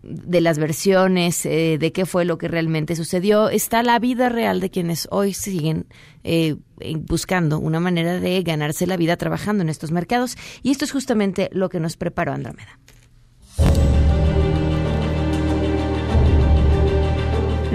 de, 0.02 0.40
las 0.40 0.58
versiones, 0.58 1.46
eh, 1.46 1.76
de 1.78 1.92
qué 1.92 2.06
fue 2.06 2.24
lo 2.24 2.38
que 2.38 2.48
realmente 2.48 2.96
sucedió, 2.96 3.50
está 3.50 3.82
la 3.82 3.98
vida 3.98 4.28
real 4.28 4.60
de 4.60 4.70
quienes 4.70 5.06
hoy 5.10 5.34
siguen 5.34 5.86
eh, 6.24 6.56
buscando 7.00 7.58
una 7.58 7.80
manera 7.80 8.18
de 8.18 8.42
ganarse 8.42 8.86
la 8.86 8.96
vida 8.96 9.16
trabajando 9.16 9.62
en 9.62 9.68
estos 9.68 9.92
mercados. 9.92 10.36
Y 10.62 10.70
esto 10.70 10.84
es 10.84 10.92
justamente 10.92 11.50
lo 11.52 11.68
que 11.68 11.80
nos 11.80 11.96
preparó 11.96 12.32
Andrómeda. 12.32 12.78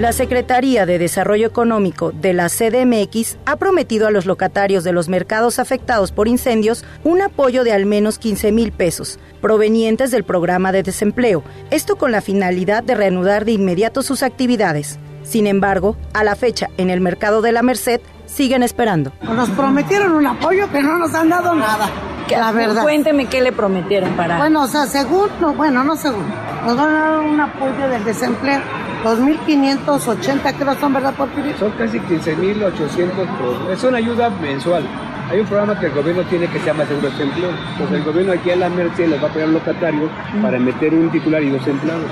La 0.00 0.14
Secretaría 0.14 0.86
de 0.86 0.98
Desarrollo 0.98 1.46
Económico 1.46 2.10
de 2.10 2.32
la 2.32 2.48
CDMX 2.48 3.36
ha 3.44 3.56
prometido 3.56 4.06
a 4.06 4.10
los 4.10 4.24
locatarios 4.24 4.82
de 4.82 4.92
los 4.92 5.10
mercados 5.10 5.58
afectados 5.58 6.10
por 6.10 6.26
incendios 6.26 6.86
un 7.04 7.20
apoyo 7.20 7.64
de 7.64 7.72
al 7.72 7.84
menos 7.84 8.18
15 8.18 8.50
mil 8.50 8.72
pesos, 8.72 9.18
provenientes 9.42 10.10
del 10.10 10.24
programa 10.24 10.72
de 10.72 10.82
desempleo, 10.82 11.44
esto 11.70 11.96
con 11.96 12.12
la 12.12 12.22
finalidad 12.22 12.82
de 12.82 12.94
reanudar 12.94 13.44
de 13.44 13.52
inmediato 13.52 14.02
sus 14.02 14.22
actividades. 14.22 14.98
Sin 15.22 15.46
embargo, 15.46 15.98
a 16.14 16.24
la 16.24 16.34
fecha, 16.34 16.70
en 16.78 16.88
el 16.88 17.02
mercado 17.02 17.42
de 17.42 17.52
la 17.52 17.62
Merced, 17.62 18.00
siguen 18.30 18.62
esperando. 18.62 19.12
Nos 19.22 19.50
prometieron 19.50 20.12
un 20.12 20.26
apoyo, 20.26 20.68
pero 20.72 20.88
no 20.88 20.98
nos 20.98 21.14
han 21.14 21.28
dado 21.28 21.54
nada. 21.54 21.88
La 22.30 22.52
verdad. 22.52 22.82
Cuénteme 22.82 23.26
qué 23.26 23.40
le 23.40 23.52
prometieron 23.52 24.12
para... 24.12 24.38
Bueno, 24.38 24.62
o 24.62 24.68
sea, 24.68 24.86
según, 24.86 25.28
no, 25.40 25.52
bueno, 25.54 25.82
no 25.82 25.96
según. 25.96 26.24
Nos 26.64 26.76
van 26.76 26.88
a 26.88 27.10
dar 27.10 27.18
un 27.20 27.40
apoyo 27.40 27.88
del 27.88 28.04
desempleo. 28.04 28.60
2.580 29.04 30.54
creo 30.56 30.74
son, 30.78 30.92
¿verdad, 30.92 31.14
Porfirio? 31.14 31.56
Son 31.58 31.72
casi 31.72 31.98
15.800 31.98 33.10
por... 33.38 33.72
Es 33.72 33.82
una 33.82 33.98
ayuda 33.98 34.30
mensual. 34.30 34.84
Hay 35.30 35.40
un 35.40 35.46
programa 35.46 35.78
que 35.78 35.86
el 35.86 35.92
gobierno 35.92 36.22
tiene 36.24 36.46
que 36.48 36.58
se 36.60 36.66
llama 36.66 36.84
Seguro 36.86 37.08
Desempleo. 37.10 37.50
Pues 37.78 37.90
el 37.92 38.04
gobierno 38.04 38.32
aquí 38.32 38.50
a 38.50 38.56
la 38.56 38.68
Merced 38.68 39.08
les 39.08 39.22
va 39.22 39.28
a 39.28 39.32
pegar 39.32 39.48
un 39.48 39.54
locatario 39.54 40.08
para 40.42 40.58
meter 40.58 40.92
un 40.94 41.10
titular 41.10 41.42
y 41.42 41.50
dos 41.50 41.66
empleados. 41.66 42.10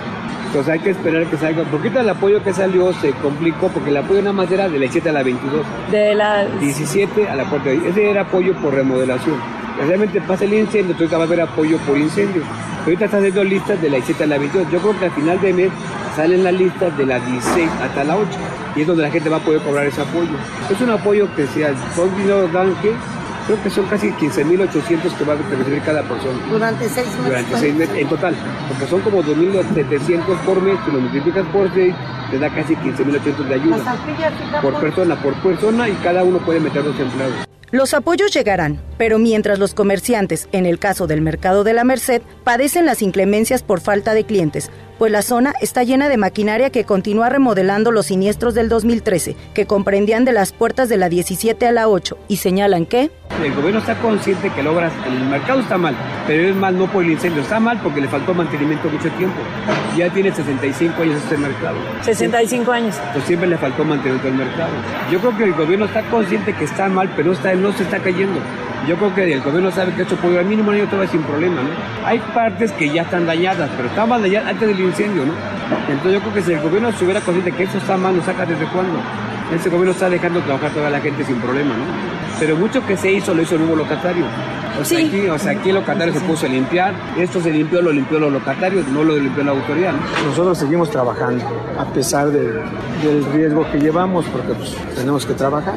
Entonces 0.49 0.73
hay 0.73 0.81
que 0.81 0.91
esperar 0.91 1.27
que 1.27 1.37
salga. 1.37 1.63
Porque 1.65 1.89
ahorita 1.89 2.01
el 2.01 2.09
apoyo 2.09 2.43
que 2.43 2.53
salió 2.53 2.93
se 2.95 3.13
complicó 3.13 3.69
porque 3.69 3.91
el 3.91 3.99
apoyo 3.99 4.21
nada 4.21 4.33
más 4.33 4.51
era 4.51 4.69
de 4.69 4.79
la 4.79 4.91
7 4.91 5.11
a 5.11 5.13
la 5.13 5.23
22. 5.23 5.67
De 5.91 6.15
la 6.15 6.47
17 6.47 7.29
a 7.29 7.37
la 7.37 7.45
puerta. 7.45 7.71
Ese 7.71 8.11
era 8.11 8.23
apoyo 8.23 8.55
por 8.55 8.75
remodelación. 8.75 9.37
Realmente 9.87 10.21
pasa 10.23 10.45
el 10.45 10.55
incendio, 10.55 10.93
entonces 10.93 11.17
va 11.17 11.23
a 11.23 11.27
haber 11.27 11.43
apoyo 11.43 11.79
por 11.79 11.97
incendio. 11.97 12.43
Ahorita 12.85 13.05
están 13.05 13.21
haciendo 13.21 13.45
listas 13.45 13.81
de 13.81 13.91
la 13.91 13.97
17 13.97 14.25
a 14.25 14.27
la 14.27 14.39
22. 14.39 14.73
Yo 14.73 14.79
creo 14.81 14.99
que 14.99 15.05
al 15.05 15.11
final 15.13 15.41
de 15.41 15.53
mes 15.53 15.71
salen 16.17 16.43
las 16.43 16.55
listas 16.55 16.97
de 16.97 17.07
la 17.07 17.21
16 17.21 17.69
hasta 17.83 18.05
la 18.05 18.17
8 18.17 18.29
y 18.75 18.81
es 18.81 18.87
donde 18.87 19.03
la 19.03 19.11
gente 19.11 19.29
va 19.29 19.37
a 19.37 19.41
poder 19.41 19.61
cobrar 19.61 19.87
ese 19.87 20.01
apoyo. 20.01 20.31
Es 20.71 20.81
un 20.81 20.91
apoyo 20.91 21.29
que 21.37 21.47
sea, 21.47 21.75
son 21.95 22.17
dinero 22.17 22.49
dan 22.49 22.75
que 22.77 22.93
creo 23.49 23.63
que 23.63 23.71
son 23.71 23.87
casi 23.87 24.11
15.800 24.11 25.17
que 25.17 25.25
va 25.25 25.33
a 25.33 25.37
recibir 25.37 25.81
cada 25.81 26.03
persona. 26.03 26.39
Durante 26.51 26.87
seis 26.89 27.07
meses. 27.07 27.25
Durante 27.25 27.57
seis 27.57 27.75
meses 27.75 27.97
en 27.97 28.09
total, 28.09 28.37
porque 28.69 28.87
son 28.87 29.01
como 29.01 29.23
2.700 29.23 30.39
por 30.45 30.61
mes, 30.61 30.79
si 30.85 30.93
lo 30.93 31.01
multiplicas 31.01 31.47
por 31.47 31.73
6, 31.73 31.95
te 32.31 32.39
da 32.39 32.55
casi 32.55 32.77
15.800 32.77 33.49
de 33.49 33.55
ayuda. 33.55 33.97
Por 34.61 34.79
persona, 34.81 35.17
por 35.23 35.35
persona 35.37 35.89
y 35.89 35.95
cada 35.95 36.25
uno 36.25 36.39
puede 36.41 36.61
meter 36.61 36.85
dos 36.85 37.01
empleados. 37.01 37.49
Los 37.71 37.93
apoyos 37.95 38.33
llegarán, 38.33 38.81
pero 38.97 39.19
mientras 39.19 39.59
los 39.59 39.75
comerciantes, 39.75 40.49
en 40.53 40.67
el 40.67 40.79
caso 40.79 41.07
del 41.07 41.21
mercado 41.23 41.65
de 41.65 41.75
la 41.75 41.85
Merced, 41.85 42.23
padecen 42.45 42.87
las 42.87 43.03
inclemencias 43.03 43.63
por 43.63 43.81
falta 43.81 44.15
de 44.15 44.25
clientes, 44.25 44.71
pues 44.99 45.13
la 45.13 45.23
zona 45.23 45.55
está 45.61 45.85
llena 45.85 46.09
de 46.09 46.17
maquinaria 46.17 46.71
que 46.71 46.85
continúa 46.85 47.29
remodelando 47.29 47.93
los 47.93 48.07
siniestros 48.07 48.55
del 48.55 48.69
2013, 48.69 49.37
que 49.55 49.67
comprendían 49.67 50.25
de 50.25 50.33
las 50.33 50.53
puertas 50.53 50.89
de 50.89 50.97
la 50.97 51.09
17 51.09 51.67
a 51.67 51.73
la 51.73 51.89
8, 51.89 52.19
y 52.29 52.37
señalan 52.37 52.85
que... 52.85 53.11
El 53.43 53.55
gobierno 53.55 53.79
está 53.79 53.95
consciente 54.01 54.51
que 54.51 54.63
logra, 54.63 54.91
el 55.07 55.29
mercado 55.29 55.61
está 55.61 55.79
mal, 55.79 55.95
pero 56.27 56.49
es 56.49 56.57
mal 56.57 56.77
no 56.77 56.91
por 56.91 57.05
el 57.05 57.13
incendio, 57.13 57.43
está 57.43 57.61
mal 57.61 57.79
porque 57.83 58.01
le 58.01 58.09
faltó 58.09 58.35
mantenimiento 58.35 58.89
mucho 58.89 59.09
tiempo. 59.11 59.37
Ya 59.97 60.13
tiene 60.13 60.35
65 60.35 61.03
años 61.03 61.23
este 61.23 61.37
mercado. 61.37 61.77
65 62.03 62.73
años. 62.73 62.97
Pues 63.13 63.25
siempre 63.25 63.49
le 63.49 63.57
faltó 63.57 63.85
mantenimiento 63.85 64.29
al 64.29 64.35
mercado. 64.35 64.73
Yo 65.13 65.21
creo 65.21 65.37
que 65.37 65.45
el 65.45 65.55
gobierno 65.55 65.87
está 65.87 66.03
consciente 66.11 66.53
que 66.55 66.65
está 66.65 66.89
mal, 66.89 67.13
pero 67.15 67.33
está, 67.33 67.55
no 67.55 67.73
se 67.73 67.85
está 67.85 68.01
cayendo. 68.01 68.41
Yo 68.87 68.97
creo 68.97 69.15
que 69.15 69.33
el 69.33 69.41
gobierno 69.43 69.71
sabe 69.71 69.93
que 69.95 70.03
esto 70.03 70.17
puede 70.17 70.39
al 70.39 70.47
mínimo 70.47 70.71
año 70.71 70.85
todavía 70.87 71.11
sin 71.11 71.23
problema, 71.23 71.63
¿no? 71.63 71.69
Hay 72.07 72.19
partes 72.33 72.73
que 72.73 72.89
ya 72.91 73.03
están 73.03 73.27
dañadas, 73.27 73.69
pero 73.77 73.89
estaban 73.89 74.23
dañadas 74.23 74.51
antes 74.51 74.69
del 74.69 74.81
incendio, 74.81 75.27
¿no? 75.27 75.33
Entonces 75.89 76.13
yo 76.15 76.21
creo 76.21 76.35
que 76.35 76.43
si 76.43 76.53
el 76.53 76.61
gobierno 76.61 76.93
se 76.93 77.05
hubiera 77.05 77.21
consciente 77.21 77.53
que 77.53 77.65
eso 77.65 77.79
está 77.79 77.97
mal, 77.97 78.17
lo 78.17 78.23
saca 78.23 78.47
desde 78.47 78.65
cuándo. 78.67 78.99
Ese 79.55 79.71
gobierno 79.71 79.93
está 79.93 80.11
dejando 80.11 80.41
trabajar 80.41 80.71
toda 80.73 80.91
la 80.91 81.01
gente 81.01 81.25
sin 81.25 81.37
problema, 81.37 81.75
¿no? 81.75 81.85
Pero 82.39 82.57
mucho 82.57 82.85
que 82.87 82.97
se 82.97 83.11
hizo 83.11 83.35
lo 83.35 83.43
hizo 83.43 83.55
el 83.55 83.63
nuevo 83.63 83.77
locatario. 83.77 84.25
O 84.81 84.85
sea, 84.85 84.99
aquí, 84.99 85.27
o 85.27 85.39
sea, 85.39 85.53
aquí 85.53 85.71
el 85.71 85.75
locatario 85.75 86.15
se 86.15 86.21
puso 86.21 86.47
a 86.47 86.49
limpiar, 86.49 86.95
esto 87.17 87.41
se 87.41 87.51
limpió, 87.51 87.83
lo 87.83 87.91
limpió 87.91 88.21
los 88.21 88.33
locatarios, 88.33 88.87
no 88.89 89.03
lo 89.03 89.17
limpió 89.17 89.43
la 89.43 89.51
autoridad. 89.51 89.93
¿no? 89.93 90.29
Nosotros 90.29 90.57
seguimos 90.57 90.89
trabajando, 90.91 91.45
a 91.77 91.85
pesar 91.87 92.31
de, 92.31 92.63
del 93.03 93.25
riesgo 93.33 93.67
que 93.73 93.81
llevamos, 93.81 94.25
porque 94.27 94.53
pues, 94.53 94.77
tenemos 94.95 95.27
que 95.27 95.35
trabajar, 95.35 95.75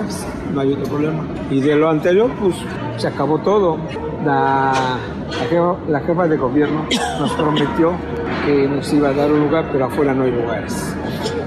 no 0.53 0.61
hay 0.61 0.73
otro 0.73 0.85
problema. 0.85 1.23
Y 1.49 1.61
de 1.61 1.75
lo 1.75 1.89
anterior, 1.89 2.29
pues 2.39 2.55
se 2.97 3.07
acabó 3.07 3.39
todo. 3.39 3.77
La, 4.23 4.71
la, 5.31 5.45
jefa, 5.49 5.75
la 5.87 5.99
jefa 6.01 6.27
de 6.27 6.37
gobierno 6.37 6.85
nos 7.19 7.31
prometió 7.31 7.93
que 8.45 8.67
nos 8.67 8.93
iba 8.93 9.09
a 9.09 9.13
dar 9.13 9.31
un 9.31 9.39
lugar, 9.39 9.65
pero 9.71 9.85
afuera 9.85 10.13
no 10.13 10.25
hay 10.25 10.31
lugares. 10.31 10.93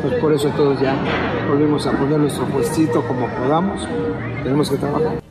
Pues 0.04 0.20
por 0.20 0.34
eso 0.34 0.50
todos 0.50 0.78
ya 0.82 0.94
volvemos 1.48 1.86
a 1.86 1.92
poner 1.92 2.18
nuestro 2.18 2.44
puestito 2.44 3.02
como 3.08 3.26
podamos. 3.26 3.88
Tenemos 4.42 4.68
que 4.68 4.76
trabajar. 4.76 5.22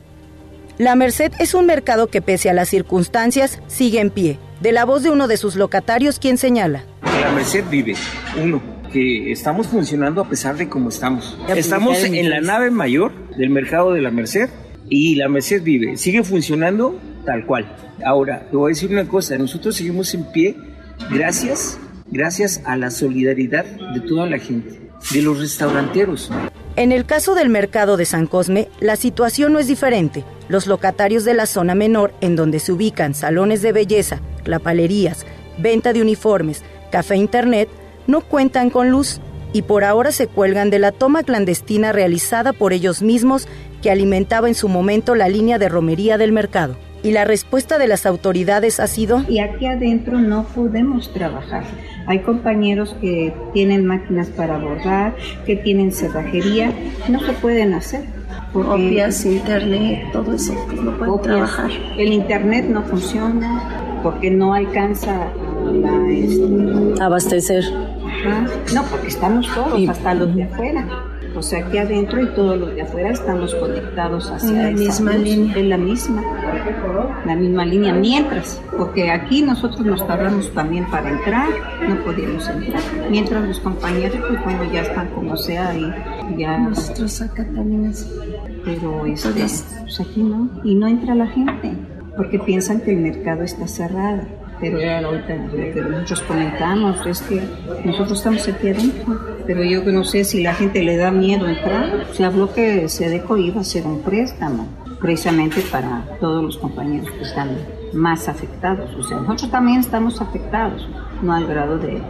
La 0.79 0.95
Merced 0.95 1.31
es 1.37 1.53
un 1.53 1.67
mercado 1.67 2.07
que 2.07 2.23
pese 2.23 2.49
a 2.49 2.53
las 2.53 2.69
circunstancias 2.69 3.59
sigue 3.67 3.99
en 3.99 4.09
pie. 4.09 4.39
De 4.61 4.71
la 4.71 4.85
voz 4.85 5.03
de 5.03 5.11
uno 5.11 5.27
de 5.27 5.37
sus 5.37 5.55
locatarios, 5.55 6.17
quien 6.17 6.39
señala. 6.39 6.85
La 7.21 7.31
Merced 7.33 7.65
vive, 7.69 7.93
uno, 8.41 8.63
que 8.91 9.31
estamos 9.31 9.67
funcionando 9.67 10.21
a 10.21 10.27
pesar 10.27 10.57
de 10.57 10.67
cómo 10.67 10.89
estamos. 10.89 11.37
Estamos 11.55 12.03
en 12.03 12.31
la 12.31 12.41
nave 12.41 12.71
mayor 12.71 13.11
del 13.37 13.51
mercado 13.51 13.93
de 13.93 14.01
la 14.01 14.09
Merced 14.09 14.49
y 14.89 15.13
la 15.17 15.29
Merced 15.29 15.61
vive, 15.61 15.97
sigue 15.97 16.23
funcionando 16.23 16.99
tal 17.27 17.45
cual. 17.45 17.75
Ahora, 18.03 18.47
te 18.49 18.57
voy 18.57 18.69
a 18.69 18.73
decir 18.73 18.89
una 18.89 19.07
cosa, 19.07 19.37
nosotros 19.37 19.75
seguimos 19.75 20.11
en 20.15 20.31
pie 20.31 20.57
gracias, 21.11 21.77
gracias 22.13 22.61
a 22.65 22.77
la 22.77 22.91
solidaridad 22.91 23.65
de 23.65 23.99
toda 23.99 24.27
la 24.27 24.37
gente, 24.37 24.79
de 25.11 25.21
los 25.21 25.39
restauranteros. 25.39 26.31
En 26.75 26.91
el 26.91 27.05
caso 27.05 27.33
del 27.33 27.49
mercado 27.49 27.97
de 27.97 28.05
San 28.05 28.27
Cosme, 28.27 28.69
la 28.79 28.95
situación 28.95 29.51
no 29.51 29.59
es 29.59 29.67
diferente. 29.67 30.23
Los 30.47 30.67
locatarios 30.67 31.25
de 31.25 31.33
la 31.33 31.47
zona 31.47 31.75
menor, 31.75 32.13
en 32.21 32.35
donde 32.35 32.59
se 32.59 32.71
ubican 32.71 33.15
salones 33.15 33.61
de 33.63 33.71
belleza, 33.71 34.21
clapalerías, 34.43 35.25
venta 35.57 35.91
de 35.91 36.01
uniformes, 36.01 36.61
café 36.91 37.15
internet, 37.15 37.67
no 38.05 38.21
cuentan 38.21 38.69
con 38.69 38.91
luz 38.91 39.19
y 39.51 39.63
por 39.63 39.83
ahora 39.83 40.11
se 40.11 40.27
cuelgan 40.27 40.69
de 40.69 40.79
la 40.79 40.91
toma 40.91 41.23
clandestina 41.23 41.91
realizada 41.91 42.53
por 42.53 42.73
ellos 42.73 43.01
mismos 43.01 43.47
que 43.81 43.91
alimentaba 43.91 44.47
en 44.47 44.55
su 44.55 44.67
momento 44.67 45.15
la 45.15 45.29
línea 45.29 45.57
de 45.57 45.69
romería 45.69 46.17
del 46.17 46.31
mercado. 46.31 46.75
Y 47.03 47.11
la 47.11 47.25
respuesta 47.25 47.77
de 47.77 47.87
las 47.87 48.05
autoridades 48.05 48.79
ha 48.79 48.87
sido... 48.87 49.23
Y 49.27 49.39
aquí 49.39 49.65
adentro 49.67 50.19
no 50.19 50.45
podemos 50.45 51.11
trabajar. 51.13 51.63
Hay 52.07 52.19
compañeros 52.19 52.95
que 53.01 53.33
tienen 53.53 53.85
máquinas 53.85 54.29
para 54.29 54.57
bordar, 54.57 55.13
que 55.45 55.57
tienen 55.57 55.91
cerrajería, 55.91 56.71
no 57.09 57.19
se 57.19 57.33
pueden 57.33 57.73
hacer. 57.73 58.05
Copias, 58.53 59.25
internet, 59.25 60.05
todo 60.13 60.33
eso, 60.33 60.53
pues 60.67 60.81
no 60.81 60.97
pueden 60.97 61.13
Copias. 61.13 61.23
trabajar. 61.35 61.71
El 61.97 62.13
internet 62.13 62.65
no 62.69 62.83
funciona 62.83 63.99
porque 64.03 64.29
no 64.31 64.53
alcanza 64.53 65.27
la, 65.71 66.09
este, 66.11 67.01
Abastecer. 67.01 67.63
Ajá. 67.63 68.45
No, 68.73 68.83
porque 68.83 69.07
estamos 69.07 69.47
todos, 69.53 69.89
hasta 69.89 70.13
los 70.13 70.35
de 70.35 70.43
afuera. 70.43 70.87
O 71.35 71.41
sea, 71.41 71.65
aquí 71.65 71.77
adentro 71.77 72.21
y 72.21 72.27
todos 72.27 72.59
los 72.59 72.75
de 72.75 72.83
afuera 72.83 73.09
estamos 73.09 73.55
conectados 73.55 74.29
hacia 74.29 74.51
la 74.51 74.69
esa 74.69 74.79
misma 74.79 75.13
luz. 75.13 75.23
línea. 75.23 75.57
En 75.57 75.69
la 75.69 75.77
misma, 75.77 76.23
la 77.25 77.35
misma 77.35 77.65
línea. 77.65 77.93
Mientras, 77.93 78.61
porque 78.77 79.09
aquí 79.09 79.41
nosotros 79.41 79.85
nos 79.85 80.05
tardamos 80.05 80.51
también 80.53 80.85
para 80.91 81.09
entrar, 81.09 81.49
no 81.87 81.95
podíamos 82.03 82.47
entrar. 82.47 82.81
Mientras 83.09 83.47
los 83.47 83.59
compañeros, 83.59 84.17
pues 84.27 84.43
bueno, 84.43 84.71
ya 84.71 84.81
están 84.81 85.07
como 85.09 85.35
sea 85.35 85.75
y 85.75 85.91
ya... 86.37 86.57
Nosotros 86.59 87.21
acá 87.21 87.43
también 87.43 87.85
es. 87.87 88.07
Pero 88.63 89.05
este, 89.05 89.31
pues 89.31 89.99
aquí 89.99 90.21
no. 90.21 90.49
Y 90.63 90.75
no 90.75 90.87
entra 90.87 91.15
la 91.15 91.27
gente, 91.27 91.73
porque 92.15 92.39
piensan 92.39 92.81
que 92.81 92.91
el 92.91 92.97
mercado 92.97 93.43
está 93.43 93.67
cerrado. 93.67 94.21
Pero 94.59 94.79
era 94.79 94.99
ahorita 94.99 95.35
lo 95.35 95.51
que 95.51 95.81
nosotros 95.81 96.21
comentamos, 96.21 97.05
es 97.05 97.21
que 97.21 97.41
nosotros 97.83 98.17
estamos 98.17 98.47
aquí 98.47 98.69
adentro, 98.69 99.19
pero 99.45 99.63
yo 99.63 99.83
no 99.83 100.03
sé 100.03 100.23
si 100.23 100.41
la 100.41 100.53
gente 100.53 100.83
le 100.83 100.95
da 100.97 101.11
miedo 101.11 101.47
entrar. 101.47 102.05
Se 102.13 102.23
habló 102.23 102.53
que 102.53 102.87
Sedeco 102.87 103.37
iba 103.37 103.57
a 103.57 103.61
hacer 103.61 103.85
un 103.85 104.01
préstamo, 104.01 104.67
precisamente 105.01 105.61
para 105.71 106.03
todos 106.19 106.43
los 106.43 106.57
compañeros 106.57 107.09
que 107.11 107.23
están 107.23 107.49
más 107.93 108.29
afectados. 108.29 108.93
O 108.95 109.03
sea, 109.03 109.17
nosotros 109.17 109.51
también 109.51 109.79
estamos 109.79 110.21
afectados, 110.21 110.87
no 111.21 111.33
al 111.33 111.45
grado 111.45 111.77
de, 111.77 112.01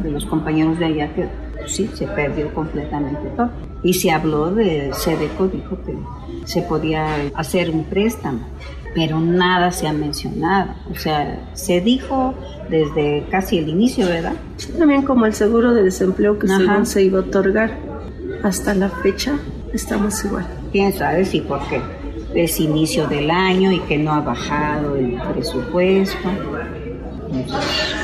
de 0.00 0.10
los 0.10 0.26
compañeros 0.26 0.78
de 0.78 0.84
allá 0.86 1.14
que 1.14 1.28
sí, 1.66 1.88
se 1.94 2.06
perdió 2.06 2.52
completamente 2.54 3.28
todo. 3.36 3.50
Y 3.82 3.94
se 3.94 4.10
habló 4.10 4.50
de 4.52 4.90
Sedeco, 4.92 5.48
dijo 5.48 5.78
que 5.84 5.94
se 6.44 6.62
podía 6.62 7.16
hacer 7.34 7.70
un 7.70 7.84
préstamo, 7.84 8.40
pero 8.94 9.20
nada 9.20 9.72
se 9.72 9.88
ha 9.88 9.92
mencionado. 9.92 10.74
O 10.90 10.94
sea, 10.94 11.50
se 11.54 11.80
dijo 11.80 12.34
desde 12.68 13.26
casi 13.30 13.58
el 13.58 13.68
inicio, 13.68 14.06
¿verdad? 14.06 14.34
También 14.78 15.02
como 15.02 15.26
el 15.26 15.34
seguro 15.34 15.74
de 15.74 15.82
desempleo 15.82 16.38
que 16.38 16.48
según 16.48 16.86
se 16.86 17.02
iba 17.02 17.18
a 17.18 17.22
otorgar. 17.22 17.76
Hasta 18.42 18.74
la 18.74 18.88
fecha 18.88 19.38
estamos 19.72 20.24
igual. 20.24 20.46
quién 20.72 20.92
sabe 20.92 21.24
si 21.24 21.40
porque 21.40 21.80
es 22.34 22.58
inicio 22.60 23.06
del 23.06 23.30
año 23.30 23.72
y 23.72 23.78
que 23.80 23.98
no 23.98 24.12
ha 24.12 24.20
bajado 24.20 24.96
el 24.96 25.20
presupuesto. 25.32 26.28
Entonces, 27.32 28.01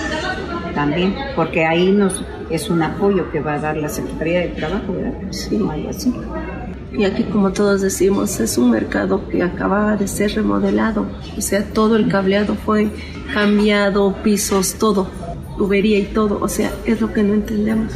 también, 0.78 1.12
porque 1.34 1.64
ahí 1.66 1.90
nos 1.90 2.24
es 2.50 2.70
un 2.70 2.80
apoyo 2.84 3.32
que 3.32 3.40
va 3.40 3.54
a 3.54 3.58
dar 3.58 3.76
la 3.76 3.88
Secretaría 3.88 4.42
de 4.42 4.48
Trabajo, 4.50 4.92
¿verdad? 4.92 5.12
Sí, 5.30 5.56
o 5.60 5.68
algo 5.68 5.90
así. 5.90 6.14
Y 6.96 7.04
aquí, 7.04 7.24
como 7.24 7.50
todos 7.50 7.80
decimos, 7.80 8.38
es 8.38 8.56
un 8.56 8.70
mercado 8.70 9.28
que 9.28 9.42
acababa 9.42 9.96
de 9.96 10.06
ser 10.06 10.36
remodelado. 10.36 11.04
O 11.36 11.40
sea, 11.40 11.64
todo 11.64 11.96
el 11.96 12.08
cableado 12.08 12.54
fue 12.54 12.90
cambiado, 13.34 14.14
pisos, 14.22 14.74
todo, 14.74 15.08
tubería 15.56 15.98
y 15.98 16.04
todo. 16.04 16.38
O 16.40 16.48
sea, 16.48 16.70
es 16.84 17.00
lo 17.00 17.12
que 17.12 17.24
no 17.24 17.34
entendemos. 17.34 17.92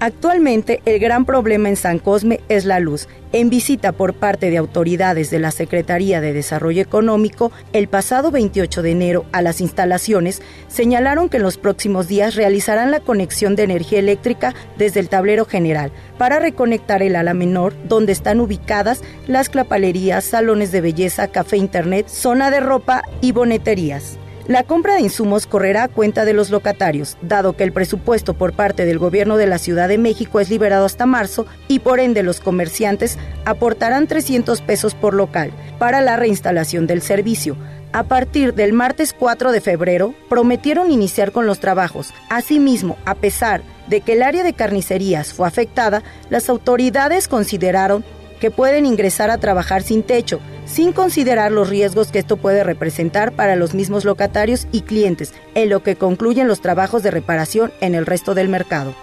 Actualmente 0.00 0.82
el 0.84 0.98
gran 0.98 1.24
problema 1.24 1.68
en 1.68 1.76
San 1.76 1.98
Cosme 1.98 2.40
es 2.48 2.64
la 2.64 2.80
luz. 2.80 3.08
En 3.32 3.48
visita 3.48 3.92
por 3.92 4.14
parte 4.14 4.50
de 4.50 4.58
autoridades 4.58 5.30
de 5.30 5.38
la 5.38 5.50
Secretaría 5.50 6.20
de 6.20 6.32
Desarrollo 6.32 6.82
Económico, 6.82 7.52
el 7.72 7.88
pasado 7.88 8.30
28 8.30 8.82
de 8.82 8.90
enero 8.90 9.24
a 9.32 9.40
las 9.40 9.60
instalaciones, 9.60 10.42
señalaron 10.68 11.28
que 11.28 11.38
en 11.38 11.42
los 11.42 11.58
próximos 11.58 12.06
días 12.06 12.34
realizarán 12.34 12.90
la 12.90 13.00
conexión 13.00 13.56
de 13.56 13.64
energía 13.64 13.98
eléctrica 13.98 14.54
desde 14.76 15.00
el 15.00 15.08
tablero 15.08 15.46
general 15.46 15.90
para 16.18 16.38
reconectar 16.38 17.02
el 17.02 17.16
ala 17.16 17.34
menor, 17.34 17.74
donde 17.88 18.12
están 18.12 18.40
ubicadas 18.40 19.02
las 19.26 19.48
clapalerías, 19.48 20.24
salones 20.24 20.70
de 20.70 20.80
belleza, 20.80 21.28
café 21.28 21.56
internet, 21.56 22.08
zona 22.08 22.50
de 22.50 22.60
ropa 22.60 23.02
y 23.20 23.32
boneterías. 23.32 24.18
La 24.46 24.62
compra 24.62 24.96
de 24.96 25.00
insumos 25.00 25.46
correrá 25.46 25.84
a 25.84 25.88
cuenta 25.88 26.26
de 26.26 26.34
los 26.34 26.50
locatarios, 26.50 27.16
dado 27.22 27.56
que 27.56 27.64
el 27.64 27.72
presupuesto 27.72 28.34
por 28.34 28.52
parte 28.52 28.84
del 28.84 28.98
gobierno 28.98 29.38
de 29.38 29.46
la 29.46 29.56
Ciudad 29.56 29.88
de 29.88 29.96
México 29.96 30.38
es 30.38 30.50
liberado 30.50 30.84
hasta 30.84 31.06
marzo 31.06 31.46
y 31.66 31.78
por 31.78 31.98
ende 31.98 32.22
los 32.22 32.40
comerciantes 32.40 33.16
aportarán 33.46 34.06
300 34.06 34.60
pesos 34.60 34.94
por 34.94 35.14
local 35.14 35.50
para 35.78 36.02
la 36.02 36.16
reinstalación 36.16 36.86
del 36.86 37.00
servicio. 37.00 37.56
A 37.92 38.02
partir 38.02 38.52
del 38.52 38.74
martes 38.74 39.14
4 39.18 39.50
de 39.50 39.62
febrero, 39.62 40.14
prometieron 40.28 40.90
iniciar 40.90 41.32
con 41.32 41.46
los 41.46 41.58
trabajos. 41.60 42.12
Asimismo, 42.28 42.98
a 43.06 43.14
pesar 43.14 43.62
de 43.86 44.02
que 44.02 44.12
el 44.12 44.22
área 44.22 44.42
de 44.42 44.52
carnicerías 44.52 45.32
fue 45.32 45.48
afectada, 45.48 46.02
las 46.28 46.50
autoridades 46.50 47.28
consideraron 47.28 48.04
que 48.44 48.50
pueden 48.50 48.84
ingresar 48.84 49.30
a 49.30 49.38
trabajar 49.38 49.82
sin 49.82 50.02
techo, 50.02 50.38
sin 50.66 50.92
considerar 50.92 51.50
los 51.50 51.70
riesgos 51.70 52.12
que 52.12 52.18
esto 52.18 52.36
puede 52.36 52.62
representar 52.62 53.32
para 53.32 53.56
los 53.56 53.72
mismos 53.72 54.04
locatarios 54.04 54.66
y 54.70 54.82
clientes, 54.82 55.32
en 55.54 55.70
lo 55.70 55.82
que 55.82 55.96
concluyen 55.96 56.46
los 56.46 56.60
trabajos 56.60 57.02
de 57.02 57.10
reparación 57.10 57.72
en 57.80 57.94
el 57.94 58.04
resto 58.04 58.34
del 58.34 58.50
mercado. 58.50 58.94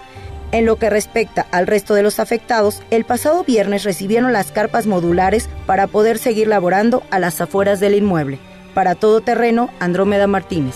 En 0.51 0.67
lo 0.67 0.75
que 0.75 0.91
respecta 0.91 1.47
al 1.49 1.65
resto 1.65 1.95
de 1.95 2.03
los 2.03 2.19
afectados, 2.19 2.83
el 2.91 3.03
pasado 3.03 3.43
viernes 3.43 3.83
recibieron 3.83 4.31
las 4.31 4.51
carpas 4.51 4.85
modulares 4.85 5.49
para 5.65 5.87
poder 5.87 6.19
seguir 6.19 6.47
laborando 6.47 7.01
a 7.09 7.17
las 7.17 7.41
afueras 7.41 7.79
del 7.79 7.95
inmueble. 7.95 8.37
Para 8.75 8.93
todo 8.93 9.21
terreno, 9.21 9.71
Andrómeda 9.79 10.27
Martínez. 10.27 10.75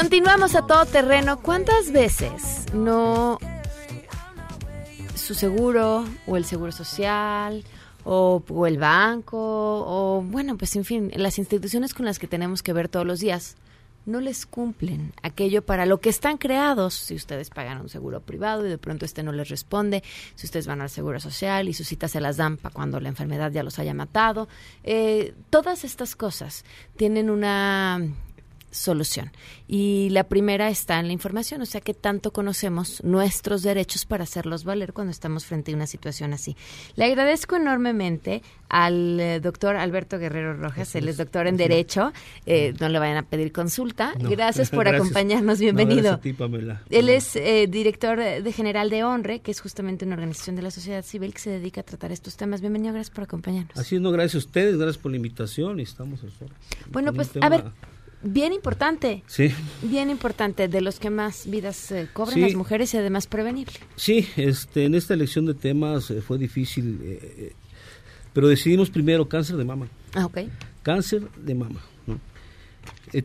Continuamos 0.00 0.54
a 0.54 0.66
todo 0.66 0.86
terreno. 0.86 1.42
¿Cuántas 1.42 1.92
veces 1.92 2.64
no 2.72 3.38
su 5.14 5.34
seguro 5.34 6.06
o 6.26 6.38
el 6.38 6.46
seguro 6.46 6.72
social 6.72 7.62
o, 8.04 8.42
el 8.66 8.78
banco 8.78 9.36
o 9.36 10.22
bueno, 10.22 10.56
pues 10.56 10.74
en 10.76 10.86
fin, 10.86 11.12
las 11.14 11.36
instituciones 11.36 11.92
con 11.92 12.06
las 12.06 12.18
que 12.18 12.26
tenemos 12.26 12.62
que 12.62 12.72
ver 12.72 12.88
todos 12.88 13.06
los 13.06 13.20
días 13.20 13.58
no 14.06 14.20
les 14.20 14.46
cumplen 14.46 15.12
aquello 15.22 15.60
para 15.60 15.84
lo 15.84 16.00
que 16.00 16.08
están 16.08 16.38
creados. 16.38 16.94
Si 16.94 17.14
ustedes 17.14 17.50
pagan 17.50 17.82
un 17.82 17.90
seguro 17.90 18.20
privado 18.20 18.66
y 18.66 18.70
de 18.70 18.78
pronto 18.78 19.04
este 19.04 19.22
no 19.22 19.32
les 19.32 19.50
responde, 19.50 20.02
si 20.34 20.46
ustedes 20.46 20.66
van 20.66 20.80
al 20.80 20.88
seguro 20.88 21.20
social 21.20 21.68
y 21.68 21.74
sus 21.74 21.86
citas 21.86 22.12
se 22.12 22.20
las 22.20 22.38
dan 22.38 22.56
para 22.56 22.72
cuando 22.72 23.00
la 23.00 23.10
enfermedad 23.10 23.52
ya 23.52 23.62
los 23.62 23.78
haya 23.78 23.92
matado, 23.92 24.48
eh, 24.82 25.34
todas 25.50 25.84
estas 25.84 26.16
cosas 26.16 26.64
tienen 26.96 27.28
una 27.28 28.00
solución. 28.70 29.30
Y 29.68 30.08
la 30.10 30.24
primera 30.24 30.68
está 30.68 30.98
en 31.00 31.06
la 31.06 31.12
información, 31.12 31.60
o 31.62 31.66
sea 31.66 31.80
que 31.80 31.94
tanto 31.94 32.32
conocemos 32.32 33.02
nuestros 33.04 33.62
derechos 33.62 34.06
para 34.06 34.24
hacerlos 34.24 34.64
valer 34.64 34.92
cuando 34.92 35.10
estamos 35.10 35.44
frente 35.46 35.72
a 35.72 35.74
una 35.76 35.86
situación 35.86 36.32
así. 36.32 36.56
Le 36.96 37.04
agradezco 37.04 37.56
enormemente 37.56 38.42
al 38.68 39.18
eh, 39.18 39.40
doctor 39.40 39.76
Alberto 39.76 40.18
Guerrero 40.18 40.54
Rojas, 40.54 40.94
él 40.94 41.08
es 41.08 41.16
doctor 41.16 41.46
en 41.46 41.56
Derecho, 41.56 42.12
eh, 42.46 42.72
no 42.80 42.88
le 42.88 42.98
vayan 42.98 43.16
a 43.16 43.22
pedir 43.24 43.52
consulta. 43.52 44.14
No. 44.18 44.30
Gracias 44.30 44.70
por 44.70 44.84
Gracias. 44.84 45.00
acompañarnos, 45.02 45.58
No, 45.58 45.62
bienvenido. 45.62 46.02
gracias 46.02 46.18
a 46.18 46.22
ti, 46.22 46.32
Pamela. 46.32 46.82
Él 46.90 47.08
es 47.08 47.34
eh, 47.36 47.66
director 47.68 48.18
de 48.18 48.52
general 48.52 48.90
de 48.90 49.02
ONRE, 49.04 49.40
que 49.40 49.50
es 49.50 49.60
justamente 49.60 50.04
una 50.04 50.14
organización 50.14 50.56
de 50.56 50.62
la 50.62 50.70
sociedad 50.70 51.04
civil 51.04 51.32
que 51.34 51.40
se 51.40 51.50
dedica 51.50 51.80
a 51.80 51.84
tratar 51.84 52.12
estos 52.12 52.36
temas. 52.36 52.60
Bienvenido, 52.60 52.92
gracias 52.94 53.14
por 53.14 53.24
acompañarnos. 53.24 53.76
Así 53.76 53.96
es, 53.96 54.00
no, 54.00 54.12
gracias 54.12 54.36
a 54.36 54.46
ustedes, 54.46 54.76
gracias 54.76 54.98
por 54.98 55.10
la 55.10 55.16
invitación 55.16 55.80
y 55.80 55.82
estamos 55.82 56.22
al 56.22 56.30
sol. 56.30 56.48
Bueno, 56.90 57.12
pues, 57.12 57.30
a 57.40 57.48
ver, 57.48 57.64
bien 58.22 58.52
importante. 58.52 59.22
Sí, 59.26 59.50
Bien 59.82 60.10
importante, 60.10 60.68
de 60.68 60.80
los 60.80 60.98
que 61.00 61.10
más 61.10 61.48
vidas 61.48 61.90
eh, 61.92 62.08
cobran 62.12 62.34
Sí. 62.34 62.40
las 62.40 62.54
mujeres 62.54 62.92
y 62.94 62.98
además 62.98 63.26
prevenible. 63.26 63.72
sí, 63.96 64.26
este, 64.36 64.84
en 64.84 64.94
esta 64.94 65.14
elección 65.14 65.46
de 65.46 65.54
temas 65.54 66.10
eh, 66.10 66.20
fue 66.22 66.38
difícil, 66.38 66.98
eh, 67.02 67.18
eh, 67.38 67.52
pero 68.32 68.48
decidimos 68.48 68.90
primero 68.90 69.28
cáncer 69.28 69.56
de 69.56 69.64
mama. 69.64 69.88
Ah, 70.14 70.26
ok. 70.26 70.38
Cáncer 70.82 71.22
de 71.36 71.54
mama. 71.54 71.80
¿no? 72.06 72.18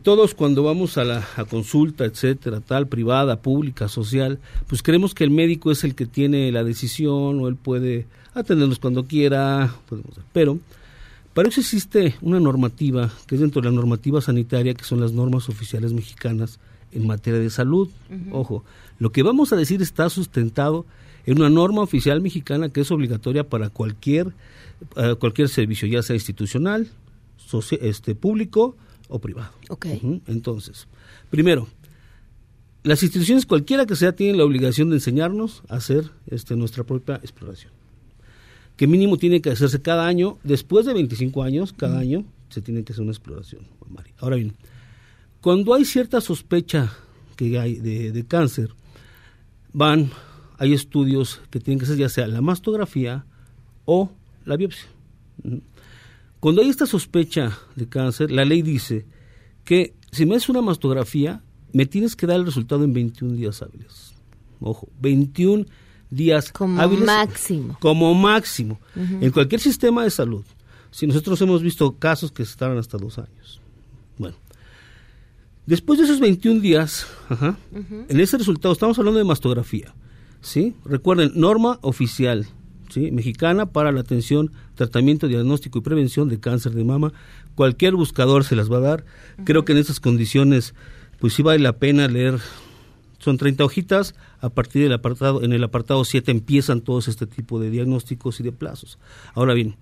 Todos 0.02 0.34
cuando 0.34 0.62
vamos 0.64 0.98
a 0.98 1.04
la 1.04 1.26
a 1.36 1.44
consulta, 1.44 2.04
etcétera, 2.04 2.60
tal, 2.60 2.88
privada, 2.88 3.40
pública, 3.40 3.88
social, 3.88 4.40
pues 4.66 4.82
creemos 4.82 5.14
que 5.14 5.24
el 5.24 5.30
médico 5.30 5.70
es 5.70 5.84
el 5.84 5.94
que 5.94 6.06
tiene 6.06 6.50
la 6.52 6.64
decisión 6.64 7.38
o 7.40 7.48
él 7.48 7.54
puede 7.56 8.06
atendernos 8.34 8.78
cuando 8.80 9.04
quiera, 9.06 9.72
podemos- 9.88 10.18
pero 10.32 10.58
para 11.36 11.50
eso 11.50 11.60
existe 11.60 12.14
una 12.22 12.40
normativa 12.40 13.12
que 13.26 13.34
es 13.34 13.42
dentro 13.42 13.60
de 13.60 13.68
la 13.68 13.74
normativa 13.74 14.22
sanitaria, 14.22 14.72
que 14.72 14.84
son 14.84 15.02
las 15.02 15.12
normas 15.12 15.50
oficiales 15.50 15.92
mexicanas 15.92 16.58
en 16.92 17.06
materia 17.06 17.38
de 17.38 17.50
salud. 17.50 17.90
Ojo, 18.32 18.64
lo 18.98 19.12
que 19.12 19.22
vamos 19.22 19.52
a 19.52 19.56
decir 19.56 19.82
está 19.82 20.08
sustentado 20.08 20.86
en 21.26 21.36
una 21.36 21.50
norma 21.50 21.82
oficial 21.82 22.22
mexicana 22.22 22.70
que 22.70 22.80
es 22.80 22.90
obligatoria 22.90 23.46
para 23.46 23.68
cualquier, 23.68 24.32
eh, 24.96 25.14
cualquier 25.18 25.50
servicio, 25.50 25.86
ya 25.86 26.02
sea 26.02 26.16
institucional, 26.16 26.88
este, 27.82 28.14
público 28.14 28.74
o 29.08 29.18
privado. 29.18 29.52
Ok. 29.68 29.88
Ujú. 29.96 30.22
Entonces, 30.28 30.88
primero, 31.28 31.68
las 32.82 33.02
instituciones 33.02 33.44
cualquiera 33.44 33.84
que 33.84 33.94
sea 33.94 34.16
tienen 34.16 34.38
la 34.38 34.44
obligación 34.46 34.88
de 34.88 34.96
enseñarnos 34.96 35.64
a 35.68 35.76
hacer 35.76 36.10
este, 36.28 36.56
nuestra 36.56 36.84
propia 36.84 37.16
exploración 37.16 37.75
que 38.76 38.86
mínimo 38.86 39.16
tiene 39.16 39.40
que 39.40 39.50
hacerse 39.50 39.80
cada 39.80 40.06
año, 40.06 40.38
después 40.44 40.86
de 40.86 40.94
25 40.94 41.42
años, 41.42 41.72
cada 41.72 41.98
año 41.98 42.24
se 42.50 42.60
tiene 42.60 42.84
que 42.84 42.92
hacer 42.92 43.02
una 43.02 43.12
exploración 43.12 43.62
mamaria. 43.80 44.14
Ahora 44.18 44.36
bien, 44.36 44.54
cuando 45.40 45.74
hay 45.74 45.84
cierta 45.84 46.20
sospecha 46.20 46.92
que 47.36 47.58
hay 47.58 47.76
de, 47.76 48.12
de 48.12 48.26
cáncer, 48.26 48.70
van, 49.72 50.10
hay 50.58 50.72
estudios 50.72 51.40
que 51.50 51.60
tienen 51.60 51.78
que 51.78 51.86
hacer 51.86 51.98
ya 51.98 52.08
sea 52.08 52.26
la 52.26 52.40
mastografía 52.40 53.24
o 53.84 54.10
la 54.44 54.56
biopsia. 54.56 54.88
Cuando 56.40 56.62
hay 56.62 56.68
esta 56.68 56.86
sospecha 56.86 57.58
de 57.74 57.88
cáncer, 57.88 58.30
la 58.30 58.44
ley 58.44 58.62
dice 58.62 59.06
que 59.64 59.94
si 60.12 60.26
me 60.26 60.36
haces 60.36 60.48
una 60.48 60.62
mastografía, 60.62 61.42
me 61.72 61.86
tienes 61.86 62.14
que 62.16 62.26
dar 62.26 62.36
el 62.36 62.46
resultado 62.46 62.84
en 62.84 62.92
21 62.92 63.34
días 63.34 63.62
hábiles. 63.62 64.14
Ojo, 64.60 64.88
21 65.00 65.66
días 66.10 66.52
Como 66.52 66.80
hábiles. 66.80 67.06
máximo. 67.06 67.76
Como 67.80 68.14
máximo. 68.14 68.80
En 68.94 69.30
cualquier 69.30 69.60
sistema 69.60 70.04
de 70.04 70.10
salud. 70.10 70.44
Si 70.90 71.06
nosotros 71.06 71.40
hemos 71.42 71.62
visto 71.62 71.92
casos 71.98 72.32
que 72.32 72.42
estaban 72.42 72.78
hasta 72.78 72.96
dos 72.98 73.18
años. 73.18 73.60
Bueno. 74.18 74.36
Después 75.66 75.98
de 75.98 76.04
esos 76.04 76.20
21 76.20 76.60
días, 76.60 77.06
ajá, 77.28 77.56
en 78.08 78.20
ese 78.20 78.38
resultado, 78.38 78.72
estamos 78.72 78.98
hablando 78.98 79.18
de 79.18 79.24
mastografía. 79.24 79.94
¿sí? 80.40 80.74
Recuerden, 80.84 81.32
norma 81.34 81.78
oficial 81.82 82.46
¿sí? 82.88 83.10
mexicana 83.10 83.66
para 83.66 83.90
la 83.90 84.00
atención, 84.00 84.52
tratamiento, 84.76 85.26
diagnóstico 85.26 85.78
y 85.78 85.82
prevención 85.82 86.28
de 86.28 86.38
cáncer 86.38 86.72
de 86.72 86.84
mama. 86.84 87.12
Cualquier 87.56 87.94
buscador 87.94 88.44
se 88.44 88.54
las 88.54 88.70
va 88.70 88.76
a 88.76 88.80
dar. 88.80 89.04
Creo 89.44 89.64
que 89.64 89.72
en 89.72 89.78
esas 89.78 89.98
condiciones, 89.98 90.74
pues 91.18 91.34
sí 91.34 91.42
vale 91.42 91.58
la 91.58 91.78
pena 91.78 92.06
leer. 92.06 92.38
Son 93.18 93.36
30 93.38 93.64
hojitas. 93.64 94.14
A 94.40 94.50
partir 94.50 94.82
del 94.82 94.92
apartado, 94.92 95.42
en 95.42 95.52
el 95.52 95.64
apartado 95.64 96.04
7 96.04 96.30
empiezan 96.30 96.80
todos 96.80 97.08
este 97.08 97.26
tipo 97.26 97.58
de 97.60 97.70
diagnósticos 97.70 98.40
y 98.40 98.42
de 98.42 98.52
plazos. 98.52 98.98
Ahora 99.34 99.54
bien, 99.54 99.76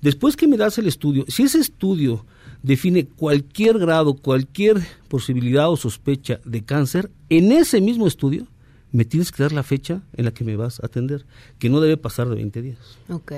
después 0.00 0.36
que 0.36 0.48
me 0.48 0.56
das 0.56 0.78
el 0.78 0.86
estudio, 0.88 1.24
si 1.28 1.42
ese 1.44 1.58
estudio 1.60 2.24
define 2.62 3.06
cualquier 3.06 3.78
grado, 3.78 4.14
cualquier 4.14 4.80
posibilidad 5.08 5.70
o 5.70 5.76
sospecha 5.76 6.40
de 6.44 6.62
cáncer, 6.62 7.10
en 7.28 7.52
ese 7.52 7.80
mismo 7.80 8.06
estudio 8.06 8.46
me 8.92 9.04
tienes 9.04 9.30
que 9.32 9.42
dar 9.42 9.52
la 9.52 9.62
fecha 9.62 10.02
en 10.14 10.24
la 10.24 10.32
que 10.32 10.44
me 10.44 10.56
vas 10.56 10.80
a 10.80 10.86
atender, 10.86 11.24
que 11.58 11.68
no 11.70 11.80
debe 11.80 11.96
pasar 11.96 12.28
de 12.28 12.34
20 12.34 12.60
días. 12.62 12.78
Ok. 13.08 13.32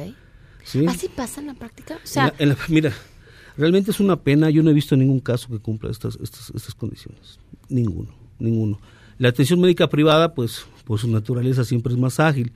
¿sí? 0.65 0.87
¿Así 0.87 1.09
pasa 1.09 1.41
en 1.41 1.49
la 1.49 1.55
práctica? 1.55 1.95
O 1.97 1.99
En 2.01 2.07
sea, 2.07 2.25
la- 2.27 2.35
en 2.39 2.49
la- 2.51 2.57
mira, 2.69 2.93
realmente 3.57 3.91
es 3.91 4.01
una 4.01 4.17
pena, 4.17 4.49
yo 4.51 4.63
no 4.63 4.71
he 4.71 4.73
visto 4.75 4.97
ningún 4.97 5.21
caso 5.21 5.49
que 5.49 5.59
cumpla 5.59 5.91
estas, 5.91 6.17
estas, 6.23 6.51
estas 6.55 6.75
condiciones. 6.75 7.39
Ninguno, 7.69 8.15
ninguno. 8.39 8.81
La 9.19 9.29
atención 9.29 9.61
médica 9.61 9.89
privada, 9.89 10.35
pues, 10.35 10.67
por 10.85 10.99
su 10.99 11.09
naturaleza 11.09 11.65
siempre 11.65 11.93
es 11.93 11.99
más 11.99 12.21
ágil, 12.21 12.53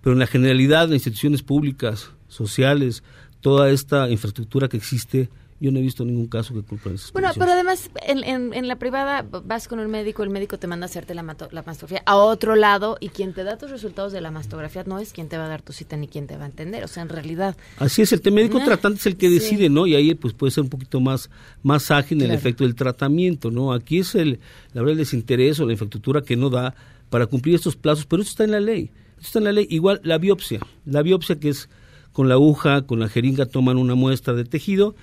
pero 0.00 0.12
en 0.12 0.20
la 0.20 0.26
generalidad, 0.26 0.88
las 0.88 0.94
instituciones 0.94 1.42
públicas, 1.42 2.10
sociales, 2.28 3.02
toda 3.40 3.70
esta 3.70 4.10
infraestructura 4.10 4.68
que 4.68 4.76
existe, 4.76 5.28
yo 5.60 5.72
no 5.72 5.78
he 5.78 5.82
visto 5.82 6.04
ningún 6.04 6.28
caso 6.28 6.54
que 6.54 6.62
cumpla 6.62 6.92
esas 6.92 7.12
Bueno, 7.12 7.28
pero 7.36 7.50
además 7.52 7.90
en, 8.06 8.22
en- 8.22 8.54
en 8.54 8.68
la 8.68 8.76
privada 8.76 9.22
vas 9.44 9.66
con 9.66 9.80
el 9.80 9.88
médico, 9.88 10.22
el 10.22 10.30
médico 10.30 10.56
te 10.58 10.66
manda 10.68 10.84
a 10.84 10.88
hacerte 10.88 11.14
la, 11.14 11.22
mato- 11.22 11.48
la 11.50 11.62
mastografía 11.62 12.02
a 12.06 12.16
otro 12.16 12.54
lado 12.54 12.96
y 13.00 13.08
quien 13.08 13.32
te 13.32 13.42
da 13.44 13.58
tus 13.58 13.70
resultados 13.70 14.12
de 14.12 14.20
la 14.20 14.30
mastografía 14.30 14.84
no 14.84 14.98
es 15.00 15.12
quien 15.12 15.28
te 15.28 15.36
va 15.36 15.46
a 15.46 15.48
dar 15.48 15.62
tu 15.62 15.72
cita 15.72 15.96
ni 15.96 16.06
quien 16.06 16.26
te 16.28 16.36
va 16.36 16.44
a 16.44 16.46
entender. 16.46 16.84
O 16.84 16.88
sea, 16.88 17.02
en 17.02 17.08
realidad... 17.08 17.56
Así 17.78 18.02
es, 18.02 18.12
el 18.12 18.20
médico 18.32 18.58
Ah, 18.60 18.64
tratante 18.66 19.00
es 19.00 19.06
el 19.06 19.16
que 19.16 19.28
sí. 19.28 19.34
decide, 19.34 19.68
¿no? 19.68 19.86
Y 19.86 19.94
ahí 19.96 20.14
pues 20.14 20.32
puede 20.34 20.50
ser 20.52 20.62
un 20.64 20.70
poquito 20.70 21.00
más, 21.00 21.28
más 21.62 21.90
ágil 21.90 22.22
en 22.22 22.30
el 22.30 22.36
efecto 22.36 22.64
del 22.64 22.74
tratamiento, 22.74 23.50
¿no? 23.50 23.72
Aquí 23.72 23.98
es 23.98 24.14
el, 24.14 24.38
la 24.74 24.82
verdad, 24.82 24.92
el 24.92 24.98
desinterés 24.98 25.58
o 25.60 25.66
la 25.66 25.72
infraestructura 25.72 26.22
que 26.22 26.36
no 26.36 26.50
da 26.50 26.74
para 27.10 27.26
cumplir 27.26 27.54
estos 27.56 27.74
plazos, 27.74 28.06
pero 28.06 28.22
eso 28.22 28.30
está 28.30 28.44
en 28.44 28.50
la 28.52 28.60
ley. 28.60 28.90
Eso 29.18 29.26
está 29.26 29.38
en 29.40 29.44
la 29.46 29.52
ley. 29.52 29.66
Igual 29.70 30.00
la 30.04 30.18
biopsia. 30.18 30.60
La 30.84 31.02
biopsia 31.02 31.40
que 31.40 31.48
es 31.48 31.68
con 32.12 32.28
la 32.28 32.34
aguja, 32.34 32.82
con 32.82 33.00
la 33.00 33.08
jeringa, 33.08 33.46
toman 33.46 33.76
una 33.76 33.94
muestra 33.94 34.34
de 34.34 34.44
tejido 34.44 34.94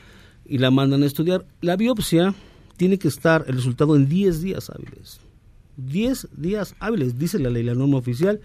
y 0.45 0.57
la 0.57 0.71
mandan 0.71 1.03
a 1.03 1.05
estudiar. 1.05 1.45
La 1.61 1.75
biopsia 1.75 2.33
tiene 2.77 2.97
que 2.97 3.07
estar 3.07 3.45
el 3.47 3.55
resultado 3.55 3.95
en 3.95 4.07
10 4.07 4.41
días 4.41 4.69
hábiles. 4.69 5.19
10 5.77 6.29
días 6.37 6.75
hábiles, 6.79 7.17
dice 7.17 7.39
la 7.39 7.49
ley, 7.49 7.63
la 7.63 7.75
norma 7.75 7.97
oficial. 7.97 8.41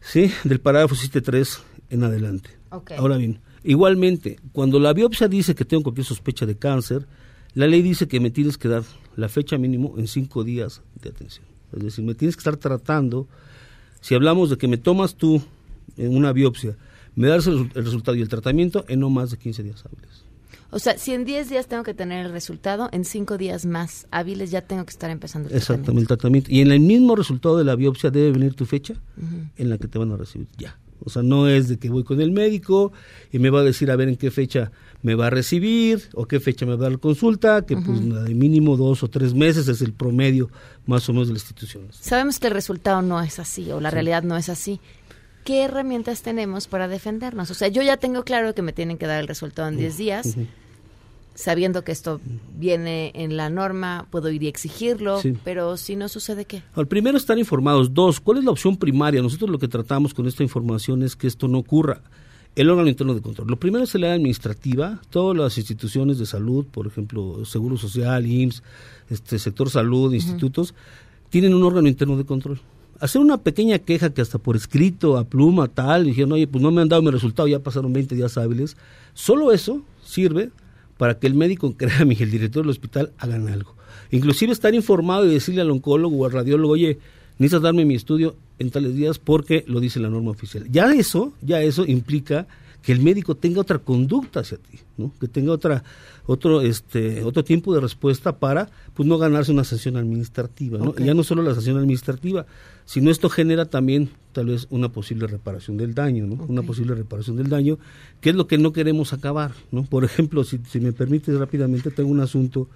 Sí, 0.00 0.30
del 0.44 0.60
parágrafo 0.60 0.94
73 0.94 1.60
en 1.90 2.04
adelante. 2.04 2.50
Ahora 2.96 3.16
bien, 3.16 3.40
igualmente, 3.64 4.38
cuando 4.52 4.78
la 4.78 4.92
biopsia 4.92 5.28
dice 5.28 5.54
que 5.54 5.64
tengo 5.64 5.82
cualquier 5.82 6.06
sospecha 6.06 6.46
de 6.46 6.56
cáncer, 6.56 7.06
la 7.54 7.66
ley 7.66 7.82
dice 7.82 8.08
que 8.08 8.20
me 8.20 8.30
tienes 8.30 8.56
que 8.56 8.68
dar 8.68 8.84
la 9.16 9.28
fecha 9.28 9.58
mínimo 9.58 9.94
en 9.98 10.06
cinco 10.06 10.44
días 10.44 10.82
de 11.02 11.10
atención. 11.10 11.44
Es 11.72 11.82
decir, 11.82 12.04
me 12.04 12.14
tienes 12.14 12.36
que 12.36 12.40
estar 12.40 12.56
tratando. 12.56 13.28
Si 14.00 14.14
hablamos 14.14 14.50
de 14.50 14.56
que 14.56 14.68
me 14.68 14.78
tomas 14.78 15.16
tú 15.16 15.42
en 15.96 16.16
una 16.16 16.32
biopsia, 16.32 16.76
me 17.16 17.28
das 17.28 17.46
el 17.46 17.70
resultado 17.70 18.16
y 18.16 18.22
el 18.22 18.28
tratamiento 18.28 18.84
en 18.88 19.00
no 19.00 19.10
más 19.10 19.30
de 19.30 19.38
15 19.38 19.62
días 19.64 19.84
hábiles. 19.84 20.29
O 20.70 20.78
sea, 20.78 20.96
si 20.98 21.12
en 21.12 21.24
10 21.24 21.48
días 21.50 21.66
tengo 21.66 21.82
que 21.82 21.94
tener 21.94 22.24
el 22.26 22.32
resultado, 22.32 22.88
en 22.92 23.04
5 23.04 23.38
días 23.38 23.66
más 23.66 24.06
hábiles 24.10 24.50
ya 24.50 24.60
tengo 24.62 24.84
que 24.84 24.90
estar 24.90 25.10
empezando 25.10 25.48
el 25.48 25.56
Exactamente, 25.56 26.02
el 26.02 26.06
tratamiento. 26.08 26.50
Y 26.50 26.60
en 26.60 26.70
el 26.72 26.80
mismo 26.80 27.16
resultado 27.16 27.56
de 27.58 27.64
la 27.64 27.74
biopsia 27.76 28.10
debe 28.10 28.32
venir 28.32 28.54
tu 28.54 28.66
fecha 28.66 28.94
en 29.56 29.70
la 29.70 29.78
que 29.78 29.88
te 29.88 29.98
van 29.98 30.12
a 30.12 30.16
recibir 30.16 30.46
ya. 30.58 30.78
O 31.02 31.08
sea, 31.08 31.22
no 31.22 31.48
es 31.48 31.68
de 31.68 31.78
que 31.78 31.88
voy 31.88 32.04
con 32.04 32.20
el 32.20 32.30
médico 32.30 32.92
y 33.32 33.38
me 33.38 33.48
va 33.48 33.60
a 33.60 33.64
decir 33.64 33.90
a 33.90 33.96
ver 33.96 34.08
en 34.10 34.16
qué 34.16 34.30
fecha 34.30 34.70
me 35.02 35.14
va 35.14 35.28
a 35.28 35.30
recibir 35.30 36.10
o 36.12 36.26
qué 36.26 36.40
fecha 36.40 36.66
me 36.66 36.72
va 36.72 36.78
a 36.78 36.82
dar 36.82 36.92
la 36.92 36.98
consulta, 36.98 37.64
que 37.64 37.74
pues 37.74 38.00
de 38.06 38.34
mínimo 38.34 38.76
dos 38.76 39.02
o 39.02 39.08
tres 39.08 39.32
meses 39.32 39.66
es 39.68 39.80
el 39.80 39.94
promedio 39.94 40.50
más 40.84 41.08
o 41.08 41.14
menos 41.14 41.28
de 41.28 41.34
las 41.34 41.42
instituciones. 41.44 41.96
Sabemos 41.96 42.38
que 42.38 42.48
el 42.48 42.52
resultado 42.52 43.00
no 43.00 43.18
es 43.22 43.38
así 43.38 43.70
o 43.72 43.80
la 43.80 43.88
Sí. 43.88 43.94
realidad 43.94 44.24
no 44.24 44.36
es 44.36 44.50
así. 44.50 44.78
¿Qué 45.50 45.64
herramientas 45.64 46.22
tenemos 46.22 46.68
para 46.68 46.86
defendernos? 46.86 47.50
O 47.50 47.54
sea, 47.54 47.66
yo 47.66 47.82
ya 47.82 47.96
tengo 47.96 48.22
claro 48.22 48.54
que 48.54 48.62
me 48.62 48.72
tienen 48.72 48.98
que 48.98 49.06
dar 49.08 49.18
el 49.18 49.26
resultado 49.26 49.66
en 49.66 49.76
10 49.76 49.96
días. 49.96 50.36
Sabiendo 51.34 51.82
que 51.82 51.90
esto 51.90 52.20
viene 52.56 53.10
en 53.16 53.36
la 53.36 53.50
norma, 53.50 54.06
puedo 54.12 54.30
ir 54.30 54.44
y 54.44 54.46
exigirlo, 54.46 55.20
Sí. 55.20 55.36
pero 55.42 55.76
si 55.76 55.96
no 55.96 56.08
sucede, 56.08 56.44
¿qué? 56.44 56.62
Al 56.76 56.86
primero, 56.86 57.18
estar 57.18 57.36
informados. 57.36 57.92
Dos, 57.92 58.20
¿cuál 58.20 58.38
es 58.38 58.44
la 58.44 58.52
opción 58.52 58.76
primaria? 58.76 59.22
Nosotros 59.22 59.50
lo 59.50 59.58
que 59.58 59.66
tratamos 59.66 60.14
con 60.14 60.28
esta 60.28 60.44
información 60.44 61.02
es 61.02 61.16
que 61.16 61.26
esto 61.26 61.48
no 61.48 61.58
ocurra. 61.58 62.00
El 62.54 62.70
órgano 62.70 62.88
interno 62.88 63.12
de 63.14 63.20
control. 63.20 63.48
Lo 63.48 63.58
primero 63.58 63.82
es 63.82 63.92
el 63.96 64.04
área 64.04 64.14
administrativa. 64.14 65.00
Todas 65.10 65.36
las 65.36 65.58
instituciones 65.58 66.20
de 66.20 66.26
salud, 66.26 66.64
por 66.64 66.86
ejemplo, 66.86 67.44
Seguro 67.44 67.76
Social, 67.76 68.24
IMSS, 68.24 68.62
este, 69.10 69.40
sector 69.40 69.68
salud, 69.68 70.14
institutos, 70.14 70.74
tienen 71.28 71.54
un 71.54 71.64
órgano 71.64 71.88
interno 71.88 72.16
de 72.16 72.24
control. 72.24 72.60
Hacer 73.00 73.20
una 73.20 73.38
pequeña 73.38 73.78
queja 73.78 74.10
que 74.10 74.20
hasta 74.20 74.38
por 74.38 74.56
escrito, 74.56 75.16
a 75.16 75.24
pluma, 75.24 75.68
tal, 75.68 76.04
dijeron, 76.04 76.32
oye, 76.32 76.46
pues 76.46 76.62
no 76.62 76.70
me 76.70 76.82
han 76.82 76.88
dado 76.88 77.02
mi 77.02 77.10
resultado, 77.10 77.48
ya 77.48 77.60
pasaron 77.60 77.92
20 77.92 78.14
días 78.14 78.36
hábiles. 78.36 78.76
Solo 79.14 79.52
eso 79.52 79.82
sirve 80.04 80.50
para 80.98 81.18
que 81.18 81.26
el 81.26 81.34
médico, 81.34 81.74
créame, 81.78 82.16
el 82.20 82.30
director 82.30 82.62
del 82.62 82.70
hospital 82.70 83.12
hagan 83.18 83.48
algo. 83.48 83.74
Inclusive 84.10 84.52
estar 84.52 84.74
informado 84.74 85.24
y 85.24 85.32
decirle 85.32 85.62
al 85.62 85.70
oncólogo 85.70 86.16
o 86.16 86.26
al 86.26 86.32
radiólogo, 86.32 86.74
oye, 86.74 86.98
necesitas 87.38 87.62
darme 87.62 87.84
mi 87.84 87.94
estudio 87.94 88.36
en 88.58 88.70
tales 88.70 88.94
días 88.94 89.18
porque 89.18 89.64
lo 89.66 89.80
dice 89.80 89.98
la 89.98 90.10
norma 90.10 90.30
oficial. 90.30 90.66
Ya 90.70 90.92
eso, 90.92 91.32
ya 91.40 91.62
eso 91.62 91.86
implica 91.86 92.46
que 92.82 92.92
el 92.92 93.00
médico 93.00 93.34
tenga 93.34 93.60
otra 93.60 93.78
conducta 93.78 94.40
hacia 94.40 94.58
ti, 94.58 94.78
¿no? 94.96 95.12
que 95.20 95.28
tenga 95.28 95.52
otra 95.52 95.82
otro 96.26 96.60
este 96.60 97.22
otro 97.24 97.44
tiempo 97.44 97.74
de 97.74 97.80
respuesta 97.80 98.36
para 98.36 98.70
pues 98.94 99.08
no 99.08 99.18
ganarse 99.18 99.52
una 99.52 99.64
sanción 99.64 99.96
administrativa, 99.96 100.78
¿no? 100.78 100.94
Ya 100.96 101.14
no 101.14 101.22
solo 101.22 101.42
la 101.42 101.54
sanción 101.54 101.76
administrativa, 101.76 102.46
sino 102.90 103.12
esto 103.12 103.30
genera 103.30 103.66
también 103.66 104.10
tal 104.32 104.46
vez 104.46 104.66
una 104.68 104.88
posible 104.88 105.28
reparación 105.28 105.76
del 105.76 105.94
daño, 105.94 106.26
¿no? 106.26 106.44
Una 106.48 106.62
posible 106.62 106.96
reparación 106.96 107.36
del 107.36 107.48
daño, 107.48 107.78
que 108.20 108.30
es 108.30 108.34
lo 108.34 108.48
que 108.48 108.58
no 108.58 108.72
queremos 108.72 109.12
acabar, 109.12 109.52
¿no? 109.70 109.84
Por 109.84 110.02
ejemplo, 110.02 110.42
si, 110.42 110.58
si 110.68 110.80
me 110.80 110.92
permites 110.92 111.38
rápidamente, 111.38 111.92
tengo 111.92 112.10
un 112.10 112.18
asunto 112.18 112.66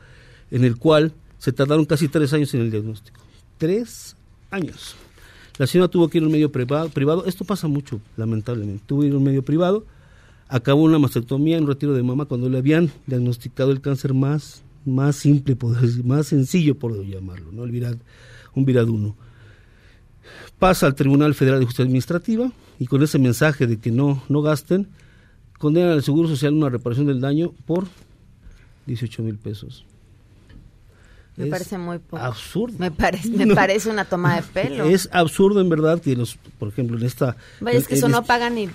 en 0.52 0.62
el 0.62 0.76
cual 0.76 1.14
se 1.38 1.50
tardaron 1.50 1.84
casi 1.84 2.06
tres 2.06 2.32
años 2.32 2.54
en 2.54 2.60
el 2.60 2.70
diagnóstico. 2.70 3.18
Tres 3.58 4.14
años. 4.52 4.94
La 5.58 5.66
señora 5.66 5.88
tuvo 5.88 6.06
que 6.06 6.18
ir 6.18 6.22
a 6.22 6.26
un 6.26 6.32
medio 6.32 6.52
privado, 6.52 6.90
privado. 6.90 7.24
Esto 7.26 7.44
pasa 7.44 7.66
mucho, 7.66 8.00
lamentablemente. 8.16 8.84
Tuvo 8.86 9.00
que 9.00 9.08
ir 9.08 9.14
a 9.14 9.16
un 9.16 9.24
medio 9.24 9.42
privado, 9.42 9.84
acabó 10.46 10.84
una 10.84 11.00
mastectomía, 11.00 11.58
un 11.58 11.66
retiro 11.66 11.92
de 11.92 12.04
mama, 12.04 12.26
cuando 12.26 12.48
le 12.48 12.58
habían 12.58 12.92
diagnosticado 13.08 13.72
el 13.72 13.80
cáncer 13.80 14.14
más, 14.14 14.62
más 14.84 15.16
simple, 15.16 15.56
por 15.56 15.76
decir, 15.76 16.04
más 16.04 16.28
sencillo, 16.28 16.78
por 16.78 17.04
llamarlo, 17.04 17.50
¿no? 17.50 17.64
El 17.64 17.72
virad, 17.72 17.96
un 18.54 18.64
virad 18.64 18.88
1. 18.88 19.23
Pasa 20.64 20.86
al 20.86 20.94
Tribunal 20.94 21.34
Federal 21.34 21.58
de 21.60 21.66
Justicia 21.66 21.84
Administrativa 21.84 22.50
y 22.78 22.86
con 22.86 23.02
ese 23.02 23.18
mensaje 23.18 23.66
de 23.66 23.76
que 23.78 23.90
no, 23.90 24.22
no 24.30 24.40
gasten, 24.40 24.88
condenan 25.58 25.90
al 25.90 26.02
Seguro 26.02 26.26
Social 26.26 26.54
una 26.54 26.70
reparación 26.70 27.06
del 27.06 27.20
daño 27.20 27.52
por 27.66 27.84
18 28.86 29.22
mil 29.24 29.36
pesos. 29.36 29.84
Me 31.36 31.44
Es 31.44 31.50
parece 31.50 31.76
muy 31.76 31.98
poco. 31.98 32.16
absurdo. 32.16 32.76
Me, 32.78 32.90
parece 32.90 33.28
me 33.36 33.44
No. 33.44 33.54
parece 33.54 33.90
una 33.90 34.06
toma 34.06 34.36
de 34.36 34.42
pelo. 34.42 34.84
Es 34.86 35.10
absurdo 35.12 35.60
en 35.60 35.68
verdad 35.68 36.00
que 36.00 36.16
los, 36.16 36.36
por 36.58 36.68
ejemplo, 36.68 36.96
en 36.96 37.04
esta... 37.04 37.36
Vaya, 37.60 37.76
es 37.78 37.86
que 37.86 37.96
eso 37.96 38.08
no 38.08 38.20
este- 38.20 38.28
paga 38.28 38.48
ni 38.48 38.62
el 38.62 38.70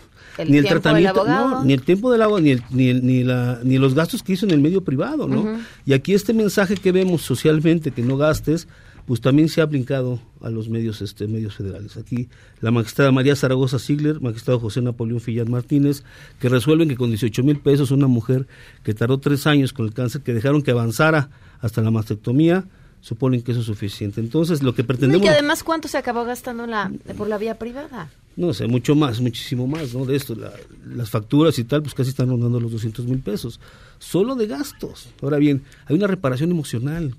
ni 0.51 0.57
el 0.57 0.65
tiempo 0.67 0.93
del 0.93 1.07
abogado. 1.07 1.49
no, 1.49 1.63
ni 1.65 1.73
el 1.73 1.81
tiempo 1.81 2.11
del 2.11 2.21
agua, 2.21 2.39
ni, 2.39 2.51
el- 2.51 2.63
ni, 2.69 2.89
el- 2.89 3.03
ni, 3.03 3.23
la, 3.23 3.61
ni 3.63 3.79
los 3.79 3.95
gastos 3.95 4.21
que 4.21 4.33
hizo 4.33 4.45
en 4.45 4.51
el 4.51 4.59
medio 4.61 4.83
privado, 4.83 5.27
¿no? 5.27 5.59
Y 5.87 5.93
aquí 5.93 6.13
este 6.13 6.33
mensaje 6.35 6.75
que 6.75 6.91
vemos 6.91 7.23
socialmente, 7.23 7.89
que 7.89 8.03
no 8.03 8.15
gastes, 8.15 8.67
pues 9.09 9.21
también 9.21 9.49
se 9.49 9.59
ha 9.59 9.63
aplicado 9.63 10.19
a 10.39 10.51
los 10.51 10.69
medios, 10.69 11.01
este, 11.01 11.27
medios 11.27 11.55
federales. 11.55 11.97
Aquí 11.97 12.29
la 12.61 12.69
magistrada 12.69 13.11
María 13.11 13.35
Zaragoza 13.35 13.79
Sigler, 13.79 14.21
magistrado 14.21 14.59
José 14.59 14.83
Napoleón 14.83 15.19
Fillat 15.19 15.47
Martínez, 15.49 16.03
que 16.39 16.47
resuelven 16.47 16.87
que 16.89 16.95
con 16.95 17.09
18 17.09 17.41
mil 17.43 17.59
pesos 17.59 17.89
una 17.89 18.05
mujer 18.05 18.45
que 18.83 18.93
tardó 18.93 19.17
tres 19.17 19.47
años 19.47 19.73
con 19.73 19.87
el 19.87 19.95
cáncer, 19.95 20.21
que 20.21 20.31
dejaron 20.35 20.61
que 20.61 20.69
avanzara 20.69 21.31
hasta 21.59 21.81
la 21.81 21.89
mastectomía, 21.89 22.65
suponen 23.01 23.41
que 23.41 23.51
eso 23.53 23.61
es 23.61 23.65
suficiente. 23.65 24.21
Entonces, 24.21 24.61
lo 24.61 24.75
que 24.75 24.83
No, 24.83 24.85
y 24.85 24.87
pretendemos... 24.89 25.23
que 25.23 25.29
además, 25.31 25.63
¿cuánto 25.63 25.87
se 25.87 25.97
acabó 25.97 26.23
gastando 26.23 26.67
la, 26.67 26.91
por 27.17 27.27
la 27.27 27.39
vía 27.39 27.57
privada? 27.57 28.11
No 28.35 28.53
sé, 28.53 28.67
mucho 28.67 28.93
más, 28.93 29.19
muchísimo 29.21 29.65
más, 29.65 29.95
¿no? 29.95 30.05
De 30.05 30.15
esto, 30.15 30.35
la- 30.35 30.53
las 30.87 31.09
facturas 31.09 31.57
y 31.57 31.63
tal, 31.63 31.81
pues 31.81 31.95
casi 31.95 32.11
están 32.11 32.29
rondando 32.29 32.59
los 32.59 32.71
200 32.71 33.07
mil 33.07 33.19
pesos. 33.21 33.59
Solo 33.97 34.35
de 34.35 34.45
gastos. 34.45 35.09
Ahora 35.23 35.37
bien, 35.39 35.63
hay 35.87 35.95
una 35.95 36.05
reparación 36.05 36.51
emocional, 36.51 37.15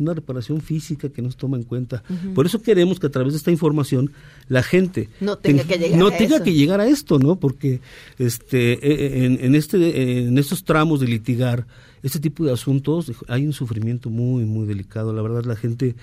una 0.00 0.14
reparación 0.14 0.60
física 0.60 1.08
que 1.08 1.22
nos 1.22 1.36
toma 1.36 1.56
en 1.56 1.64
cuenta. 1.64 2.02
Por 2.34 2.46
eso 2.46 2.62
queremos 2.62 3.00
que 3.00 3.06
a 3.06 3.10
través 3.10 3.32
de 3.32 3.38
esta 3.38 3.50
información 3.50 4.10
la 4.48 4.62
gente 4.62 5.08
No 5.20 5.36
tenga 5.36 5.62
ten- 5.64 5.68
que 5.68 5.78
llegar 5.84 5.98
no 5.98 6.06
a 6.08 6.16
tenga 6.16 6.36
eso. 6.36 6.44
que 6.44 6.52
llegar 6.54 6.80
a 6.80 6.86
esto, 6.86 7.18
¿no? 7.18 7.36
Porque 7.36 7.80
este 8.18 8.72
eh, 8.74 9.24
en, 9.24 9.38
en 9.44 9.54
este 9.54 10.26
en 10.28 10.38
estos 10.38 10.64
tramos 10.64 11.00
de 11.00 11.06
litigar 11.08 11.66
este 12.02 12.20
tipo 12.20 12.44
de 12.44 12.52
asuntos 12.52 13.10
hay 13.28 13.46
un 13.46 13.52
sufrimiento 13.52 14.08
muy 14.10 14.44
muy 14.44 14.66
delicado. 14.66 15.12
La 15.12 15.22
verdad 15.22 15.44
la 15.44 15.56
gente 15.56 15.96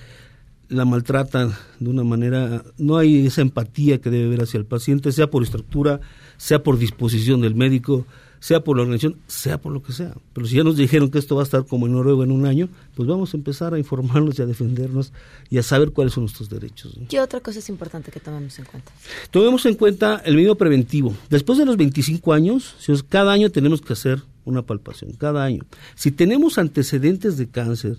la 0.68 0.84
maltratan 0.84 1.54
de 1.80 1.90
una 1.90 2.04
manera, 2.04 2.64
no 2.80 2.98
hay 2.98 3.28
esa 3.28 3.42
empatía 3.42 4.02
que 4.02 4.10
debe 4.10 4.26
haber 4.26 4.42
hacia 4.42 4.58
el 4.58 4.66
paciente, 4.66 5.12
sea 5.12 5.28
por 5.30 5.44
estructura, 5.44 6.02
sea 6.38 6.64
por 6.64 6.80
disposición 6.80 7.42
del 7.42 7.54
médico, 7.54 8.08
sea 8.46 8.64
por 8.64 8.78
la 8.78 8.84
organización, 8.84 9.18
sea 9.26 9.60
por 9.60 9.72
lo 9.72 9.82
que 9.82 9.92
sea. 9.92 10.14
Pero 10.34 10.46
si 10.46 10.58
ya 10.58 10.64
nos 10.64 10.78
dijeron 10.78 11.10
que 11.10 11.18
esto 11.18 11.36
va 11.36 11.42
a 11.42 11.46
estar 11.46 11.66
como 11.66 11.88
en 11.88 11.94
Noruega 11.94 12.26
en 12.26 12.32
un 12.32 12.46
año, 12.46 12.70
pues 12.94 13.10
vamos 13.10 13.34
a 13.34 13.38
empezar 13.38 13.74
a 13.74 13.80
informarnos 13.80 14.38
y 14.38 14.44
a 14.44 14.46
defendernos 14.46 15.14
y 15.50 15.58
a 15.58 15.64
saber 15.64 15.94
cuáles 15.94 16.14
son 16.14 16.26
nuestros 16.26 16.48
derechos. 16.48 16.96
¿no? 16.96 17.08
¿Qué 17.08 17.20
otra 17.20 17.40
cosa 17.40 17.58
es 17.58 17.70
importante 17.70 18.12
que 18.12 18.20
tomemos 18.20 18.60
en 18.60 18.66
cuenta? 18.66 18.92
Tomemos 19.32 19.66
en 19.66 19.74
cuenta 19.74 20.22
el 20.24 20.36
medio 20.36 20.54
preventivo. 20.54 21.16
Después 21.28 21.58
de 21.58 21.66
los 21.66 21.76
25 21.76 22.34
años, 22.34 22.76
cada 23.10 23.32
año 23.32 23.50
tenemos 23.50 23.82
que 23.82 23.94
hacer 23.94 24.22
una 24.44 24.62
palpación, 24.62 25.14
cada 25.14 25.44
año. 25.44 25.64
Si 25.96 26.12
tenemos 26.12 26.60
antecedentes 26.60 27.38
de 27.38 27.48
cáncer, 27.48 27.98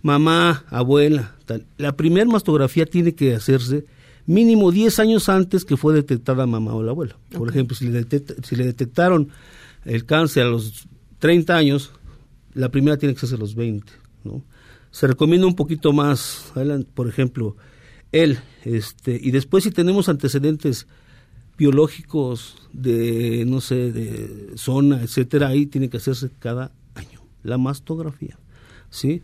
mamá, 0.00 0.64
abuela, 0.68 1.34
tal, 1.46 1.66
la 1.76 1.96
primera 1.96 2.30
mastografía 2.30 2.86
tiene 2.86 3.16
que 3.16 3.34
hacerse 3.34 3.84
mínimo 4.26 4.70
10 4.70 4.98
años 5.00 5.28
antes 5.28 5.64
que 5.64 5.76
fue 5.76 5.94
detectada 5.94 6.46
mamá 6.46 6.74
o 6.74 6.82
la 6.82 6.90
abuela. 6.92 7.16
Por 7.30 7.48
ejemplo, 7.48 7.76
si 7.76 7.88
le, 7.88 8.04
detecta- 8.04 8.34
si 8.46 8.56
le 8.56 8.64
detectaron 8.64 9.28
el 9.84 10.04
cáncer 10.04 10.44
a 10.44 10.50
los 10.50 10.86
30 11.18 11.56
años, 11.56 11.90
la 12.54 12.70
primera 12.70 12.96
tiene 12.96 13.14
que 13.14 13.18
hacerse 13.18 13.34
a 13.36 13.38
los 13.38 13.54
20, 13.54 13.92
¿no? 14.24 14.42
Se 14.90 15.06
recomienda 15.06 15.46
un 15.46 15.54
poquito 15.54 15.92
más, 15.92 16.52
por 16.94 17.08
ejemplo, 17.08 17.56
él, 18.12 18.38
este, 18.64 19.18
y 19.22 19.30
después 19.30 19.62
si 19.64 19.70
tenemos 19.70 20.08
antecedentes 20.08 20.86
biológicos 21.56 22.56
de, 22.72 23.44
no 23.46 23.60
sé, 23.60 23.92
de 23.92 24.56
zona, 24.56 25.02
etcétera, 25.02 25.48
ahí 25.48 25.66
tiene 25.66 25.88
que 25.90 25.98
hacerse 25.98 26.30
cada 26.38 26.72
año 26.94 27.20
la 27.42 27.58
mastografía, 27.58 28.38
¿sí? 28.90 29.22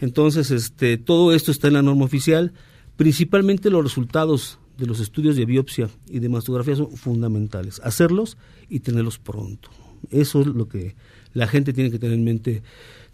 Entonces, 0.00 0.50
este, 0.50 0.98
todo 0.98 1.32
esto 1.32 1.50
está 1.50 1.68
en 1.68 1.74
la 1.74 1.82
norma 1.82 2.04
oficial, 2.04 2.52
principalmente 2.96 3.70
los 3.70 3.82
resultados 3.82 4.58
de 4.78 4.86
los 4.86 5.00
estudios 5.00 5.36
de 5.36 5.44
biopsia 5.46 5.88
y 6.10 6.18
de 6.18 6.28
mastografía 6.28 6.76
son 6.76 6.90
fundamentales, 6.92 7.80
hacerlos 7.84 8.36
y 8.68 8.80
tenerlos 8.80 9.18
pronto. 9.18 9.70
Eso 10.10 10.40
es 10.40 10.46
lo 10.48 10.68
que 10.68 10.94
la 11.32 11.46
gente 11.46 11.72
tiene 11.72 11.90
que 11.90 11.98
tener 11.98 12.14
en 12.18 12.24
mente. 12.24 12.62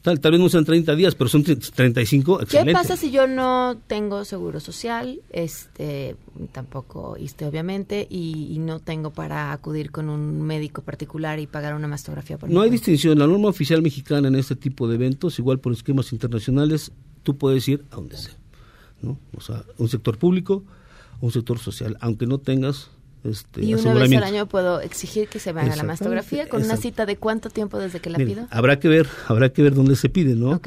Tal, 0.02 0.18
tal 0.18 0.32
vez 0.32 0.40
no 0.40 0.48
sean 0.48 0.64
30 0.64 0.96
días, 0.96 1.14
pero 1.14 1.28
son 1.30 1.44
35, 1.44 2.38
¿Qué 2.38 2.42
excelente. 2.44 2.72
pasa 2.72 2.96
si 2.96 3.12
yo 3.12 3.28
no 3.28 3.76
tengo 3.86 4.24
seguro 4.24 4.58
social, 4.58 5.20
este, 5.30 6.16
tampoco 6.50 7.16
ISTE 7.16 7.46
obviamente, 7.46 8.08
y, 8.10 8.48
y 8.52 8.58
no 8.58 8.80
tengo 8.80 9.10
para 9.12 9.52
acudir 9.52 9.92
con 9.92 10.08
un 10.08 10.42
médico 10.42 10.82
particular 10.82 11.38
y 11.38 11.46
pagar 11.46 11.74
una 11.74 11.86
mastografía 11.86 12.36
por 12.36 12.50
No 12.50 12.62
hay 12.62 12.68
cuenta? 12.68 12.72
distinción. 12.72 13.16
La 13.20 13.28
norma 13.28 13.48
oficial 13.48 13.80
mexicana 13.80 14.26
en 14.26 14.34
este 14.34 14.56
tipo 14.56 14.88
de 14.88 14.96
eventos, 14.96 15.38
igual 15.38 15.60
por 15.60 15.72
esquemas 15.72 16.12
internacionales, 16.12 16.90
tú 17.22 17.38
puedes 17.38 17.68
ir 17.68 17.84
a 17.92 17.96
donde 17.96 18.16
sea. 18.16 18.34
¿No? 19.02 19.18
O 19.36 19.40
sea, 19.40 19.64
un 19.78 19.88
sector 19.88 20.18
público 20.18 20.62
un 21.20 21.30
sector 21.30 21.58
social, 21.60 21.96
aunque 22.00 22.26
no 22.26 22.38
tengas 22.38 22.90
este, 23.24 23.64
Y 23.64 23.74
una 23.74 23.94
vez 23.94 24.12
al 24.12 24.24
año 24.24 24.46
puedo 24.48 24.80
exigir 24.80 25.28
que 25.28 25.38
se 25.38 25.52
me 25.52 25.60
haga 25.60 25.76
la 25.76 25.84
mastografía 25.84 26.48
con 26.48 26.64
una 26.64 26.76
cita 26.76 27.06
de 27.06 27.16
cuánto 27.16 27.48
tiempo 27.50 27.78
desde 27.78 28.00
que 28.00 28.10
la 28.10 28.18
pido. 28.18 28.48
habrá 28.50 28.80
que 28.80 28.88
ver, 28.88 29.06
habrá 29.28 29.52
que 29.52 29.62
ver 29.62 29.74
dónde 29.74 29.94
se 29.94 30.08
pide, 30.08 30.34
¿no? 30.34 30.50
Ok. 30.54 30.66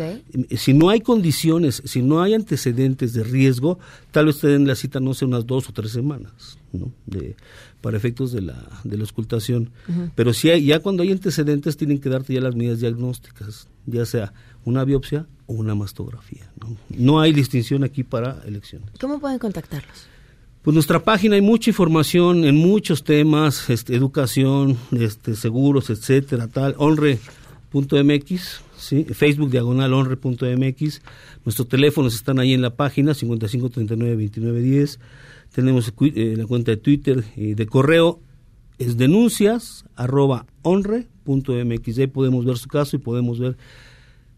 Si 0.56 0.74
no 0.74 0.90
hay 0.90 1.02
condiciones, 1.02 1.82
si 1.84 2.02
no 2.02 2.22
hay 2.22 2.34
antecedentes 2.34 3.12
de 3.12 3.26
riesgo, 3.26 3.78
tal 4.12 4.28
vez 4.28 4.40
te 4.40 4.48
den 4.48 4.66
la 4.66 4.76
cita, 4.76 5.02
no 5.02 5.14
sé, 5.14 5.26
unas 5.26 5.46
dos 5.46 5.68
o 5.68 5.74
tres 5.74 5.92
semanas, 5.92 6.58
¿no? 6.72 6.94
De, 7.06 7.36
para 7.82 7.98
efectos 7.98 8.32
de 8.32 8.42
la, 8.44 8.56
de 8.86 8.96
la 8.96 9.04
auscultación. 9.04 9.72
Pero 10.16 10.34
si 10.34 10.50
hay- 10.50 10.64
ya 10.66 10.80
cuando 10.80 11.04
hay 11.04 11.12
antecedentes 11.12 11.76
tienen 11.76 12.00
que 12.00 12.08
darte 12.08 12.34
ya 12.34 12.40
las 12.40 12.56
medidas 12.56 12.80
diagnósticas, 12.80 13.68
ya 13.86 14.06
sea 14.06 14.32
una 14.66 14.84
biopsia 14.84 15.28
o 15.48 15.54
una 15.54 15.76
mastografía. 15.76 16.52
No, 16.60 16.76
no 16.90 17.20
hay 17.20 17.32
distinción 17.32 17.84
aquí 17.84 18.04
para 18.04 18.42
elecciones. 18.46 18.90
¿Cómo 19.00 19.20
pueden 19.20 19.40
contactarlos? 19.40 20.08
Pues 20.66 20.74
nuestra 20.74 21.04
página 21.04 21.36
hay 21.36 21.42
mucha 21.42 21.70
información 21.70 22.44
en 22.44 22.56
muchos 22.56 23.04
temas, 23.04 23.70
este, 23.70 23.96
educación, 23.96 24.76
este, 24.94 25.36
seguros, 25.36 25.92
etcétera, 25.92 26.48
tal, 26.48 26.74
onre.mx, 26.80 28.62
¿sí? 28.76 29.04
Facebook 29.04 29.52
diagonal 29.52 29.94
onre.mx, 29.94 31.02
nuestros 31.46 31.70
teléfonos 31.70 32.16
están 32.16 32.40
ahí 32.40 32.54
en 32.54 32.64
la 32.64 32.76
página, 32.76 33.14
55 33.14 33.70
39 33.70 34.16
29 34.16 34.60
10, 34.60 35.00
tenemos 35.54 35.94
eh, 36.02 36.34
la 36.36 36.48
cuenta 36.48 36.72
de 36.72 36.78
Twitter 36.78 37.24
y 37.36 37.54
de 37.54 37.68
correo, 37.68 38.20
es 38.80 38.98
denuncias 38.98 39.86
arroba 39.96 40.48
onre.mx, 40.64 41.98
ahí 42.00 42.08
podemos 42.08 42.44
ver 42.44 42.58
su 42.58 42.70
caso 42.70 42.96
y 42.96 43.00
podemos 43.00 43.38
ver 43.38 43.56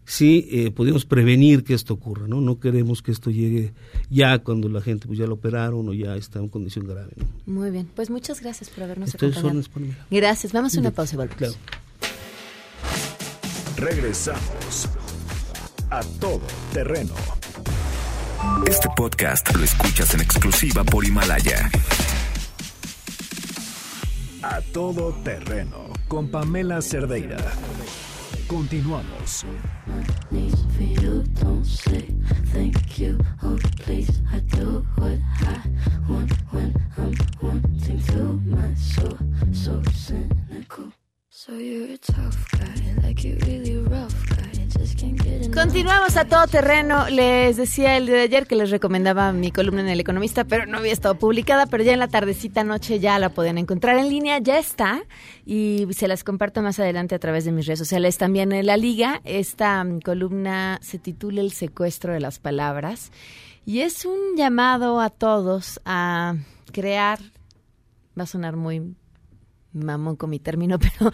si 0.08 0.48
eh, 0.50 0.70
podemos 0.70 1.04
prevenir 1.04 1.64
que 1.64 1.74
esto 1.74 1.92
ocurra, 1.92 2.26
¿no? 2.26 2.40
No 2.40 2.58
queremos 2.58 3.02
que 3.02 3.12
esto 3.12 3.30
llegue 3.30 3.74
ya 4.08 4.38
cuando 4.38 4.70
la 4.70 4.80
gente 4.80 5.06
pues 5.06 5.18
ya 5.18 5.26
lo 5.26 5.34
operaron 5.34 5.86
o 5.86 5.92
ya 5.92 6.16
está 6.16 6.38
en 6.38 6.48
condición 6.48 6.86
grave, 6.86 7.12
¿no? 7.16 7.26
Muy 7.44 7.70
bien, 7.70 7.90
pues 7.94 8.08
muchas 8.08 8.40
gracias 8.40 8.70
por 8.70 8.84
habernos 8.84 9.10
Estoy 9.10 9.32
acompañado. 9.32 9.62
Gracias, 10.10 10.54
vamos 10.54 10.74
a 10.74 10.80
una 10.80 10.92
pausa 10.92 11.14
y 11.14 11.16
volvemos. 11.18 11.36
Claro. 11.36 11.54
Regresamos 13.76 14.88
a 15.90 16.00
todo 16.18 16.40
terreno. 16.72 17.12
Este 18.66 18.88
podcast 18.96 19.54
lo 19.54 19.62
escuchas 19.62 20.14
en 20.14 20.22
exclusiva 20.22 20.84
por 20.84 21.04
Himalaya. 21.04 21.70
A 24.42 24.62
todo 24.72 25.12
terreno 25.22 25.90
con 26.08 26.30
Pamela 26.30 26.80
Cerdeira. 26.80 27.36
Continuamos. 28.48 29.44
Continuamos 45.58 46.16
a 46.16 46.24
todo 46.24 46.46
terreno. 46.46 47.08
Les 47.10 47.56
decía 47.56 47.96
el 47.96 48.06
día 48.06 48.14
de 48.14 48.22
ayer 48.22 48.46
que 48.46 48.54
les 48.54 48.70
recomendaba 48.70 49.32
mi 49.32 49.50
columna 49.50 49.80
en 49.80 49.88
El 49.88 49.98
Economista, 49.98 50.44
pero 50.44 50.66
no 50.66 50.78
había 50.78 50.92
estado 50.92 51.16
publicada, 51.16 51.66
pero 51.66 51.82
ya 51.82 51.92
en 51.92 51.98
la 51.98 52.06
tardecita 52.06 52.62
noche 52.62 53.00
ya 53.00 53.18
la 53.18 53.30
pueden 53.30 53.58
encontrar 53.58 53.98
en 53.98 54.08
línea, 54.08 54.38
ya 54.38 54.56
está, 54.60 55.02
y 55.44 55.88
se 55.90 56.06
las 56.06 56.22
comparto 56.22 56.62
más 56.62 56.78
adelante 56.78 57.16
a 57.16 57.18
través 57.18 57.44
de 57.44 57.50
mis 57.50 57.66
redes 57.66 57.80
sociales. 57.80 58.18
También 58.18 58.52
en 58.52 58.66
la 58.66 58.76
liga, 58.76 59.20
esta 59.24 59.82
mm, 59.82 60.00
columna 60.02 60.78
se 60.80 61.00
titula 61.00 61.40
El 61.40 61.50
secuestro 61.50 62.12
de 62.12 62.20
las 62.20 62.38
palabras, 62.38 63.10
y 63.66 63.80
es 63.80 64.04
un 64.04 64.36
llamado 64.36 65.00
a 65.00 65.10
todos 65.10 65.80
a 65.84 66.36
crear, 66.70 67.18
va 68.16 68.22
a 68.22 68.26
sonar 68.26 68.54
muy 68.54 68.94
mamón 69.84 70.16
con 70.16 70.30
mi 70.30 70.38
término, 70.38 70.78
pero 70.98 71.10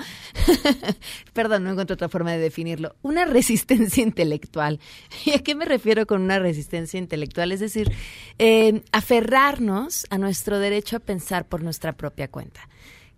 perdón, 1.33 1.65
no 1.65 1.71
encuentro 1.71 1.95
otra 1.95 2.09
forma 2.09 2.33
de 2.33 2.39
definirlo. 2.39 2.97
Una 3.03 3.25
resistencia 3.25 4.03
intelectual. 4.05 4.81
¿Y 5.25 5.33
a 5.33 5.39
qué 5.43 5.55
me 5.55 5.65
refiero 5.65 6.07
con 6.07 6.23
una 6.23 6.39
resistencia 6.39 6.99
intelectual? 6.99 7.53
Es 7.53 7.61
decir, 7.61 7.91
eh, 8.39 8.83
aferrarnos 8.93 10.07
a 10.11 10.19
nuestro 10.19 10.59
derecho 10.59 10.97
a 10.97 11.01
pensar 11.01 11.47
por 11.47 11.63
nuestra 11.63 11.93
propia 11.93 12.29
cuenta. 12.29 12.69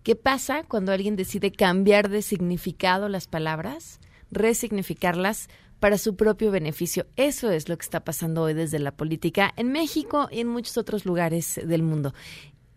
¿Qué 0.03 0.15
pasa 0.15 0.63
cuando 0.63 0.91
alguien 0.91 1.15
decide 1.15 1.51
cambiar 1.51 2.09
de 2.09 2.21
significado 2.21 3.09
las 3.09 3.27
palabras, 3.27 3.99
resignificarlas? 4.31 5.49
para 5.79 5.97
su 5.97 6.15
propio 6.15 6.51
beneficio. 6.51 7.05
Eso 7.15 7.51
es 7.51 7.69
lo 7.69 7.77
que 7.77 7.83
está 7.83 8.03
pasando 8.03 8.43
hoy 8.43 8.53
desde 8.53 8.79
la 8.79 8.95
política 8.95 9.53
en 9.57 9.71
México 9.71 10.27
y 10.31 10.39
en 10.39 10.47
muchos 10.47 10.77
otros 10.77 11.05
lugares 11.05 11.59
del 11.63 11.83
mundo. 11.83 12.13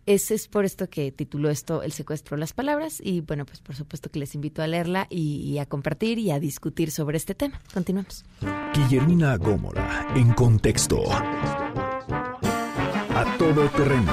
Ese 0.06 0.34
es 0.34 0.48
por 0.48 0.64
esto 0.64 0.88
que 0.88 1.12
tituló 1.12 1.50
esto 1.50 1.82
El 1.82 1.92
secuestro 1.92 2.36
de 2.36 2.40
las 2.40 2.52
palabras 2.52 3.00
y 3.02 3.20
bueno, 3.20 3.44
pues 3.44 3.60
por 3.60 3.76
supuesto 3.76 4.10
que 4.10 4.18
les 4.18 4.34
invito 4.34 4.62
a 4.62 4.66
leerla 4.66 5.06
y, 5.10 5.42
y 5.42 5.58
a 5.58 5.66
compartir 5.66 6.18
y 6.18 6.30
a 6.30 6.40
discutir 6.40 6.90
sobre 6.90 7.16
este 7.16 7.34
tema. 7.34 7.60
Continuamos. 7.72 8.24
Guillermina 8.74 9.36
Gómora, 9.36 10.08
en 10.16 10.32
contexto. 10.32 11.02
A 13.12 13.36
todo 13.38 13.68
terreno. 13.70 14.12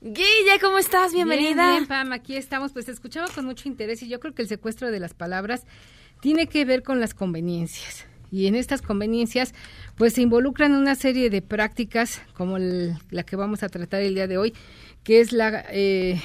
Guilla, 0.00 0.58
¿cómo 0.60 0.78
estás? 0.78 1.12
Bienvenida. 1.12 1.68
Bien, 1.68 1.76
bien, 1.80 1.86
Pam, 1.86 2.12
aquí 2.12 2.36
estamos. 2.36 2.72
Pues 2.72 2.88
escuchaba 2.88 3.28
con 3.28 3.44
mucho 3.44 3.68
interés 3.68 4.02
y 4.02 4.08
yo 4.08 4.18
creo 4.18 4.34
que 4.34 4.42
el 4.42 4.48
secuestro 4.48 4.90
de 4.90 4.98
las 4.98 5.12
palabras 5.12 5.66
tiene 6.20 6.46
que 6.46 6.64
ver 6.64 6.82
con 6.82 7.00
las 7.00 7.12
conveniencias. 7.12 8.06
Y 8.30 8.46
en 8.46 8.54
estas 8.54 8.82
conveniencias, 8.82 9.54
pues 9.96 10.14
se 10.14 10.22
involucran 10.22 10.72
una 10.72 10.94
serie 10.94 11.30
de 11.30 11.42
prácticas 11.42 12.22
como 12.34 12.58
la 12.58 13.22
que 13.24 13.36
vamos 13.36 13.62
a 13.62 13.68
tratar 13.68 14.02
el 14.02 14.14
día 14.14 14.26
de 14.26 14.38
hoy, 14.38 14.54
que 15.02 15.20
es 15.20 15.32
la, 15.32 15.64
eh, 15.70 16.20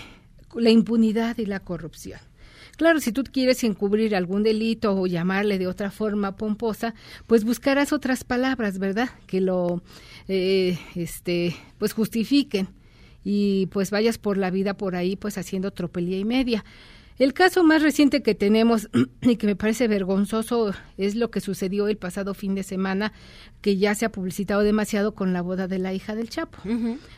la 0.54 0.70
impunidad 0.70 1.38
y 1.38 1.46
la 1.46 1.60
corrupción. 1.60 2.20
Claro, 2.78 3.00
si 3.00 3.14
tú 3.14 3.24
quieres 3.24 3.64
encubrir 3.64 4.16
algún 4.16 4.44
delito 4.44 5.00
o 5.00 5.08
llamarle 5.08 5.58
de 5.58 5.68
otra 5.68 5.92
forma 5.92 6.36
pomposa, 6.36 6.94
pues 7.26 7.46
buscarás 7.46 7.94
otras 7.94 8.26
palabras, 8.26 8.80
¿verdad? 8.80 9.10
Que 9.28 9.40
lo, 9.40 9.82
eh, 10.28 10.78
este, 10.96 11.56
pues 11.78 11.94
justifiquen 11.94 12.68
y 13.24 13.68
pues 13.68 13.92
vayas 13.92 14.18
por 14.18 14.38
la 14.38 14.52
vida 14.52 14.76
por 14.76 14.96
ahí 14.96 15.16
pues 15.16 15.38
haciendo 15.38 15.72
tropelía 15.72 16.20
y 16.20 16.26
media. 16.26 16.66
El 17.18 17.34
caso 17.34 17.64
más 17.64 17.82
reciente 17.82 18.22
que 18.22 18.36
tenemos 18.36 18.90
y 19.22 19.38
que 19.38 19.48
me 19.48 19.56
parece 19.56 19.88
vergonzoso 19.88 20.74
es 20.98 21.16
lo 21.16 21.32
que 21.32 21.40
sucedió 21.40 21.88
el 21.88 21.98
pasado 21.98 22.34
fin 22.34 22.56
de 22.56 22.64
semana, 22.64 23.14
que 23.62 23.78
ya 23.78 23.96
se 23.96 24.06
ha 24.06 24.12
publicitado 24.12 24.62
demasiado 24.62 25.14
con 25.14 25.32
la 25.32 25.42
boda 25.42 25.68
de 25.68 25.80
la 25.80 25.94
hija 25.94 26.14
del 26.14 26.30
Chapo. 26.30 26.58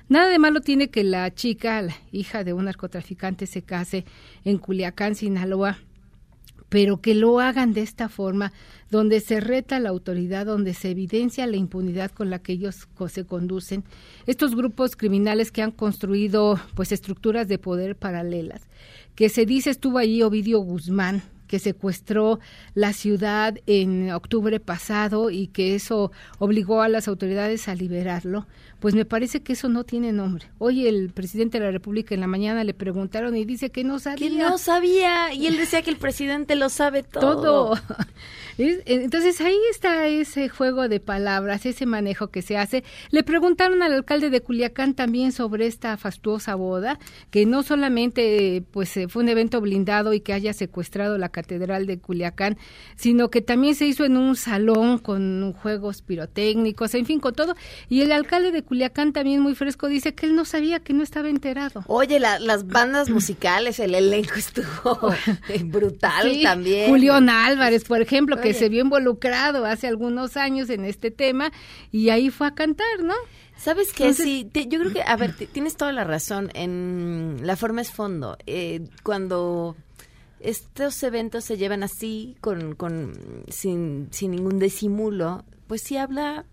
Nada 0.07 0.29
de 0.29 0.39
malo 0.39 0.61
tiene 0.61 0.89
que 0.89 1.03
la 1.03 1.33
chica, 1.33 1.81
la 1.81 1.95
hija 2.11 2.43
de 2.43 2.53
un 2.53 2.65
narcotraficante, 2.65 3.47
se 3.47 3.63
case 3.63 4.05
en 4.43 4.59
Culiacán, 4.59 5.15
Sinaloa, 5.15 5.79
pero 6.69 7.01
que 7.01 7.15
lo 7.15 7.39
hagan 7.39 7.73
de 7.73 7.81
esta 7.81 8.09
forma, 8.09 8.51
donde 8.89 9.19
se 9.19 9.39
reta 9.39 9.79
la 9.79 9.89
autoridad, 9.89 10.45
donde 10.45 10.73
se 10.73 10.91
evidencia 10.91 11.47
la 11.47 11.57
impunidad 11.57 12.11
con 12.11 12.29
la 12.29 12.39
que 12.39 12.53
ellos 12.53 12.87
se 13.07 13.25
conducen. 13.25 13.83
Estos 14.25 14.55
grupos 14.55 14.95
criminales 14.95 15.51
que 15.51 15.61
han 15.61 15.71
construido 15.71 16.59
pues 16.75 16.91
estructuras 16.91 17.47
de 17.47 17.57
poder 17.57 17.95
paralelas, 17.95 18.61
que 19.17 19.29
se 19.29 19.47
dice 19.47 19.71
estuvo 19.71 19.97
allí 19.97 20.21
Ovidio 20.21 20.59
Guzmán, 20.59 21.23
que 21.47 21.57
secuestró 21.57 22.39
la 22.75 22.93
ciudad 22.93 23.57
en 23.65 24.11
octubre 24.11 24.59
pasado 24.59 25.31
y 25.31 25.47
que 25.47 25.73
eso 25.73 26.11
obligó 26.37 26.83
a 26.83 26.87
las 26.87 27.07
autoridades 27.07 27.67
a 27.67 27.73
liberarlo, 27.73 28.45
pues 28.79 28.93
me 28.95 29.05
parece 29.05 29.41
que 29.41 29.53
eso 29.53 29.69
no 29.69 29.83
tiene 29.83 30.11
nombre. 30.11 30.45
Hoy 30.59 30.87
el 30.87 31.09
presidente 31.11 31.59
de 31.59 31.65
la 31.65 31.71
República 31.71 32.13
en 32.13 32.21
la 32.21 32.27
mañana 32.27 32.63
le 32.63 32.73
preguntaron 32.73 33.35
y 33.35 33.43
dice 33.45 33.69
que 33.71 33.83
no 33.83 33.99
sabía. 33.99 34.29
Que 34.29 34.35
no 34.35 34.57
sabía 34.57 35.33
y 35.33 35.47
él 35.47 35.57
decía 35.57 35.81
que 35.81 35.89
el 35.89 35.97
presidente 35.97 36.55
lo 36.55 36.69
sabe 36.69 37.03
todo. 37.03 37.41
todo. 37.41 37.79
Es- 38.57 38.81
Entonces 38.87 39.39
ahí 39.41 39.55
está 39.69 40.07
ese 40.07 40.49
juego 40.49 40.87
de 40.87 40.99
palabras, 40.99 41.65
ese 41.67 41.85
manejo 41.85 42.29
que 42.29 42.41
se 42.41 42.57
hace. 42.57 42.83
Le 43.11 43.21
preguntaron 43.23 43.83
al 43.83 43.93
alcalde 43.93 44.31
de 44.31 44.41
Culiacán 44.41 44.95
también 44.95 45.31
sobre 45.31 45.67
esta 45.67 45.95
fastuosa 45.95 46.55
boda, 46.55 46.97
que 47.29 47.45
no 47.45 47.61
solamente 47.61 48.63
pues 48.71 48.97
eh, 48.97 49.07
fue 49.07 49.21
un 49.21 49.29
evento 49.29 49.61
blindado 49.61 50.13
y 50.13 50.21
que 50.21 50.33
haya 50.33 50.53
secuestrado 50.53 51.19
la 51.19 51.29
catedral 51.29 51.85
de 51.85 51.99
Culiacán, 51.99 52.57
sino 52.95 53.29
que 53.29 53.41
también 53.41 53.75
se 53.75 53.85
hizo 53.85 54.05
en 54.05 54.17
un 54.17 54.35
salón 54.35 54.97
con 54.97 55.53
juegos 55.53 56.01
pirotécnicos, 56.01 56.95
en 56.95 57.05
fin, 57.05 57.19
con 57.19 57.35
todo. 57.35 57.55
Y 57.89 58.01
el 58.01 58.11
alcalde 58.11 58.51
de 58.51 58.63
Culiacán 58.67 59.13
también 59.13 59.41
muy 59.41 59.55
fresco 59.55 59.87
dice 59.87 60.13
que 60.13 60.25
él 60.27 60.35
no 60.35 60.45
sabía, 60.45 60.79
que 60.81 60.93
no 60.93 61.01
estaba 61.01 61.29
enterado. 61.29 61.83
Oye, 61.87 62.19
la- 62.19 62.37
las 62.39 62.67
bandas 62.67 63.09
musicales, 63.09 63.79
el 63.79 63.95
elenco 63.95 64.35
estuvo 64.35 64.67
brutal 65.65 66.31
Sí, 66.31 66.43
también. 66.43 66.89
Julián 66.89 67.29
Álvarez, 67.29 67.83
por 67.85 68.01
ejemplo, 68.01 68.39
que 68.39 68.53
se 68.53 68.69
vio 68.69 68.81
involucrado 68.83 69.65
hace 69.65 69.87
algunos 69.87 70.37
años 70.37 70.69
en 70.69 70.85
este 70.85 71.09
tema 71.11 71.51
y 71.91 72.09
ahí 72.09 72.29
fue 72.29 72.47
a 72.47 72.51
cantar, 72.51 73.01
¿no? 73.03 73.13
¿Sabes 73.57 73.91
qué? 73.93 74.03
Entonces- 74.03 74.25
sí, 74.25 74.45
te- 74.51 74.67
yo 74.67 74.79
creo 74.79 74.93
que, 74.93 75.01
a 75.01 75.15
ver, 75.15 75.35
ti- 75.35 75.47
tienes 75.47 75.75
toda 75.77 75.91
la 75.91 76.03
razón. 76.03 76.51
En 76.53 77.37
la 77.41 77.55
forma 77.55 77.81
es 77.81 77.91
fondo. 77.91 78.37
Eh, 78.45 78.81
cuando 79.01 79.75
estos 80.39 81.01
eventos 81.01 81.43
se 81.43 81.57
llevan 81.57 81.81
así, 81.83 82.35
con, 82.41 82.75
con 82.75 83.13
sin, 83.49 84.09
sin 84.11 84.31
ningún 84.31 84.59
disimulo, 84.59 85.43
pues 85.65 85.81
sí 85.81 85.97
habla 85.97 86.45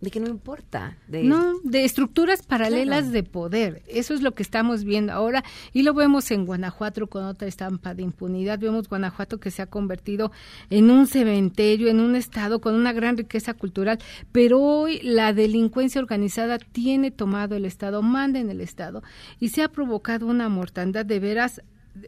de 0.00 0.10
que 0.10 0.20
no 0.20 0.28
importa. 0.28 0.96
De... 1.08 1.22
No, 1.22 1.58
de 1.64 1.84
estructuras 1.84 2.42
paralelas 2.42 3.10
de 3.10 3.22
poder. 3.22 3.82
Eso 3.86 4.14
es 4.14 4.22
lo 4.22 4.32
que 4.32 4.42
estamos 4.42 4.84
viendo 4.84 5.12
ahora 5.12 5.44
y 5.72 5.82
lo 5.82 5.94
vemos 5.94 6.30
en 6.30 6.44
Guanajuato 6.44 7.06
con 7.06 7.24
otra 7.24 7.48
estampa 7.48 7.94
de 7.94 8.02
impunidad. 8.02 8.58
Vemos 8.58 8.88
Guanajuato 8.88 9.38
que 9.38 9.50
se 9.50 9.62
ha 9.62 9.66
convertido 9.66 10.30
en 10.70 10.90
un 10.90 11.06
cementerio, 11.06 11.88
en 11.88 12.00
un 12.00 12.16
estado 12.16 12.60
con 12.60 12.74
una 12.74 12.92
gran 12.92 13.16
riqueza 13.16 13.54
cultural, 13.54 13.98
pero 14.32 14.60
hoy 14.60 15.00
la 15.02 15.32
delincuencia 15.32 16.00
organizada 16.00 16.58
tiene 16.58 17.10
tomado 17.10 17.56
el 17.56 17.64
estado, 17.64 18.02
manda 18.02 18.38
en 18.38 18.50
el 18.50 18.60
estado 18.60 19.02
y 19.40 19.48
se 19.48 19.62
ha 19.62 19.68
provocado 19.68 20.26
una 20.26 20.48
mortandad 20.48 21.06
de 21.06 21.18
veras 21.18 21.62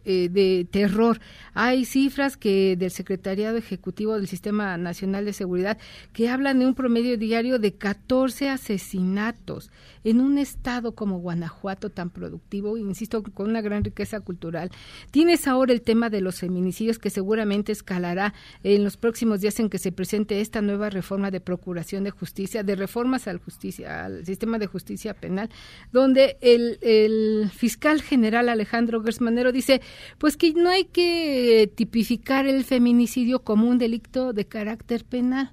eh, 0.05 0.28
de 0.30 0.66
terror. 0.70 1.20
Hay 1.55 1.84
cifras 1.84 2.37
que 2.37 2.76
del 2.76 2.91
Secretariado 2.91 3.57
Ejecutivo 3.57 4.16
del 4.16 4.28
Sistema 4.28 4.76
Nacional 4.76 5.24
de 5.24 5.32
Seguridad 5.32 5.78
que 6.12 6.28
hablan 6.28 6.59
de 6.59 6.66
un 6.66 6.74
promedio 6.74 7.16
diario 7.16 7.59
de 7.59 7.74
14 7.74 8.49
asesinatos 8.49 9.70
en 10.07 10.20
un 10.20 10.38
estado 10.38 10.94
como 10.94 11.18
Guanajuato 11.18 11.90
tan 11.90 12.11
productivo, 12.11 12.76
insisto, 12.76 13.24
con 13.24 13.50
una 13.50 13.61
gran 13.61 13.82
riqueza 13.82 14.20
cultural. 14.20 14.70
Tienes 15.11 15.48
ahora 15.48 15.72
el 15.72 15.82
tema 15.82 16.11
de 16.11 16.20
los 16.20 16.38
feminicidios 16.38 17.00
que 17.00 17.11
seguramente 17.11 17.72
escalará 17.72 18.32
en 18.62 18.84
los 18.84 18.96
próximos 18.96 19.40
días 19.40 19.59
en 19.59 19.68
que 19.68 19.78
se 19.78 19.90
presente 19.90 20.40
esta 20.40 20.62
nueva 20.62 20.90
reforma 20.90 21.32
de 21.32 21.40
procuración 21.40 22.04
de 22.04 22.12
justicia, 22.12 22.62
de 22.62 22.76
reformas 22.76 23.26
al 23.26 23.38
justicia, 23.38 24.04
al 24.04 24.24
sistema 24.24 24.61
de 24.61 24.68
justicia 24.68 25.12
penal, 25.12 25.50
donde 25.90 26.36
el, 26.40 26.78
el 26.82 27.50
fiscal 27.50 28.00
general 28.00 28.48
Alejandro 28.48 29.02
Gersmanero 29.02 29.50
dice 29.50 29.80
pues 30.18 30.36
que 30.36 30.52
no 30.52 30.70
hay 30.70 30.84
que 30.84 31.68
tipificar 31.74 32.46
el 32.46 32.62
feminicidio 32.62 33.40
como 33.40 33.68
un 33.68 33.78
delito 33.78 34.32
de 34.32 34.44
carácter 34.46 35.04
penal. 35.04 35.50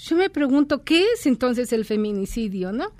Yo 0.00 0.14
me 0.14 0.30
pregunto, 0.30 0.84
¿qué 0.84 1.06
es 1.14 1.26
entonces 1.26 1.72
el 1.72 1.84
feminicidio, 1.84 2.70
no? 2.70 2.92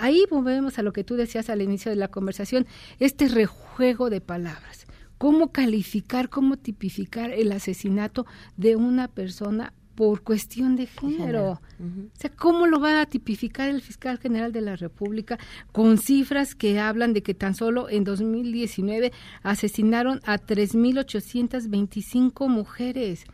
Ahí 0.00 0.24
volvemos 0.30 0.78
a 0.78 0.82
lo 0.82 0.92
que 0.92 1.04
tú 1.04 1.14
decías 1.14 1.50
al 1.50 1.62
inicio 1.62 1.90
de 1.90 1.96
la 1.96 2.08
conversación, 2.08 2.66
este 2.98 3.28
rejuego 3.28 4.10
de 4.10 4.20
palabras. 4.20 4.86
¿Cómo 5.18 5.52
calificar, 5.52 6.30
cómo 6.30 6.56
tipificar 6.56 7.30
el 7.30 7.52
asesinato 7.52 8.26
de 8.56 8.76
una 8.76 9.08
persona 9.08 9.74
por 10.00 10.22
cuestión 10.22 10.76
de 10.76 10.86
género. 10.86 11.60
O 11.78 11.92
sea, 12.14 12.30
¿cómo 12.30 12.66
lo 12.66 12.80
va 12.80 13.02
a 13.02 13.06
tipificar 13.06 13.68
el 13.68 13.82
fiscal 13.82 14.18
general 14.18 14.50
de 14.50 14.62
la 14.62 14.74
República 14.74 15.38
con 15.72 15.98
cifras 15.98 16.54
que 16.54 16.80
hablan 16.80 17.12
de 17.12 17.22
que 17.22 17.34
tan 17.34 17.54
solo 17.54 17.90
en 17.90 18.04
2019 18.04 19.12
asesinaron 19.42 20.22
a 20.24 20.38
3.825 20.38 22.48
mujeres 22.48 23.26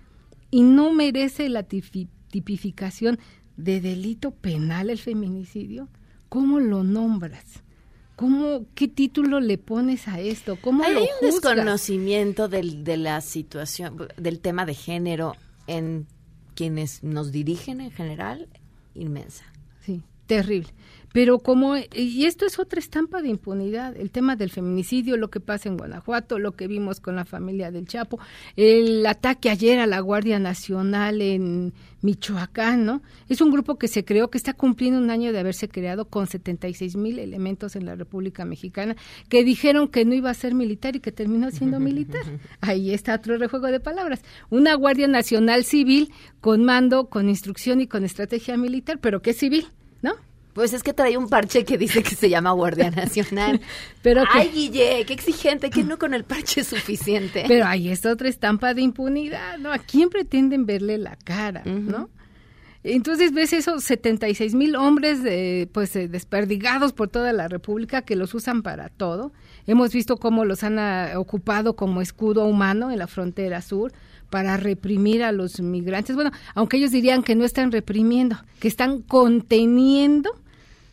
y 0.51 0.63
no 0.63 0.93
merece 0.93 1.49
la 1.49 1.63
tipificación 1.63 3.21
de 3.57 3.81
delito 3.81 4.33
penal 4.33 4.91
el 4.91 4.99
feminicidio? 4.99 5.89
¿Cómo 6.37 6.61
lo 6.61 6.85
nombras? 6.85 7.63
¿Cómo, 8.15 8.67
¿Qué 8.75 8.89
título 8.89 9.41
le 9.41 9.57
pones 9.57 10.07
a 10.07 10.21
esto? 10.21 10.59
¿Cómo 10.61 10.85
Hay 10.85 10.93
lo 10.93 11.01
un 11.01 11.07
juzgas? 11.07 11.55
desconocimiento 11.55 12.47
del, 12.47 12.85
de 12.85 12.99
la 12.99 13.23
situación, 13.23 14.07
del 14.19 14.41
tema 14.41 14.67
de 14.67 14.75
género 14.75 15.35
en 15.67 16.07
quienes 16.55 17.03
nos 17.03 17.33
dirigen 17.33 17.81
en 17.81 17.91
general, 17.91 18.51
inmensa. 18.95 19.47
Sí, 19.81 20.03
terrible. 20.27 20.69
Pero 21.17 21.39
como, 21.39 21.79
y 21.79 22.27
esto 22.27 22.45
es 22.45 22.59
otra 22.59 22.79
estampa 22.79 23.23
de 23.23 23.31
impunidad, 23.31 23.97
el 23.97 24.11
tema 24.11 24.37
del 24.37 24.51
feminicidio, 24.51 25.17
lo 25.17 25.31
que 25.31 25.41
pasa 25.41 25.71
en 25.71 25.79
Guanajuato, 25.79 26.39
lo 26.39 26.53
que 26.53 26.67
vimos 26.67 27.01
con 27.01 27.17
la 27.17 27.25
familia 27.25 27.71
del 27.71 27.87
Chapo, 27.87 28.19
el 28.55 29.07
ataque 29.07 29.49
ayer 29.49 29.79
a 29.79 29.87
la 29.87 30.01
Guardia 30.01 30.39
Nacional 30.39 31.23
en 31.23 31.73
Michoacán, 32.03 32.85
¿no? 32.85 33.01
Es 33.31 33.41
un 33.41 33.51
grupo 33.51 33.79
que 33.79 33.89
se 33.89 34.05
creó, 34.05 34.29
que 34.29 34.37
está 34.37 34.53
cumpliendo 34.53 35.01
un 35.01 35.09
año 35.09 35.33
de 35.33 35.39
haberse 35.39 35.71
creado 35.71 36.05
con 36.05 36.27
76 36.27 36.97
mil 36.97 37.19
elementos 37.19 37.77
en 37.77 37.87
la 37.87 37.95
República 37.95 38.45
Mexicana, 38.45 38.95
que 39.31 39.43
dijeron 39.43 39.89
que 39.89 40.05
no 40.05 40.13
iba 40.13 40.29
a 40.29 40.35
ser 40.35 40.55
militar 40.55 40.97
y 40.97 41.01
que 41.01 41.13
terminó 41.13 41.51
siendo 41.51 41.81
militar. 41.81 42.25
Ahí 42.61 42.93
está 42.93 43.15
otro 43.15 43.39
rejuego 43.39 43.69
de 43.69 43.81
palabras. 43.81 44.21
Una 44.51 44.75
Guardia 44.75 45.09
Nacional 45.09 45.65
civil 45.65 46.13
con 46.43 46.63
mando, 46.63 47.09
con 47.09 47.31
instrucción 47.31 47.81
y 47.81 47.87
con 47.87 48.05
estrategia 48.05 48.59
militar, 48.59 48.99
pero 49.01 49.23
que 49.23 49.31
es 49.31 49.39
civil. 49.39 49.69
Pues 50.57 50.73
es 50.73 50.83
que 50.83 50.93
trae 50.93 51.17
un 51.19 51.29
parche 51.29 51.65
que 51.65 51.77
dice 51.79 52.03
que 52.03 52.15
se 52.17 52.29
llama 52.31 52.51
Guardia 52.53 52.91
Nacional. 53.03 53.61
Pero 54.03 54.23
que- 54.23 54.29
Ay, 54.41 54.51
Guille, 54.53 55.05
qué 55.07 55.13
exigente, 55.13 55.71
que 55.71 55.85
no 55.85 55.99
con 55.99 56.15
el 56.15 56.25
parche 56.25 56.63
es 56.63 56.67
suficiente. 56.69 57.45
Pero 57.47 57.67
ahí 57.67 57.91
está 57.91 58.11
otra 58.11 58.29
estampa 58.29 58.73
de 58.73 58.81
impunidad, 58.83 59.59
¿no? 59.59 59.71
¿A 59.71 59.79
quién 59.79 60.09
pretenden 60.09 60.65
verle 60.67 60.97
la 60.99 61.15
cara, 61.17 61.63
no? 61.65 62.09
Entonces 62.85 63.33
ves 63.33 63.53
esos 63.53 63.83
76 63.85 64.55
mil 64.55 64.77
hombres 64.77 65.19
eh, 65.27 65.69
pues 65.73 65.95
eh, 65.97 66.07
desperdigados 66.09 66.93
por 66.93 67.09
toda 67.09 67.33
la 67.33 67.49
República 67.49 68.03
que 68.03 68.15
los 68.17 68.33
usan 68.33 68.63
para 68.63 68.89
todo. 68.91 69.33
Hemos 69.67 69.93
visto 69.93 70.17
cómo 70.19 70.45
los 70.45 70.63
han 70.63 70.79
ah, 70.79 71.11
ocupado 71.17 71.75
como 71.77 72.01
escudo 72.01 72.45
humano 72.45 72.91
en 72.93 72.99
la 73.01 73.09
frontera 73.09 73.61
sur 73.61 73.93
para 74.31 74.57
reprimir 74.57 75.23
a 75.25 75.33
los 75.33 75.61
migrantes. 75.61 76.15
Bueno, 76.15 76.31
aunque 76.55 76.77
ellos 76.77 76.93
dirían 76.93 77.23
que 77.25 77.35
no 77.35 77.45
están 77.45 77.73
reprimiendo, 77.73 78.37
que 78.61 78.69
están 78.69 79.03
conteniendo. 79.03 80.31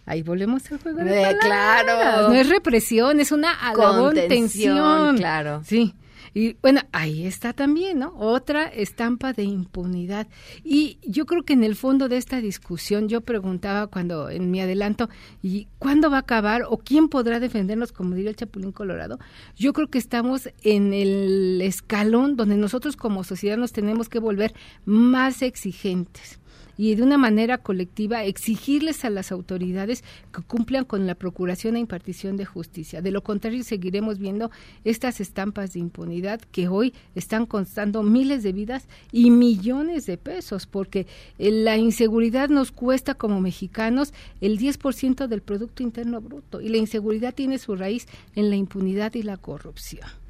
Ahí 0.05 0.21
volvemos 0.21 0.69
al 0.71 0.79
juego 0.79 0.99
de 1.03 1.23
Eh, 1.23 1.37
claro. 1.39 2.29
No 2.29 2.35
es 2.35 2.49
represión, 2.49 3.19
es 3.19 3.31
una 3.31 3.51
alabón 3.51 4.15
tensión. 4.15 5.17
claro. 5.17 5.61
Sí. 5.65 5.95
Y 6.35 6.55
bueno, 6.63 6.81
ahí 6.91 7.27
está 7.27 7.53
también, 7.53 7.99
¿no? 7.99 8.13
Otra 8.17 8.65
estampa 8.65 9.33
de 9.33 9.43
impunidad. 9.43 10.27
Y 10.63 10.97
yo 11.03 11.27
creo 11.27 11.43
que 11.43 11.53
en 11.53 11.63
el 11.63 11.75
fondo 11.75 12.09
de 12.09 12.17
esta 12.17 12.41
discusión, 12.41 13.07
yo 13.07 13.21
preguntaba 13.21 13.85
cuando 13.85 14.29
en 14.31 14.49
mi 14.49 14.59
adelanto, 14.59 15.09
¿y 15.43 15.67
cuándo 15.77 16.09
va 16.09 16.17
a 16.17 16.21
acabar 16.21 16.63
o 16.67 16.77
quién 16.77 17.07
podrá 17.07 17.39
defendernos, 17.39 17.91
como 17.91 18.15
diría 18.15 18.31
el 18.31 18.35
Chapulín 18.35 18.71
Colorado? 18.71 19.19
Yo 19.55 19.73
creo 19.73 19.89
que 19.89 19.99
estamos 19.99 20.49
en 20.63 20.93
el 20.93 21.61
escalón 21.61 22.35
donde 22.35 22.57
nosotros 22.57 22.95
como 22.95 23.23
sociedad 23.23 23.57
nos 23.57 23.71
tenemos 23.71 24.09
que 24.09 24.17
volver 24.17 24.55
más 24.85 25.43
exigentes 25.43 26.39
y 26.77 26.95
de 26.95 27.03
una 27.03 27.17
manera 27.17 27.57
colectiva 27.57 28.23
exigirles 28.23 29.05
a 29.05 29.09
las 29.09 29.31
autoridades 29.31 30.03
que 30.33 30.41
cumplan 30.41 30.85
con 30.85 31.07
la 31.07 31.15
procuración 31.15 31.75
e 31.75 31.79
impartición 31.79 32.37
de 32.37 32.45
justicia. 32.45 33.01
De 33.01 33.11
lo 33.11 33.23
contrario, 33.23 33.63
seguiremos 33.63 34.19
viendo 34.19 34.51
estas 34.83 35.19
estampas 35.19 35.73
de 35.73 35.79
impunidad 35.79 36.41
que 36.51 36.67
hoy 36.67 36.93
están 37.15 37.45
costando 37.45 38.03
miles 38.03 38.43
de 38.43 38.53
vidas 38.53 38.87
y 39.11 39.31
millones 39.31 40.05
de 40.05 40.17
pesos, 40.17 40.65
porque 40.65 41.07
eh, 41.37 41.51
la 41.51 41.77
inseguridad 41.77 42.49
nos 42.49 42.71
cuesta 42.71 43.15
como 43.15 43.41
mexicanos 43.41 44.13
el 44.41 44.57
10% 44.57 45.27
del 45.27 45.41
Producto 45.41 45.83
Interno 45.83 46.21
Bruto 46.21 46.61
y 46.61 46.69
la 46.69 46.77
inseguridad 46.77 47.33
tiene 47.33 47.57
su 47.57 47.75
raíz 47.75 48.07
en 48.35 48.49
la 48.49 48.55
impunidad 48.55 49.13
y 49.13 49.23
la 49.23 49.37
corrupción. 49.37 50.22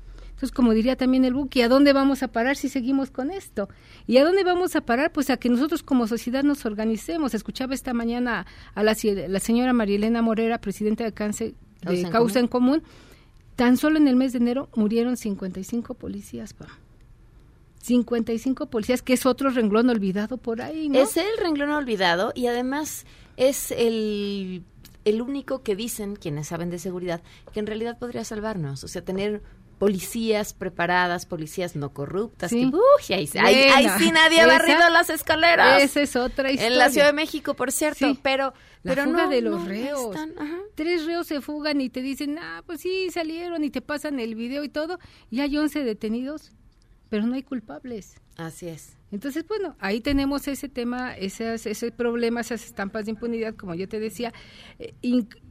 Entonces, 0.44 0.58
como 0.58 0.74
diría 0.74 0.98
también 0.98 1.24
el 1.24 1.34
Buki, 1.34 1.62
¿a 1.62 1.70
dónde 1.70 1.94
vamos 1.94 2.22
a 2.22 2.28
parar 2.28 2.58
si 2.58 2.68
seguimos 2.68 3.12
con 3.12 3.32
esto? 3.32 3.70
¿Y 4.08 4.18
a 4.18 4.26
dónde 4.26 4.44
vamos 4.44 4.76
a 4.76 4.82
parar? 4.82 5.14
Pues 5.14 5.30
a 5.30 5.38
que 5.38 5.48
nosotros 5.48 5.84
como 5.84 6.06
sociedad 6.06 6.44
nos 6.44 6.66
organicemos. 6.66 7.34
Escuchaba 7.34 7.74
esta 7.74 7.94
mañana 7.94 8.46
a 8.76 8.84
la, 8.84 8.94
la 9.30 9.40
señora 9.40 9.72
Marielena 9.72 10.22
Morera, 10.22 10.60
presidenta 10.60 11.06
de, 11.06 11.14
cáncer, 11.14 11.54
de 11.54 11.86
Causa 11.86 12.02
en 12.02 12.12
Causa 12.12 12.40
en 12.42 12.48
Común. 12.50 12.84
Tan 13.56 13.78
solo 13.78 13.96
en 13.96 14.10
el 14.10 14.18
mes 14.18 14.34
de 14.34 14.40
enero 14.40 14.68
murieron 14.76 15.16
55 15.16 15.94
policías, 15.94 16.54
pa. 16.54 16.68
55 17.82 18.66
policías, 18.66 19.02
que 19.02 19.14
es 19.14 19.26
otro 19.26 19.50
renglón 19.50 19.90
olvidado 19.90 20.36
por 20.36 20.62
ahí, 20.62 20.90
¿no? 20.90 21.00
Es 21.00 21.16
el 21.16 21.38
renglón 21.40 21.70
olvidado 21.70 22.34
y 22.36 22.48
además 22.48 23.06
es 23.38 23.72
el, 23.72 24.66
el 25.06 25.22
único 25.22 25.64
que 25.64 25.78
dicen, 25.78 26.18
quienes 26.18 26.48
saben 26.48 26.70
de 26.70 26.80
seguridad, 26.80 27.22
que 27.54 27.62
en 27.62 27.66
realidad 27.66 27.98
podría 27.98 28.26
salvarnos. 28.26 28.84
O 28.84 28.90
sea, 28.90 29.06
tener 29.06 29.42
policías 29.84 30.54
preparadas, 30.54 31.26
policías 31.26 31.76
no 31.76 31.94
corruptas. 31.94 32.50
Sí. 32.52 32.60
Que, 32.72 32.78
uy, 32.78 33.16
ahí, 33.16 33.30
ahí- 33.40 33.56
ahí 33.70 33.84
Bueno, 33.84 34.00
sí 34.00 34.12
nadie 34.12 34.40
ha 34.42 34.48
barrido 34.48 34.90
las 34.90 35.10
escaleras. 35.10 35.82
Esa 35.84 36.02
es 36.02 36.16
otra 36.16 36.50
historia. 36.52 36.68
En 36.72 36.78
la 36.78 36.90
Ciudad 36.90 37.08
de 37.08 37.14
México, 37.14 37.54
por 37.54 37.72
cierto, 37.72 38.08
Sí. 38.08 38.18
pero, 38.24 38.54
La 38.84 38.96
pero 38.96 39.04
fuga 39.06 39.24
no, 39.26 39.30
de 39.30 39.42
los 39.42 39.60
no 39.62 39.68
reos. 39.68 40.16
están. 40.16 40.34
Tres 40.76 41.06
reos 41.06 41.28
se 41.28 41.42
fugan 41.42 41.82
y 41.82 41.90
te 41.90 42.02
dicen, 42.02 42.38
ah, 42.40 42.64
pues 42.66 42.80
sí, 42.82 43.10
salieron 43.12 43.64
y 43.66 43.70
te 43.72 43.82
pasan 43.82 44.20
el 44.22 44.36
video 44.36 44.64
y 44.64 44.70
todo, 44.70 45.00
y 45.30 45.42
hay 45.42 45.58
11 45.58 45.84
detenidos, 45.84 46.52
pero 47.10 47.26
no 47.28 47.36
hay 47.36 47.44
culpables. 47.44 48.16
Así 48.38 48.68
es. 48.70 48.98
Entonces, 49.12 49.46
bueno, 49.48 49.76
ahí 49.80 50.02
tenemos 50.02 50.48
ese 50.48 50.70
tema, 50.70 51.16
esas, 51.16 51.68
ese 51.68 51.92
problema, 51.92 52.42
esas 52.42 52.64
estampas 52.66 53.06
de 53.06 53.12
impunidad, 53.12 53.54
como 53.56 53.76
yo 53.76 53.88
te 53.88 54.00
decía. 54.00 54.34
eh, 54.80 54.96
inc- 55.04 55.36
eh, 55.38 55.43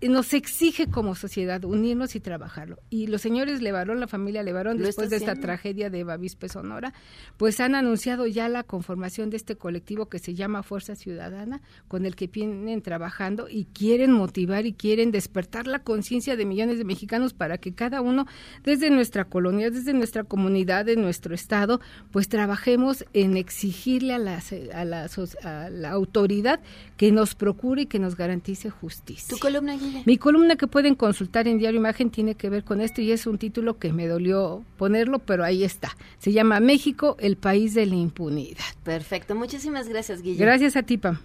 nos 0.00 0.32
exige 0.34 0.86
como 0.88 1.14
sociedad 1.14 1.64
unirnos 1.64 2.14
y 2.14 2.20
trabajarlo. 2.20 2.78
Y 2.90 3.08
los 3.08 3.20
señores 3.20 3.62
Levarón, 3.62 3.98
la 4.00 4.06
familia 4.06 4.42
Levarón, 4.42 4.78
después 4.78 5.10
de 5.10 5.16
esta 5.16 5.34
tragedia 5.40 5.90
de 5.90 6.04
Bavispe 6.04 6.48
Sonora, 6.48 6.92
pues 7.36 7.58
han 7.60 7.74
anunciado 7.74 8.26
ya 8.26 8.48
la 8.48 8.62
conformación 8.62 9.30
de 9.30 9.36
este 9.36 9.56
colectivo 9.56 10.08
que 10.08 10.18
se 10.18 10.34
llama 10.34 10.62
Fuerza 10.62 10.94
Ciudadana, 10.94 11.60
con 11.88 12.06
el 12.06 12.14
que 12.14 12.28
vienen 12.28 12.82
trabajando 12.82 13.48
y 13.48 13.64
quieren 13.66 14.12
motivar 14.12 14.66
y 14.66 14.72
quieren 14.72 15.10
despertar 15.10 15.66
la 15.66 15.80
conciencia 15.80 16.36
de 16.36 16.44
millones 16.44 16.78
de 16.78 16.84
mexicanos 16.84 17.32
para 17.34 17.58
que 17.58 17.74
cada 17.74 18.00
uno, 18.00 18.26
desde 18.64 18.90
nuestra 18.90 19.24
colonia, 19.24 19.70
desde 19.70 19.92
nuestra 19.94 20.24
comunidad, 20.24 20.84
de 20.84 20.96
nuestro 20.96 21.34
estado, 21.34 21.80
pues 22.12 22.28
trabajemos 22.28 23.04
en 23.14 23.36
exigirle 23.36 24.14
a 24.14 24.18
la, 24.18 24.42
a 24.74 24.84
la, 24.84 25.08
so- 25.08 25.26
a 25.42 25.70
la 25.70 25.90
autoridad 25.90 26.60
que 26.96 27.10
nos 27.10 27.34
procure 27.34 27.82
y 27.82 27.86
que 27.86 27.98
nos 27.98 28.16
garantice 28.16 28.70
justicia. 28.70 29.28
Tu 29.34 29.38
columna, 29.38 29.74
Mi 30.04 30.18
columna 30.18 30.56
que 30.56 30.66
pueden 30.66 30.94
consultar 30.94 31.48
en 31.48 31.58
Diario 31.58 31.78
Imagen 31.78 32.10
tiene 32.10 32.34
que 32.34 32.48
ver 32.50 32.64
con 32.64 32.80
esto 32.80 33.00
y 33.00 33.12
es 33.12 33.26
un 33.26 33.38
título 33.38 33.78
que 33.78 33.92
me 33.92 34.06
dolió 34.06 34.64
ponerlo, 34.76 35.18
pero 35.18 35.44
ahí 35.44 35.64
está. 35.64 35.96
Se 36.18 36.32
llama 36.32 36.60
México, 36.60 37.16
el 37.20 37.36
país 37.36 37.74
de 37.74 37.86
la 37.86 37.94
impunidad. 37.94 38.58
Perfecto, 38.82 39.34
muchísimas 39.34 39.88
gracias, 39.88 40.22
Guille. 40.22 40.44
Gracias 40.44 40.76
a 40.76 40.82
ti, 40.82 40.98
Pam. 40.98 41.18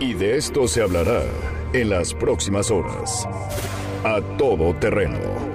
Y 0.00 0.14
de 0.14 0.36
esto 0.36 0.66
se 0.66 0.82
hablará 0.82 1.22
en 1.72 1.90
las 1.90 2.12
próximas 2.14 2.70
horas. 2.70 3.26
A 4.04 4.20
todo 4.36 4.74
terreno. 4.74 5.53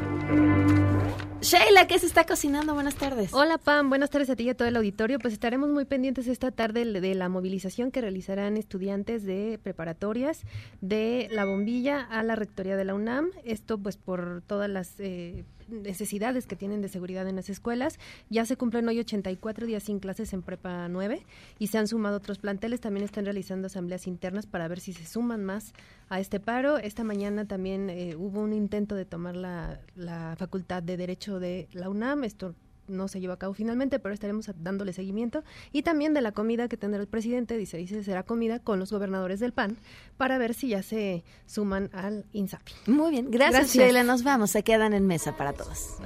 Sheila, 1.42 1.88
¿qué 1.88 1.98
se 1.98 2.06
está 2.06 2.26
cocinando? 2.26 2.74
Buenas 2.74 2.96
tardes. 2.96 3.34
Hola 3.34 3.58
Pam, 3.58 3.88
buenas 3.90 4.10
tardes 4.10 4.30
a 4.30 4.36
ti 4.36 4.44
y 4.44 4.50
a 4.50 4.58
todo 4.58 4.68
el 4.68 4.76
auditorio. 4.76 5.20
Pues 5.20 5.34
estaremos 5.34 5.70
muy 5.70 5.86
pendientes 5.86 6.28
esta 6.28 6.52
tarde 6.52 6.84
de 6.84 7.16
la 7.16 7.30
movilización 7.30 7.92
que 7.92 8.02
realizarán 8.02 8.58
estudiantes 8.58 9.24
de 9.24 9.58
preparatorias 9.64 10.42
de 10.82 11.30
la 11.32 11.46
bombilla 11.46 12.02
a 12.02 12.24
la 12.24 12.36
rectoría 12.36 12.76
de 12.76 12.84
la 12.84 12.94
UNAM. 12.94 13.30
Esto 13.46 13.78
pues 13.78 13.96
por 13.96 14.44
todas 14.46 14.70
las 14.70 15.00
eh, 15.00 15.46
necesidades 15.72 16.46
que 16.46 16.56
tienen 16.56 16.82
de 16.82 16.90
seguridad 16.90 17.28
en 17.28 17.36
las 17.36 17.50
escuelas. 17.50 18.00
Ya 18.30 18.46
se 18.46 18.58
cumplen 18.58 18.88
hoy 18.88 19.00
84 19.00 19.66
días 19.66 19.84
sin 19.84 20.00
clases 20.00 20.34
en 20.34 20.42
Prepa 20.42 20.88
9 20.88 21.26
y 21.58 21.68
se 21.68 21.78
han 21.78 21.88
sumado 21.88 22.18
otros 22.18 22.40
planteles. 22.40 22.82
También 22.82 23.04
están 23.04 23.26
realizando 23.26 23.68
asambleas 23.68 24.08
internas 24.08 24.46
para 24.46 24.68
ver 24.68 24.80
si 24.80 24.94
se 24.94 25.06
suman 25.06 25.44
más 25.44 25.74
a 26.10 26.20
este 26.20 26.40
paro. 26.40 26.78
Esta 26.78 27.04
mañana 27.04 27.46
también 27.46 27.90
eh, 27.90 28.16
hubo 28.16 28.42
un 28.42 28.54
intento 28.54 28.96
de 28.96 29.06
tomar 29.06 29.36
la, 29.36 29.80
la 29.96 30.36
Facultad 30.38 30.84
de 30.84 30.98
Derecho 30.98 31.40
de 31.40 31.68
la 31.74 31.90
UNAM. 31.90 32.24
Esto 32.24 32.56
no 32.90 33.08
se 33.08 33.20
lleva 33.20 33.36
a 33.36 33.38
cabo 33.38 33.54
finalmente, 33.54 34.00
pero 34.00 34.14
estaremos 34.14 34.50
dándole 34.58 34.94
seguimiento. 34.94 35.44
Y 35.72 35.84
también 35.84 36.14
de 36.14 36.22
la 36.22 36.32
comida 36.32 36.68
que 36.68 36.78
tendrá 36.78 37.00
el 37.00 37.08
presidente, 37.08 37.58
dice, 37.58 37.78
dice, 37.78 38.04
será 38.04 38.24
comida 38.24 38.60
con 38.60 38.80
los 38.80 38.92
gobernadores 38.92 39.40
del 39.40 39.54
PAN 39.54 39.78
para 40.18 40.38
ver 40.38 40.54
si 40.54 40.70
ya 40.70 40.84
se 40.84 41.24
suman 41.46 41.90
al 41.94 42.26
INSAPI. 42.34 42.74
Muy 42.88 43.12
bien, 43.12 43.32
gracias, 43.32 43.74
Sheila. 43.74 44.04
Nos 44.04 44.24
vamos, 44.24 44.52
se 44.52 44.64
quedan 44.64 44.94
en 44.94 45.08
mesa 45.08 45.38
para 45.38 45.54
todos. 45.54 45.98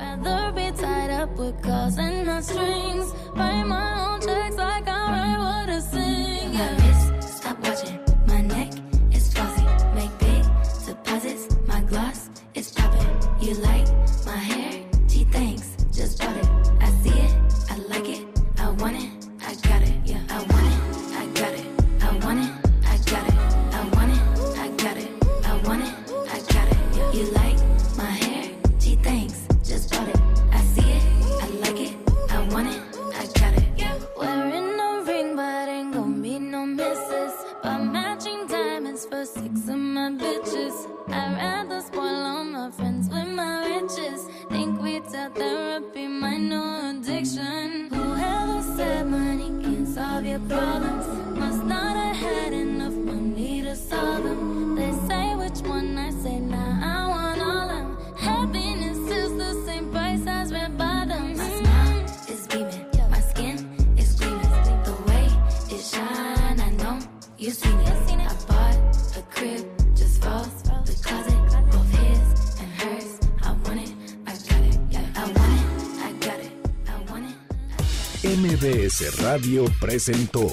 Radio 79.33 79.65
presentó 79.79 80.47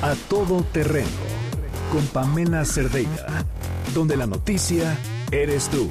A 0.00 0.14
Todo 0.30 0.64
Terreno 0.72 1.06
con 1.92 2.06
Pamela 2.06 2.64
Cerdeira, 2.64 3.44
donde 3.92 4.16
la 4.16 4.26
noticia 4.26 4.96
eres 5.30 5.68
tú. 5.68 5.90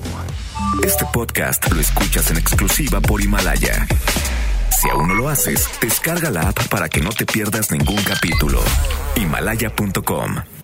Este 0.83 1.05
podcast 1.13 1.71
lo 1.71 1.79
escuchas 1.79 2.31
en 2.31 2.37
exclusiva 2.37 3.01
por 3.01 3.21
Himalaya. 3.21 3.85
Si 4.81 4.89
aún 4.89 5.09
no 5.09 5.13
lo 5.13 5.29
haces, 5.29 5.69
descarga 5.79 6.31
la 6.31 6.49
app 6.49 6.67
para 6.69 6.89
que 6.89 7.01
no 7.01 7.11
te 7.11 7.27
pierdas 7.27 7.69
ningún 7.69 8.01
capítulo. 8.01 8.59
Himalaya.com 9.15 10.62